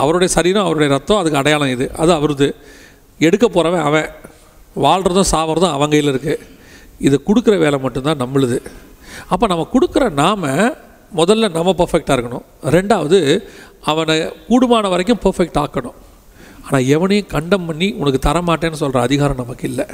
அவருடைய 0.03 0.31
சரீரம் 0.37 0.67
அவருடைய 0.67 0.89
ரத்தம் 0.95 1.21
அதுக்கு 1.21 1.41
அடையாளம் 1.43 1.73
இது. 1.77 1.87
அது 2.03 2.13
அவருது. 2.13 2.49
எடுக்க 3.27 3.47
போகிறவன் 3.49 3.87
அவன். 3.89 4.09
வாழ்கிறதும் 4.85 5.31
சாவறதும் 5.33 5.75
அவன் 5.77 5.93
கையில் 5.93 6.13
இருக்குது 6.15 6.39
இது 7.07 7.17
கொடுக்குற 7.27 7.55
வேலை 7.65 7.79
மட்டும்தான் 7.85 8.23
நம்மளுது. 8.23 8.59
அப்போ 9.33 9.47
நம்ம 9.47 9.67
கொடுக்குற 9.75 10.05
நாம 10.23 10.47
முதல்ல 11.17 11.47
நம்ம 11.57 11.75
பர்ஃபெக்டாக 11.79 12.17
இருக்கணும். 12.17 12.45
ரெண்டாவது 12.77 13.19
அவனை 13.91 14.15
கூடுமான 14.49 14.89
வரைக்கும் 14.93 15.23
பர்ஃபெக்ட் 15.25 15.61
ஆக்கணும். 15.65 15.99
ஆனால் 16.65 16.89
எவனையும் 16.95 17.31
கண்டம் 17.35 17.67
பண்ணி 17.69 17.89
உனக்கு 18.01 18.19
தரமாட்டேன்னு 18.29 18.81
சொல்கிற 18.83 19.01
அதிகாரம் 19.09 19.41
நமக்கு 19.43 19.65
இல்லை. 19.71 19.87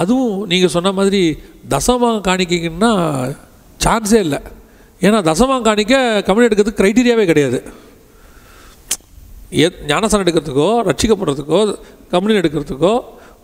அதுவும் 0.00 0.38
நீங்கள் 0.52 0.72
சொன்ன 0.76 0.92
மாதிரி 0.98 1.20
தசமாக 1.74 2.22
காணிக்கைங்கன்னா 2.28 2.92
சான்ஸே 3.84 4.20
இல்லை. 4.26 4.40
ஏன்னா 5.00 5.18
தசமாக 5.30 5.64
காணிக்க 5.68 5.94
கம்யூனி 6.26 6.48
எடுக்கிறதுக்கு 6.48 6.80
க்ரைட்டீரியாவே 6.82 7.24
கிடையாது. 7.30 7.58
எ 9.64 9.66
ஞானசனம் 9.90 10.24
எடுக்கிறதுக்கோ 10.24 10.68
ரட்சிக்கப்படுறதுக்கோ 10.88 11.60
கம்யூனி 12.12 12.40
எடுக்கிறதுக்கோ 12.42 12.94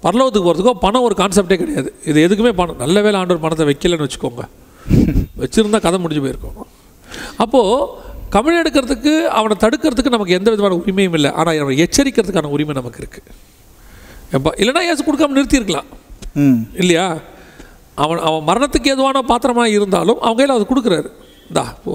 பரலோகத்துக்கு 0.04 0.46
போகிறதுக்கோ 0.46 0.74
பணம் 0.84 1.04
ஒரு 1.08 1.14
கான்செப்டே 1.18 1.56
கிடையாது. 1.62 1.90
இது 2.10 2.18
எதுக்குமே 2.28 2.52
பணம் 2.60 2.80
நல்ல 2.84 2.96
வேலை 3.06 3.18
ஆண்டவர் 3.20 3.44
பணத்தை 3.44 3.66
வைக்கலன்னு 3.68 4.06
வச்சுக்கோங்க. 4.06 4.44
வச்சுருந்தா 5.42 5.80
கதை 5.84 5.98
முடிஞ்சு 6.04 6.22
போயிருக்கும். 6.24 6.70
அப்போது 7.44 8.10
கம்யூனி 8.34 8.58
எடுக்கிறதுக்கு 8.62 9.12
அவனை 9.38 9.54
தடுக்கிறதுக்கு 9.64 10.14
நமக்கு 10.14 10.36
எந்த 10.38 10.48
விதமான 10.52 10.76
உரிமையும் 10.82 11.16
இல்லை. 11.18 11.30
ஆனால் 11.38 11.58
அவனை 11.62 11.76
எச்சரிக்கிறதுக்கான 11.84 12.52
உரிமை 12.56 12.74
நமக்கு 12.80 13.00
இருக்குது 13.02 13.32
எப்போ 14.36 14.50
இல்லைன்னா 14.60 14.82
ஏசு 14.90 15.00
கொடுக்காம 15.06 15.36
நிறுத்தியிருக்கலாம். 15.38 15.88
ம். 16.42 16.60
இல்லையா? 16.82 17.06
அவன் 18.02 18.22
அவன் 18.28 18.46
மரணத்துக்கு 18.50 18.92
ஏதுவான 18.92 19.22
பாத்திரமாக 19.32 19.74
இருந்தாலும் 19.76 20.20
அவங்க 20.26 20.38
கையில் 20.40 20.56
அது 20.56 20.66
கொடுக்குறாரு. 20.70 21.10
தா 21.56 21.64
போ. 21.84 21.94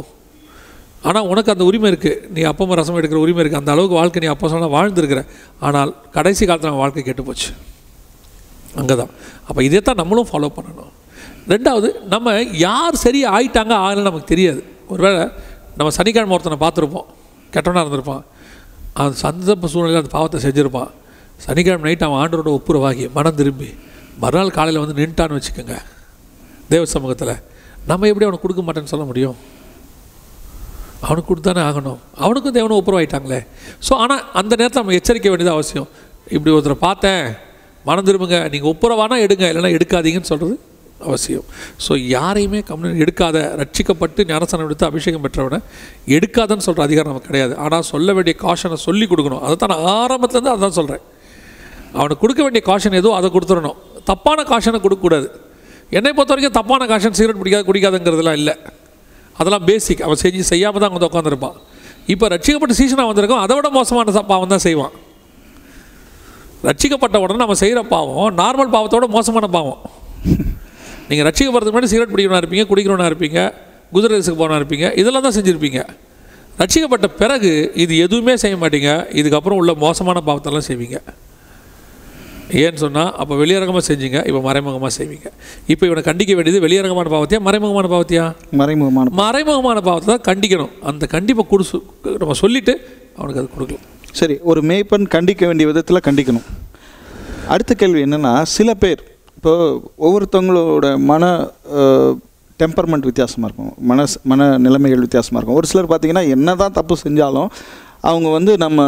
ஆனால் 1.07 1.27
உனக்கு 1.31 1.53
அந்த 1.53 1.63
உரிமை 1.69 1.87
இருக்குது 1.91 2.21
நீ 2.35 2.41
அப்பம் 2.51 2.75
ரசம் 2.79 2.99
எடுக்கிற 2.99 3.19
உரிமை 3.25 3.41
இருக்குது 3.41 3.61
அந்த 3.61 3.71
அளவுக்கு 3.73 3.97
வாழ்க்கை 3.99 4.21
நீ 4.23 4.29
அப்போ 4.33 4.47
சொன்னால் 4.53 4.73
வாழ்ந்துருக்கிற. 4.77 5.21
ஆனால் 5.67 5.91
கடைசி 6.15 6.43
காலத்தில் 6.45 6.71
அவன் 6.71 6.83
வாழ்க்கை 6.83 7.03
கெட்டு 7.09 7.25
போச்சு 7.29 7.49
அங்கே 8.81 8.95
தான் 9.01 9.11
அப்போ 9.49 9.59
இதே 9.67 9.79
தான் 9.89 9.99
நம்மளும் 10.01 10.29
ஃபாலோ 10.31 10.49
பண்ணணும். 10.57 10.93
ரெண்டாவது 11.53 11.89
நம்ம 12.13 12.33
யார் 12.67 12.95
சரி 13.05 13.19
ஆயிட்டாங்க 13.35 13.73
ஆகலைன்னு 13.83 14.09
நமக்கு 14.09 14.31
தெரியாது. 14.33 14.61
ஒருவேளை 14.93 15.23
நம்ம 15.77 15.89
சனிக்கிழமை 15.97 16.33
ஒருத்தனை 16.35 16.59
பார்த்துருப்போம். 16.63 17.07
கெட்டவனாக 17.53 17.83
இருந்திருப்பான். 17.85 18.23
அந்த 19.01 19.17
சந்தர்ப்ப 19.25 19.67
சூழ்நிலையில் 19.73 20.01
அந்த 20.03 20.11
பாவத்தை 20.15 20.37
செஞ்சுருப்பான். 20.45 20.91
சனிக்கிழமை 21.45 21.83
நைட் 21.87 22.05
அவன் 22.05 22.19
ஆண்டோட 22.21 22.51
ஒப்புரவாகி 22.59 23.05
மனம் 23.17 23.37
திரும்பி 23.39 23.69
மறுநாள் 24.21 24.55
காலையில் 24.57 24.81
வந்து 24.83 24.95
நின்ட்டான்னு 24.99 25.37
வச்சுக்கோங்க. 25.37 25.75
தேவ 26.71 26.85
சமூகத்தில் 26.95 27.35
நம்ம 27.89 28.07
எப்படி 28.11 28.25
அவனுக்கு 28.27 28.45
கொடுக்க 28.45 28.63
மாட்டேன்னு 28.67 28.91
சொல்ல 28.93 29.05
முடியும்? 29.09 29.35
அவனுக்கு 31.07 31.29
கொடுத்தானே 31.31 31.61
ஆகணும். 31.69 31.99
அவனுக்கும் 32.23 32.55
தேவனும் 32.57 32.79
ஒப்புரவாயிட்டாங்களே. 32.81 33.39
ஸோ 33.87 33.93
ஆனால் 34.03 34.23
அந்த 34.39 34.53
நேரத்தில் 34.59 34.81
நம்ம 34.81 34.95
எச்சரிக்க 34.99 35.27
வேண்டியது 35.31 35.53
அவசியம். 35.57 35.87
இப்படி 36.35 36.51
ஒருத்தரை 36.55 36.77
பார்த்தேன் 36.87 37.23
மனம் 37.89 38.07
திரும்புங்க. 38.07 38.39
நீங்கள் 38.53 38.71
ஒப்புரவானா 38.73 39.17
எடுங்க 39.25 39.45
இல்லைன்னா 39.51 39.71
எடுக்காதீங்கன்னு 39.77 40.31
சொல்கிறது 40.31 40.55
அவசியம். 41.07 41.45
ஸோ 41.85 41.91
யாரையுமே 42.15 42.59
கம்யூனி 42.69 43.01
எடுக்காத 43.05 43.37
ரட்சிக்கப்பட்டு 43.61 44.21
ஞானஸ்தானம் 44.31 44.67
எடுத்து 44.69 44.85
அபிஷேகம் 44.89 45.23
பெற்றவனை 45.25 45.59
எடுக்காதன்னு 46.17 46.65
சொல்கிற 46.67 46.83
அதிகாரம் 46.87 47.11
நமக்கு 47.11 47.29
கிடையாது. 47.31 47.53
ஆனால் 47.65 47.85
சொல்ல 47.91 48.13
வேண்டிய 48.17 48.35
காஷனை 48.45 48.79
சொல்லி 48.87 49.07
கொடுக்கணும். 49.11 49.43
அதை 49.47 49.55
தான் 49.63 49.73
நான் 49.73 49.85
ஆரம்பத்துலேருந்து 49.99 50.65
தான் 50.65 50.77
சொல்கிறேன் 50.79 51.03
அவனுக்கு 51.99 52.21
கொடுக்க 52.23 52.41
வேண்டிய 52.45 52.63
காஷன் 52.69 52.97
ஏதோ 53.01 53.11
அதை 53.19 53.27
கொடுத்துடணும். 53.35 53.77
தப்பான 54.11 54.43
காஷனை 54.51 54.79
கொடுக்கக்கூடாது. 54.85 55.27
என்னை 55.97 56.11
பொறுத்த 56.17 56.33
வரைக்கும் 56.33 56.57
தப்பான 56.59 56.85
காஷன் 56.91 57.17
சிகரெட் 57.19 57.41
பிடிக்காது 57.41 57.65
குடிக்காதுங்கிறதுலாம் 57.69 58.39
இல்லை. 58.41 58.55
அதெல்லாம் 59.39 59.65
பேசிக் 59.69 60.05
அவன் 60.05 60.19
செஞ்சு 60.23 60.43
செய்யாமல் 60.51 60.81
தான் 60.81 60.89
அவங்க 60.91 61.09
உட்காந்துருப்பான் 61.09 61.57
இப்போ 62.13 62.25
ரட்சிக்கப்பட்ட 62.33 62.73
சீசனாக 62.79 63.07
வந்திருக்கோம் 63.09 63.43
அதை 63.45 63.53
விட 63.57 63.69
மோசமான 63.77 64.23
பாவம் 64.31 64.51
தான் 64.53 64.63
செய்வான். 64.65 64.93
ரட்சிக்கப்பட்ட 66.67 67.17
உடனே 67.23 67.39
நம்ம 67.43 67.55
செய்கிற 67.61 67.81
பாவம் 67.95 68.37
நார்மல் 68.41 68.71
பாவத்தோட 68.75 69.07
மோசமான 69.15 69.47
பாவம். 69.55 69.81
நீங்கள் 71.09 71.27
ரட்சிக்கப்படுறதுக்கு 71.29 71.75
முன்னாடி 71.75 71.91
சிகரெட் 71.93 72.13
பிடிக்கிறவனா 72.13 72.41
இருப்பீங்க 72.43 72.65
குடிக்கிறவனா 72.71 73.07
இருப்பீங்க 73.11 73.39
குதிரை 73.95 74.13
ரேஸுக்கு 74.17 74.39
போனா 74.41 74.57
இருப்பீங்க 74.61 74.87
இதெல்லாம் 75.01 75.25
தான் 75.25 75.35
செஞ்சுருப்பீங்க. 75.37 75.81
ரட்சிக்கப்பட்ட 76.61 77.07
பிறகு 77.21 77.51
இது 77.83 77.93
எதுவுமே 78.05 78.33
செய்ய 78.43 78.55
மாட்டீங்க 78.63 78.91
இதுக்கப்புறம் 79.19 79.59
உள்ள 79.61 79.71
மோசமான 79.85 80.21
பாவத்தெல்லாம் 80.27 80.67
செய்வீங்க. 80.67 80.97
ஏன்னு 82.61 82.81
சொன்னால் 82.83 83.09
அப்போ 83.21 83.33
வெளியரங்கமாக 83.41 83.83
செஞ்சீங்க 83.89 84.19
இப்போ 84.29 84.41
மறைமுகமாக 84.47 84.91
செய்வீங்க. 84.97 85.27
இப்போ 85.73 85.83
இவனை 85.87 86.01
கண்டிக்க 86.09 86.31
வேண்டியது 86.37 86.61
வெளியரங்கமான 86.65 87.09
பாவத்தையா 87.15 87.41
மறைமுகமான 87.47 87.87
பாவத்தையா? 87.93 88.25
மறைமுகமான 88.61 89.13
மறைமுகமான 89.21 89.81
பாவத்தை 89.87 90.09
தான் 90.13 90.25
கண்டிக்கணும். 90.29 90.71
அந்த 90.91 91.07
கண்டிப்பை 91.15 91.45
கொடுசு 91.53 91.79
நம்ம 92.23 92.37
சொல்லிவிட்டு 92.43 92.75
அவனுக்கு 93.17 93.41
அது 93.41 93.49
கொடுக்கலாம். 93.55 93.85
சரி 94.19 94.37
ஒரு 94.51 94.61
மேய்ப்பன் 94.71 95.07
கண்டிக்க 95.15 95.45
வேண்டிய 95.51 95.67
விதத்தில் 95.71 96.05
கண்டிக்கணும். 96.07 96.47
அடுத்த 97.55 97.73
கேள்வி 97.81 98.01
என்னென்னா 98.07 98.33
சில 98.57 98.69
பேர் 98.83 99.03
இப்போ 99.37 99.53
ஒவ்வொருத்தவங்களோட 100.05 100.85
மன 101.09 101.23
டெம்பர்மெண்ட் 102.61 103.07
வித்தியாசமாக 103.09 103.47
இருக்கும். 103.49 103.73
மன 103.89 104.05
மன 104.31 104.47
நிலைமைகள் 104.65 105.03
வித்தியாசமாக 105.05 105.39
இருக்கும். 105.39 105.59
ஒரு 105.59 105.67
சிலர் 105.71 105.89
பார்த்திங்கன்னா 105.91 106.23
என்ன 106.35 106.55
தான் 106.61 106.75
தப்பு 106.77 106.95
செஞ்சாலும் 107.03 107.49
அவங்க 108.09 108.27
வந்து 108.37 108.51
நம்ம 108.63 108.79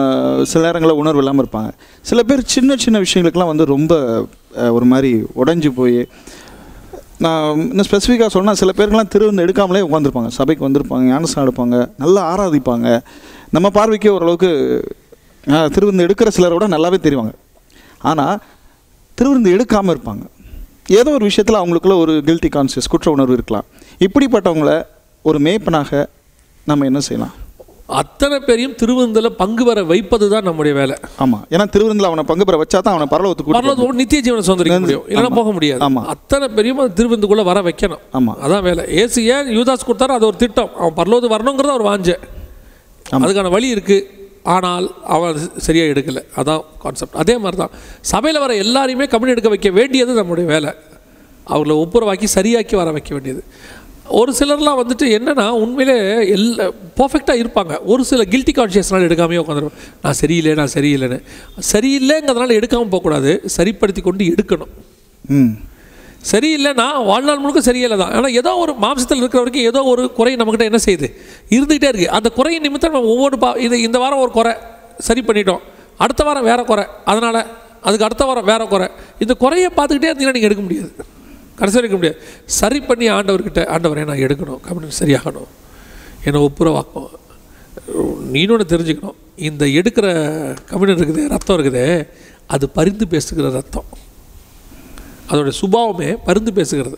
சில 0.52 0.62
நேரங்களில் 0.66 1.00
உணர்வு 1.02 1.22
இல்லாமல் 1.22 1.44
இருப்பாங்க. 1.44 1.70
சில 2.10 2.20
பேர் 2.30 2.42
சின்ன 2.54 2.78
சின்ன 2.84 2.98
விஷயங்களுக்கெல்லாம் 3.06 3.52
வந்து 3.54 3.66
ரொம்ப 3.76 3.94
ஒரு 4.78 4.86
மாதிரி 4.92 5.12
உடஞ்சி 5.42 5.70
போய் 5.80 6.00
நான் 7.26 7.46
இன்னும் 7.70 7.88
ஸ்பெசிஃபிக்காக 7.90 8.32
சொன்னால் 8.36 8.60
சில 8.62 8.72
பேருக்கெல்லாம் 8.78 9.12
திருவிருந்து 9.14 9.46
எடுக்காமலே 9.46 9.84
உட்காந்துருப்பாங்க 9.88 10.32
சபைக்கு 10.40 10.66
வந்திருப்பாங்க 10.68 11.04
ஞானசனம் 11.14 11.46
எடுப்பாங்க 11.46 11.78
நல்லா 12.04 12.22
ஆராதிப்பாங்க. 12.34 12.88
நம்ம 13.56 13.68
பார்வைக்கு 13.78 14.10
ஓரளவுக்கு 14.16 14.52
திருவிருந்து 15.76 16.06
எடுக்கிற 16.08 16.32
சிலரோட 16.38 16.68
நல்லாவே 16.76 17.00
தெரிவாங்க. 17.08 17.34
ஆனால் 18.12 18.36
திருவிருந்து 19.18 19.54
எடுக்காமல் 19.56 19.94
இருப்பாங்க. 19.96 20.24
ஏதோ 20.98 21.10
ஒரு 21.18 21.26
விஷயத்தில் 21.30 21.60
அவங்களுக்குள்ள 21.60 21.98
ஒரு 22.04 22.14
கில்ட்டி 22.28 22.50
கான்சியஸ் 22.56 22.90
குற்ற 22.94 23.12
உணர்வு 23.12 23.34
இருக்கலாம். 23.34 23.66
இப்படிப்பட்டவங்கள 24.06 24.72
ஒரு 25.26 25.40
மேய்ப்பனாக 25.40 26.02
நம்ம 26.70 26.86
என்ன 26.86 27.00
செய்யலாம்? 27.00 27.36
அத்தனை 28.00 28.38
பேரையும் 28.40 28.76
திருவிருந்தில் 28.80 29.28
பங்கு 29.40 29.64
பெற 29.66 29.84
வைப்பது 29.92 30.26
தான் 30.34 30.46
நம்முடைய 30.48 30.74
வேலை. 30.80 30.96
ஆமாம் 31.24 31.44
ஏன்னா 31.54 31.66
திருவிருந்தில் 31.76 32.10
அவனை 32.10 32.24
பங்கு 32.32 32.46
பெற 32.50 32.58
வச்சா 32.62 32.80
தான் 32.86 32.96
அவனை 32.96 33.08
பரலோகத்துக்கு 33.14 33.56
பரலோகத்தோடு 33.56 34.00
நித்திய 34.02 34.22
ஜீவனை 34.26 34.44
சொந்தரிக்க 34.50 34.80
முடியும். 34.80 35.06
இல்லைன்னா 35.12 35.32
போக 35.40 35.52
முடியாது. 35.52 35.82
ஆமா. 35.88 36.02
அத்தனை 36.14 36.48
பேரையும் 36.58 36.82
அந்த 36.84 36.94
திருவிருந்துக்குள்ளே 37.00 37.46
வர 37.52 37.62
வைக்கணும். 37.62 38.04
ஆமா. 38.18 38.34
அதான் 38.46 38.66
வேலை. 38.70 38.86
ஏசு 39.04 39.26
ஏன் 39.36 39.50
யூதாஸ் 39.58 39.88
கொடுத்தாரோ 39.90 40.18
அது 40.20 40.26
ஒரு 40.26 40.38
திட்டம். 40.44 40.72
அவன் 40.82 40.98
பரலோகத்துக்கு 41.00 41.38
வரணுங்கிறத 41.38 41.74
ஒரு 41.80 41.88
வாஞ்ச. 41.90 42.18
அதுக்கான 43.06 43.52
வழி 43.58 43.76
இருக்குது 43.76 44.06
ஆனால் 44.56 44.88
அவன் 45.16 45.34
அது 45.34 45.74
எடுக்கலை. 45.94 46.22
அதான் 46.40 46.64
கான்செப்ட் 46.84 47.20
அதே 47.24 47.36
மாதிரி 47.38 47.58
தான் 47.62 47.74
சபையில் 48.12 48.42
வர 48.44 48.54
எல்லாரையுமே 48.64 49.06
கம்யூனி 49.14 49.34
எடுக்க 49.36 49.50
வைக்க 49.50 49.70
வேண்டியது 49.80 50.14
நம்முடைய 50.14 50.50
வேலை. 50.54 50.72
அவங்கள 51.48 51.74
ஒப்புரவாக்கி 51.84 52.28
சரியாக்கி 52.36 52.76
வர 52.76 52.90
வைக்க 52.92 53.12
வேண்டியது. 53.16 53.44
ஒரு 54.20 54.32
சிலர்லாம் 54.40 54.80
வந்துட்டு 54.82 55.06
என்னென்னா 55.16 55.48
உண்மையிலே 55.64 55.98
எல்லா 56.30 56.66
பர்ஃபெக்டாக 56.98 57.42
இருப்பாங்க. 57.42 57.74
ஒரு 57.86 58.04
சில 58.12 58.22
கில்ட்டி 58.34 58.54
கான்ஷியஸ்னால 58.60 59.08
எடுக்காமே 59.10 59.38
உட்காந்துருவேன் 59.44 59.78
நான் 60.04 60.20
சரியில்லை 60.22 60.54
நான் 60.54 60.74
சரியில்லைன்னு. 60.74 61.20
சரியில்லைங்கிறதுனால 61.74 62.56
எடுக்காமல் 62.60 62.94
போகக்கூடாது. 62.94 63.34
சரிப்படுத்தி 63.58 64.02
கொண்டு 64.02 64.26
எடுக்கணும். 64.26 64.74
ம். 65.28 65.54
சரியில்லைன்னா 66.32 66.86
வாழ்நாள் 67.10 67.42
முழுக்க 67.44 67.62
சரியில்லை 67.68 67.98
தான் 68.02 68.14
ஆனால் 68.18 68.34
ஏதோ 68.40 68.52
ஒரு 68.64 68.74
மாம்சத்தில் 68.84 69.22
இருக்கிற 69.22 69.40
வரைக்கும் 69.42 69.68
ஏதோ 69.72 69.80
ஒரு 69.92 70.04
குறை 70.18 70.32
நம்மக்கிட்ட 70.40 70.66
என்ன 70.72 70.80
செய்யுது? 70.86 71.08
இருந்துகிட்டே 71.56 71.90
இருக்குது 71.92 72.12
அந்த 72.18 72.30
குறையின் 72.38 72.66
நிமித்தம் 72.68 72.96
நம்ம 72.96 73.12
ஒவ்வொரு 73.14 73.38
பா 73.44 73.50
இது 73.66 73.76
இந்த 73.88 73.98
வாரம் 74.04 74.22
ஒரு 74.24 74.32
குறை 74.38 74.54
சரி 75.08 75.22
பண்ணிட்டோம். 75.28 75.62
அடுத்த 76.04 76.22
வாரம் 76.28 76.48
வேற 76.50 76.60
குறை. 76.72 76.86
அதனால் 77.12 77.40
அதுக்கு 77.88 78.06
அடுத்த 78.08 78.24
வாரம் 78.30 78.48
வேறு 78.52 78.66
குறை. 78.74 78.88
இந்த 79.24 79.34
குறையை 79.44 79.70
பார்த்துக்கிட்டே 79.78 80.10
இருந்தீங்கன்னா 80.10 80.38
நீங்கள் 80.38 80.50
எடுக்க 80.50 80.64
முடியாது. 80.66 80.92
கடைசி 81.60 81.80
எடுக்க 81.82 81.96
முடியாது. 82.00 82.20
சரி 82.60 82.80
பண்ணி 82.90 83.08
ஆண்டவர்கிட்ட 83.16 83.62
ஆண்டவரை 83.76 84.04
நான் 84.10 84.24
எடுக்கணும். 84.26 84.60
கம்பெனி 84.68 85.00
சரியாகணும். 85.02 85.50
என்னை 86.26 86.42
ஒப்புரவாக்கும். 86.48 87.10
நீனோட 88.36 88.64
தெரிஞ்சுக்கணும். 88.74 89.18
இந்த 89.50 89.66
எடுக்கிற 89.80 90.08
கம்பெனி 90.70 90.94
இருக்குது 90.96 91.24
ரத்தம் 91.34 91.58
இருக்குது 91.58 91.86
அது 92.56 92.66
பரிந்து 92.78 93.06
பேசுகிற 93.16 93.50
ரத்தம். 93.58 93.90
அதோடைய 95.30 95.54
சுபாவமே 95.62 96.10
பருந்து 96.28 96.52
பேசுகிறது. 96.60 96.98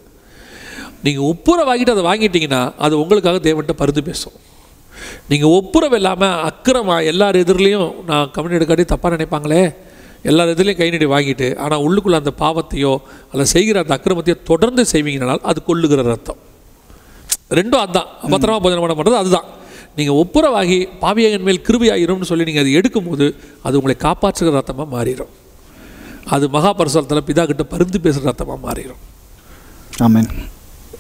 நீங்கள் 1.06 1.28
ஒப்புரவு 1.32 1.68
வாங்கிட்டு 1.70 1.94
அதை 1.96 2.04
வாங்கிட்டீங்கன்னா 2.10 2.62
அது 2.86 2.94
உங்களுக்காக 3.04 3.40
தேவன்கிட்ட 3.48 3.76
பருந்து 3.82 4.02
பேசும். 4.10 4.36
நீங்கள் 5.32 5.54
ஒப்புரவு 5.60 5.96
இல்லாமல் 6.00 6.36
அக்கிரமா 6.50 6.98
எல்லார் 7.12 7.42
எதிரிலையும் 7.44 7.90
நான் 8.10 8.30
கம்பெனி 8.36 8.58
எடுக்காட்டி 8.58 8.86
தப்பாக 8.92 9.12
நினைப்பாங்களே? 9.16 9.64
எல்லார் 10.30 10.52
எதிரிலையும் 10.54 10.80
கை 10.82 10.90
நீடி 10.94 11.08
வாங்கிட்டு 11.16 11.48
ஆனால் 11.64 11.84
உள்ளுக்குள்ளே 11.86 12.18
அந்த 12.22 12.34
பாவத்தையோ 12.44 12.94
அல்ல 13.32 13.44
செய்கிற 13.54 13.80
அந்த 13.84 13.94
அக்கிரமத்தையோ 13.98 14.38
தொடர்ந்து 14.52 14.84
செய்வீங்கனால் 14.94 15.42
அது 15.52 15.60
கொள்ளுகிற 15.70 16.04
ரத்தம். 16.14 16.40
ரெண்டும் 17.60 17.82
அதுதான் 17.84 18.10
பத்திரமா 18.34 18.60
போஜனம் 18.64 18.86
பண்ண 18.86 18.96
பண்ணுறது 19.00 19.22
அதுதான். 19.24 19.48
நீங்கள் 19.98 20.20
ஒப்புரவாகி 20.24 20.78
பாவியகன் 21.04 21.46
மேல் 21.48 21.66
கிருபியாயிரும்னு 21.68 22.30
சொல்லி 22.32 22.48
நீங்கள் 22.50 22.64
அதை 22.66 22.74
எடுக்கும்போது 22.80 23.26
அது 23.68 23.78
உங்களை 23.80 23.96
காப்பாற்றுகிற 24.08 24.54
ரத்தமாக 24.60 24.90
மாறிடும். 24.96 25.32
அது 26.32 26.46
மகாபரிசலத்தில் 26.50 27.28
பிதா 27.30 27.44
கிட்ட 27.46 27.64
பருந்து 27.72 28.00
பேசுகிற 28.06 28.30
ரத்தமாக 28.30 28.60
மாறிடும் 28.66 29.02
ஆமென். 30.04 30.30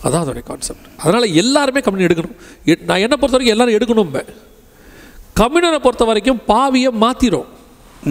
அதான் 0.03 0.23
அதோடைய 0.23 0.43
கான்செப்ட் 0.43 0.87
அதனால் 1.01 1.35
எல்லாருமே 1.41 1.81
கம்யூனி 1.85 2.07
எடுக்கணும். 2.07 2.37
நான் 2.89 3.03
என்ன 3.05 3.15
பொறுத்த 3.15 3.35
வரைக்கும் 3.35 3.55
எல்லாரும் 3.55 3.77
எடுக்கணும் 3.77 4.13
கம்யூனரை 5.35 5.79
பொறுத்த 5.83 6.03
வரைக்கும் 6.05 6.39
பாவியை 6.49 6.91
மாற்றிடும் 7.03 7.49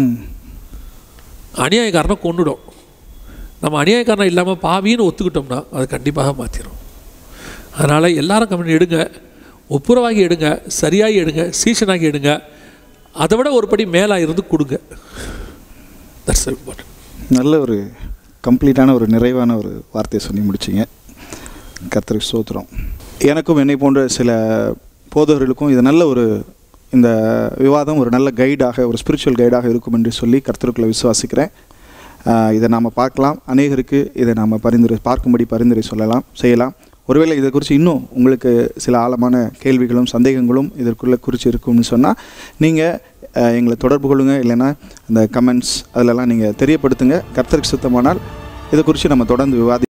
ம். 0.01 0.15
அநியாயக்காரனை 1.65 2.17
கொண்டுடும் 2.19 2.63
நம்ம 3.63 3.79
அநியாயக்காரனை 3.83 4.29
இல்லாமல் 4.33 4.63
பாவின்னு 4.63 5.07
ஒத்துக்கிட்டோம்னா 5.09 5.59
அது 5.77 5.87
கண்டிப்பாக 5.95 6.33
மாற்றிடும் 6.41 6.79
அதனால் 7.77 8.17
எல்லாரும் 8.21 8.51
கம்யூனி 8.51 8.77
எடுங்க. 8.79 8.99
ஒப்புரவாகி 9.71 10.21
எடுங்க. 10.27 10.47
சரியாகி 10.81 11.17
எடுங்க. 11.23 11.43
சீசனாகி 11.61 12.07
எடுங்க. 12.11 12.31
அதை 13.15 13.35
விட 13.39 13.49
ஒரு 13.59 13.67
படி 13.69 13.85
மேலாக 13.95 14.25
இருந்து 14.25 14.43
கொடுங்க 14.47 14.75
தட்ஸ் 16.27 16.49
இம்பார்ட்டன்ட் 16.53 16.90
நல்ல 17.39 17.55
ஒரு 17.65 17.77
கம்ப்ளீட்டான 18.47 18.95
ஒரு 18.99 19.07
நிறைவான 19.15 19.57
ஒரு 19.61 19.73
வார்த்தையை 19.95 20.21
சொல்லி 20.27 20.43
முடிச்சிங்க. 20.47 20.85
கத்திரி 21.93 22.21
சோத்திரம் 22.29 22.69
எனக்கும் 23.31 23.61
என்னை 23.63 23.77
போன்ற 23.83 24.01
சில 24.17 24.31
போதகர்களுக்கும் 25.15 25.73
இது 25.75 25.83
நல்ல 25.89 26.03
ஒரு 26.13 26.25
இந்த 26.97 27.09
விவாதம் 27.65 28.01
ஒரு 28.03 28.11
நல்ல 28.17 28.29
கைடாக 28.41 28.87
ஒரு 28.91 28.99
ஸ்பிரிச்சுவல் 29.03 29.41
கைடாக 29.41 29.69
இருக்கும் 29.73 29.97
என்று 29.99 30.13
சொல்லி 30.21 30.39
கர்த்தருக்குள்ளே 30.47 30.89
விசுவாசிக்கிறேன். 30.93 31.53
இதை 32.57 32.69
நாம் 32.75 32.97
பார்க்கலாம். 33.01 33.37
அநேகருக்கு 33.53 34.01
இதை 34.23 34.33
நாம் 34.41 34.63
பரிந்துரை 34.67 34.99
பார்க்கும்படி 35.09 35.47
பரிந்துரை 35.53 35.85
சொல்லலாம் 35.91 36.25
செய்யலாம். 36.43 36.75
ஒருவேளை 37.11 37.37
இதை 37.41 37.49
குறித்து 37.51 37.79
இன்னும் 37.81 38.03
உங்களுக்கு 38.17 38.51
சில 38.85 38.95
ஆழமான 39.05 39.37
கேள்விகளும் 39.63 40.11
சந்தேகங்களும் 40.15 40.69
இதற்குள்ளே 40.83 41.19
குறித்து 41.27 41.49
இருக்கும்னு 41.53 41.85
சொன்னால் 41.93 42.19
நீங்கள் 42.65 42.99
எங்களை 43.35 43.77
தொடர்பு 43.79 44.07
கொள்ளுங்க. 44.11 44.35
இல்லைன்னா 44.45 44.69
அந்த 45.09 45.29
கமெண்ட்ஸ் 45.33 45.75
அதிலெல்லாம் 45.95 46.31
நீங்கள் 46.33 46.57
தெரியப்படுத்துங்க. 46.59 47.19
கர்த்தருக்கு 47.35 47.73
சுத்தமானால் 47.75 48.21
இதை 48.73 48.85
குறித்து 48.85 49.09
நம்ம 49.09 49.25
தொடர்ந்து 49.25 49.57
விவாதி 49.57 49.89